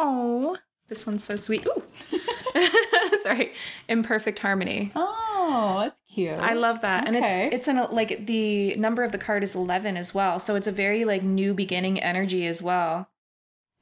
Oh, 0.00 0.56
this 0.88 1.06
one's 1.06 1.22
so 1.22 1.36
sweet. 1.36 1.64
Ooh. 1.66 1.82
Sorry, 3.22 3.52
imperfect 3.88 4.40
harmony. 4.40 4.90
Oh, 4.96 5.76
that's 5.84 6.00
cute. 6.12 6.30
I 6.32 6.54
love 6.54 6.80
that, 6.80 7.06
Okay. 7.06 7.16
and 7.16 7.24
it's 7.52 7.54
it's 7.56 7.68
an 7.68 7.86
like 7.94 8.26
the 8.26 8.74
number 8.74 9.04
of 9.04 9.12
the 9.12 9.18
card 9.18 9.44
is 9.44 9.54
eleven 9.54 9.96
as 9.96 10.12
well, 10.12 10.40
so 10.40 10.56
it's 10.56 10.66
a 10.66 10.72
very 10.72 11.04
like 11.04 11.22
new 11.22 11.54
beginning 11.54 12.02
energy 12.02 12.44
as 12.48 12.60
well, 12.60 13.08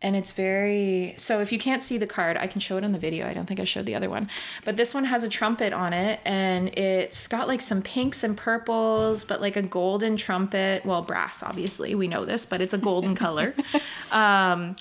and 0.02 0.16
it's 0.16 0.32
very. 0.32 1.14
So 1.16 1.40
if 1.40 1.52
you 1.52 1.58
can't 1.58 1.82
see 1.82 1.98
the 1.98 2.06
card, 2.06 2.36
I 2.36 2.46
can 2.46 2.60
show 2.60 2.76
it 2.76 2.84
on 2.84 2.92
the 2.92 2.98
video. 2.98 3.26
I 3.26 3.34
don't 3.34 3.46
think 3.46 3.60
I 3.60 3.64
showed 3.64 3.86
the 3.86 3.94
other 3.94 4.10
one, 4.10 4.28
but 4.64 4.76
this 4.76 4.94
one 4.94 5.04
has 5.04 5.24
a 5.24 5.28
trumpet 5.28 5.72
on 5.72 5.92
it, 5.92 6.20
and 6.24 6.68
it's 6.78 7.28
got 7.28 7.48
like 7.48 7.62
some 7.62 7.82
pinks 7.82 8.24
and 8.24 8.36
purples, 8.36 9.24
but 9.24 9.40
like 9.40 9.56
a 9.56 9.62
golden 9.62 10.16
trumpet. 10.16 10.84
Well, 10.84 11.02
brass, 11.02 11.42
obviously, 11.42 11.94
we 11.94 12.08
know 12.08 12.24
this, 12.24 12.46
but 12.46 12.62
it's 12.62 12.74
a 12.74 12.78
golden 12.78 13.14
color. 13.14 13.54
Um, 14.10 14.74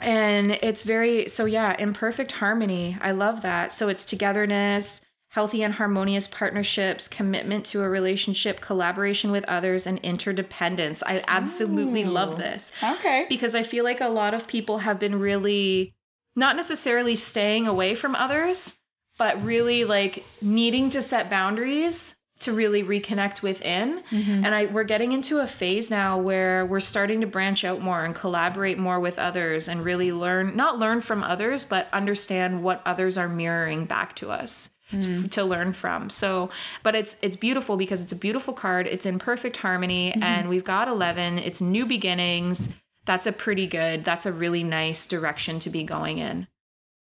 and 0.00 0.52
it's 0.62 0.82
very 0.84 1.28
so 1.28 1.44
yeah 1.44 1.76
imperfect 1.78 2.32
harmony 2.32 2.96
i 3.00 3.10
love 3.10 3.42
that 3.42 3.72
so 3.72 3.88
it's 3.88 4.04
togetherness 4.04 5.02
healthy 5.32 5.62
and 5.62 5.74
harmonious 5.74 6.28
partnerships 6.28 7.08
commitment 7.08 7.64
to 7.64 7.80
a 7.82 7.88
relationship 7.88 8.60
collaboration 8.60 9.30
with 9.30 9.44
others 9.46 9.86
and 9.86 9.98
interdependence. 10.00 11.02
I 11.06 11.22
absolutely 11.26 12.04
love 12.04 12.36
this. 12.36 12.70
Okay. 12.82 13.24
because 13.28 13.54
i 13.54 13.62
feel 13.62 13.82
like 13.84 14.00
a 14.00 14.08
lot 14.08 14.34
of 14.34 14.46
people 14.46 14.78
have 14.78 14.98
been 14.98 15.18
really 15.18 15.92
not 16.36 16.54
necessarily 16.56 17.16
staying 17.16 17.66
away 17.66 17.94
from 17.94 18.14
others 18.14 18.76
but 19.18 19.42
really 19.44 19.84
like 19.84 20.24
needing 20.40 20.90
to 20.90 21.00
set 21.02 21.28
boundaries 21.30 22.16
to 22.40 22.52
really 22.52 22.82
reconnect 22.82 23.40
within. 23.42 24.02
Mhm. 24.10 24.44
and 24.44 24.52
I 24.54 24.64
we're 24.66 24.82
getting 24.84 25.12
into 25.12 25.38
a 25.38 25.46
phase 25.46 25.90
now 25.90 26.18
where 26.18 26.66
we're 26.66 26.80
starting 26.80 27.20
to 27.20 27.26
branch 27.26 27.64
out 27.64 27.80
more 27.80 28.04
and 28.04 28.14
collaborate 28.14 28.78
more 28.78 28.98
with 29.00 29.18
others 29.18 29.68
and 29.68 29.84
really 29.84 30.12
learn 30.12 30.56
not 30.56 30.78
learn 30.78 31.00
from 31.00 31.22
others 31.22 31.64
but 31.64 31.88
understand 31.92 32.62
what 32.62 32.82
others 32.84 33.16
are 33.16 33.28
mirroring 33.28 33.84
back 33.86 34.14
to 34.16 34.30
us 34.30 34.70
Mm. 34.92 35.30
to 35.32 35.44
learn 35.44 35.72
from. 35.72 36.10
So, 36.10 36.50
but 36.82 36.94
it's 36.94 37.16
it's 37.22 37.36
beautiful 37.36 37.76
because 37.76 38.02
it's 38.02 38.12
a 38.12 38.16
beautiful 38.16 38.54
card. 38.54 38.86
It's 38.86 39.06
in 39.06 39.18
perfect 39.18 39.56
harmony 39.58 40.10
Mm-hmm. 40.12 40.22
and 40.22 40.48
we've 40.48 40.64
got 40.64 40.88
11. 40.88 41.38
It's 41.38 41.60
new 41.60 41.86
beginnings. 41.86 42.68
That's 43.04 43.26
a 43.26 43.32
pretty 43.32 43.66
good. 43.66 44.04
That's 44.04 44.26
a 44.26 44.32
really 44.32 44.62
nice 44.62 45.06
direction 45.06 45.58
to 45.60 45.70
be 45.70 45.82
going 45.82 46.18
in 46.18 46.46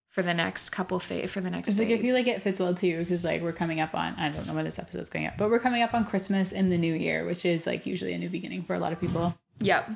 for 0.10 0.22
the 0.22 0.34
next 0.34 0.70
couple 0.70 1.00
phase 1.00 1.30
for 1.30 1.42
the 1.42 1.50
next 1.50 1.68
It's 1.70 1.78
phase. 1.78 1.90
like 1.90 2.00
I 2.00 2.02
feel 2.02 2.16
like 2.16 2.28
it 2.28 2.42
fits 2.42 2.60
well 2.60 2.74
too 2.74 3.00
because 3.00 3.24
like 3.24 3.42
we're 3.42 3.52
coming 3.52 3.80
up 3.82 3.94
on 3.94 4.14
I 4.16 4.30
don't 4.30 4.48
know 4.48 4.54
when 4.54 4.66
this 4.66 4.80
episode's 4.80 5.10
going 5.10 5.26
up, 5.28 5.38
but 5.38 5.50
we're 5.50 5.60
coming 5.60 5.84
up 5.84 5.94
on 5.94 6.06
Christmas 6.06 6.52
and 6.54 6.72
the 6.72 6.78
New 6.78 6.94
Year, 6.94 7.26
which 7.26 7.46
is 7.46 7.66
like 7.68 7.86
usually 7.86 8.14
a 8.14 8.18
new 8.18 8.30
beginning 8.30 8.64
for 8.64 8.74
a 8.74 8.80
lot 8.80 8.94
of 8.94 9.00
people. 9.00 9.36
Yep. 9.60 9.90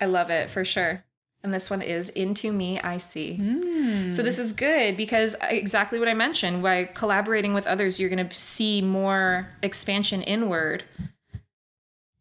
I 0.00 0.04
love 0.06 0.30
it 0.30 0.50
for 0.50 0.64
sure. 0.64 1.04
And 1.42 1.54
this 1.54 1.70
one 1.70 1.80
is 1.82 2.08
Into 2.10 2.52
Me 2.52 2.80
I 2.80 2.98
See. 2.98 3.38
Mm. 3.40 4.12
So 4.12 4.22
this 4.22 4.38
is 4.38 4.52
good 4.52 4.96
because 4.96 5.36
exactly 5.42 5.98
what 6.00 6.08
I 6.08 6.14
mentioned, 6.14 6.62
by 6.62 6.84
collaborating 6.84 7.54
with 7.54 7.66
others, 7.66 8.00
you're 8.00 8.08
going 8.10 8.28
to 8.28 8.34
see 8.34 8.82
more 8.82 9.48
expansion 9.62 10.22
inward 10.22 10.84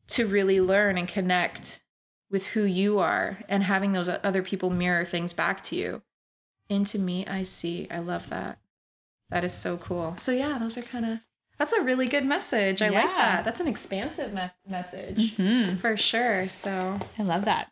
to 0.10 0.28
really 0.28 0.62
learn 0.62 0.98
and 0.98 1.08
connect 1.08 1.82
with 2.30 2.46
who 2.48 2.64
you 2.64 3.00
are 3.00 3.40
and 3.50 3.64
having 3.64 3.94
those 3.94 4.10
other 4.10 4.44
people 4.44 4.70
mirror 4.70 5.06
things 5.06 5.34
back 5.34 5.64
to 5.64 5.76
you. 5.76 6.02
Into 6.70 7.00
me 7.00 7.26
I 7.28 7.44
see. 7.44 7.88
I 7.90 8.00
love 8.00 8.30
that. 8.30 8.60
That 9.30 9.44
is 9.44 9.54
so 9.54 9.78
cool. 9.78 10.16
So 10.18 10.32
yeah, 10.32 10.58
those 10.60 10.78
are 10.78 10.82
kind 10.84 11.06
of 11.06 11.26
that's 11.58 11.74
a 11.74 11.82
really 11.82 12.08
good 12.08 12.26
message. 12.26 12.82
I 12.82 12.90
like 12.90 13.06
that. 13.08 13.46
That's 13.46 13.62
an 13.62 13.68
expansive 13.68 14.34
me- 14.34 14.50
message 14.68 15.36
Mhm. 15.38 15.80
for 15.80 15.96
sure. 15.96 16.48
So 16.50 17.00
I 17.18 17.24
love 17.24 17.46
that. 17.46 17.72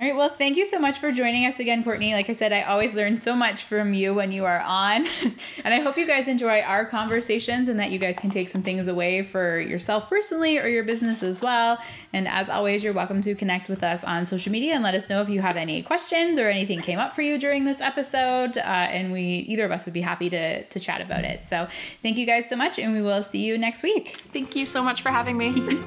All 0.00 0.06
right. 0.06 0.14
Well, 0.14 0.28
thank 0.28 0.56
you 0.56 0.64
so 0.64 0.78
much 0.78 0.98
for 0.98 1.10
joining 1.10 1.44
us 1.44 1.58
again, 1.58 1.82
Kourtney. 1.82 2.12
Like 2.12 2.30
I 2.30 2.32
said, 2.32 2.52
I 2.52 2.62
always 2.62 2.94
learn 2.94 3.16
so 3.16 3.34
much 3.34 3.64
from 3.64 3.94
you 3.94 4.14
when 4.14 4.30
you 4.30 4.44
are 4.44 4.60
on. 4.60 5.08
and 5.64 5.74
I 5.74 5.80
hope 5.80 5.98
you 5.98 6.06
guys 6.06 6.28
enjoy 6.28 6.60
our 6.60 6.84
conversations 6.84 7.68
and 7.68 7.80
that 7.80 7.90
you 7.90 7.98
guys 7.98 8.16
can 8.16 8.30
take 8.30 8.48
some 8.48 8.62
things 8.62 8.86
away 8.86 9.24
for 9.24 9.58
yourself 9.58 10.08
personally 10.08 10.56
or 10.56 10.68
your 10.68 10.84
business 10.84 11.24
as 11.24 11.42
well. 11.42 11.82
And 12.12 12.28
as 12.28 12.48
always, 12.48 12.84
you're 12.84 12.92
welcome 12.92 13.20
to 13.22 13.34
connect 13.34 13.68
with 13.68 13.82
us 13.82 14.04
on 14.04 14.24
social 14.24 14.52
media 14.52 14.74
and 14.74 14.84
let 14.84 14.94
us 14.94 15.10
know 15.10 15.20
if 15.20 15.28
you 15.28 15.40
have 15.40 15.56
any 15.56 15.82
questions 15.82 16.38
or 16.38 16.46
anything 16.46 16.80
came 16.80 17.00
up 17.00 17.12
for 17.12 17.22
you 17.22 17.36
during 17.36 17.64
this 17.64 17.80
episode. 17.80 18.56
Uh, 18.56 18.60
and 18.60 19.10
we, 19.10 19.20
either 19.48 19.64
of 19.64 19.72
us, 19.72 19.84
would 19.84 19.94
be 19.94 20.00
happy 20.00 20.30
to, 20.30 20.62
to 20.62 20.78
chat 20.78 21.00
about 21.00 21.24
it. 21.24 21.42
So 21.42 21.66
thank 22.04 22.16
you 22.16 22.24
guys 22.24 22.48
so 22.48 22.54
much, 22.54 22.78
and 22.78 22.92
we 22.92 23.02
will 23.02 23.24
see 23.24 23.40
you 23.40 23.58
next 23.58 23.82
week. 23.82 24.22
thank 24.32 24.54
you 24.54 24.64
so 24.64 24.80
much 24.80 25.02
for 25.02 25.10
having 25.10 25.36
me. 25.36 25.60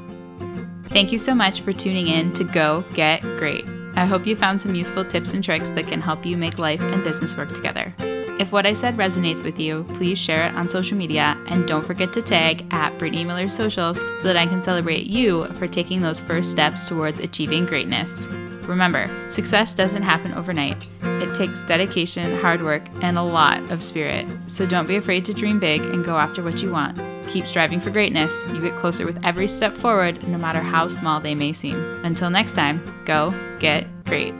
Thank 0.91 1.13
you 1.13 1.19
so 1.19 1.33
much 1.33 1.61
for 1.61 1.71
tuning 1.71 2.09
in 2.09 2.33
to 2.33 2.43
Go 2.43 2.83
Get 2.95 3.21
Great. 3.21 3.63
I 3.95 4.05
hope 4.05 4.25
you 4.25 4.35
found 4.35 4.61
some 4.61 4.75
useful 4.75 5.05
tips 5.05 5.33
and 5.33 5.43
tricks 5.43 5.71
that 5.71 5.87
can 5.87 6.01
help 6.01 6.25
you 6.25 6.37
make 6.37 6.57
life 6.57 6.81
and 6.81 7.03
business 7.03 7.35
work 7.35 7.53
together. 7.53 7.93
If 8.39 8.51
what 8.51 8.65
I 8.65 8.73
said 8.73 8.97
resonates 8.97 9.43
with 9.43 9.59
you, 9.59 9.85
please 9.95 10.17
share 10.17 10.47
it 10.47 10.55
on 10.55 10.67
social 10.67 10.97
media 10.97 11.37
and 11.47 11.67
don't 11.67 11.85
forget 11.85 12.11
to 12.13 12.21
tag 12.21 12.65
at 12.71 12.97
Brittany 12.97 13.23
Miller 13.23 13.49
Socials 13.49 13.99
so 13.99 14.23
that 14.23 14.37
I 14.37 14.47
can 14.47 14.61
celebrate 14.61 15.05
you 15.05 15.45
for 15.59 15.67
taking 15.67 16.01
those 16.01 16.19
first 16.19 16.49
steps 16.49 16.87
towards 16.87 17.19
achieving 17.19 17.65
greatness. 17.65 18.25
Remember, 18.71 19.05
success 19.29 19.73
doesn't 19.73 20.01
happen 20.01 20.33
overnight. 20.33 20.87
It 21.03 21.35
takes 21.35 21.61
dedication, 21.63 22.39
hard 22.39 22.61
work, 22.63 22.81
and 23.01 23.17
a 23.17 23.21
lot 23.21 23.69
of 23.69 23.83
spirit. 23.83 24.25
So 24.47 24.65
don't 24.65 24.87
be 24.87 24.95
afraid 24.95 25.25
to 25.25 25.33
dream 25.33 25.59
big 25.59 25.81
and 25.81 26.05
go 26.05 26.17
after 26.17 26.41
what 26.41 26.61
you 26.61 26.71
want. 26.71 26.97
Keep 27.27 27.47
striving 27.47 27.81
for 27.81 27.89
greatness. 27.89 28.47
You 28.47 28.61
get 28.61 28.77
closer 28.77 29.05
with 29.05 29.19
every 29.25 29.49
step 29.49 29.73
forward, 29.73 30.25
no 30.25 30.37
matter 30.37 30.61
how 30.61 30.87
small 30.87 31.19
they 31.19 31.35
may 31.35 31.51
seem. 31.51 31.75
Until 32.05 32.29
next 32.29 32.53
time, 32.53 32.81
go 33.03 33.33
get 33.59 33.87
great. 34.05 34.33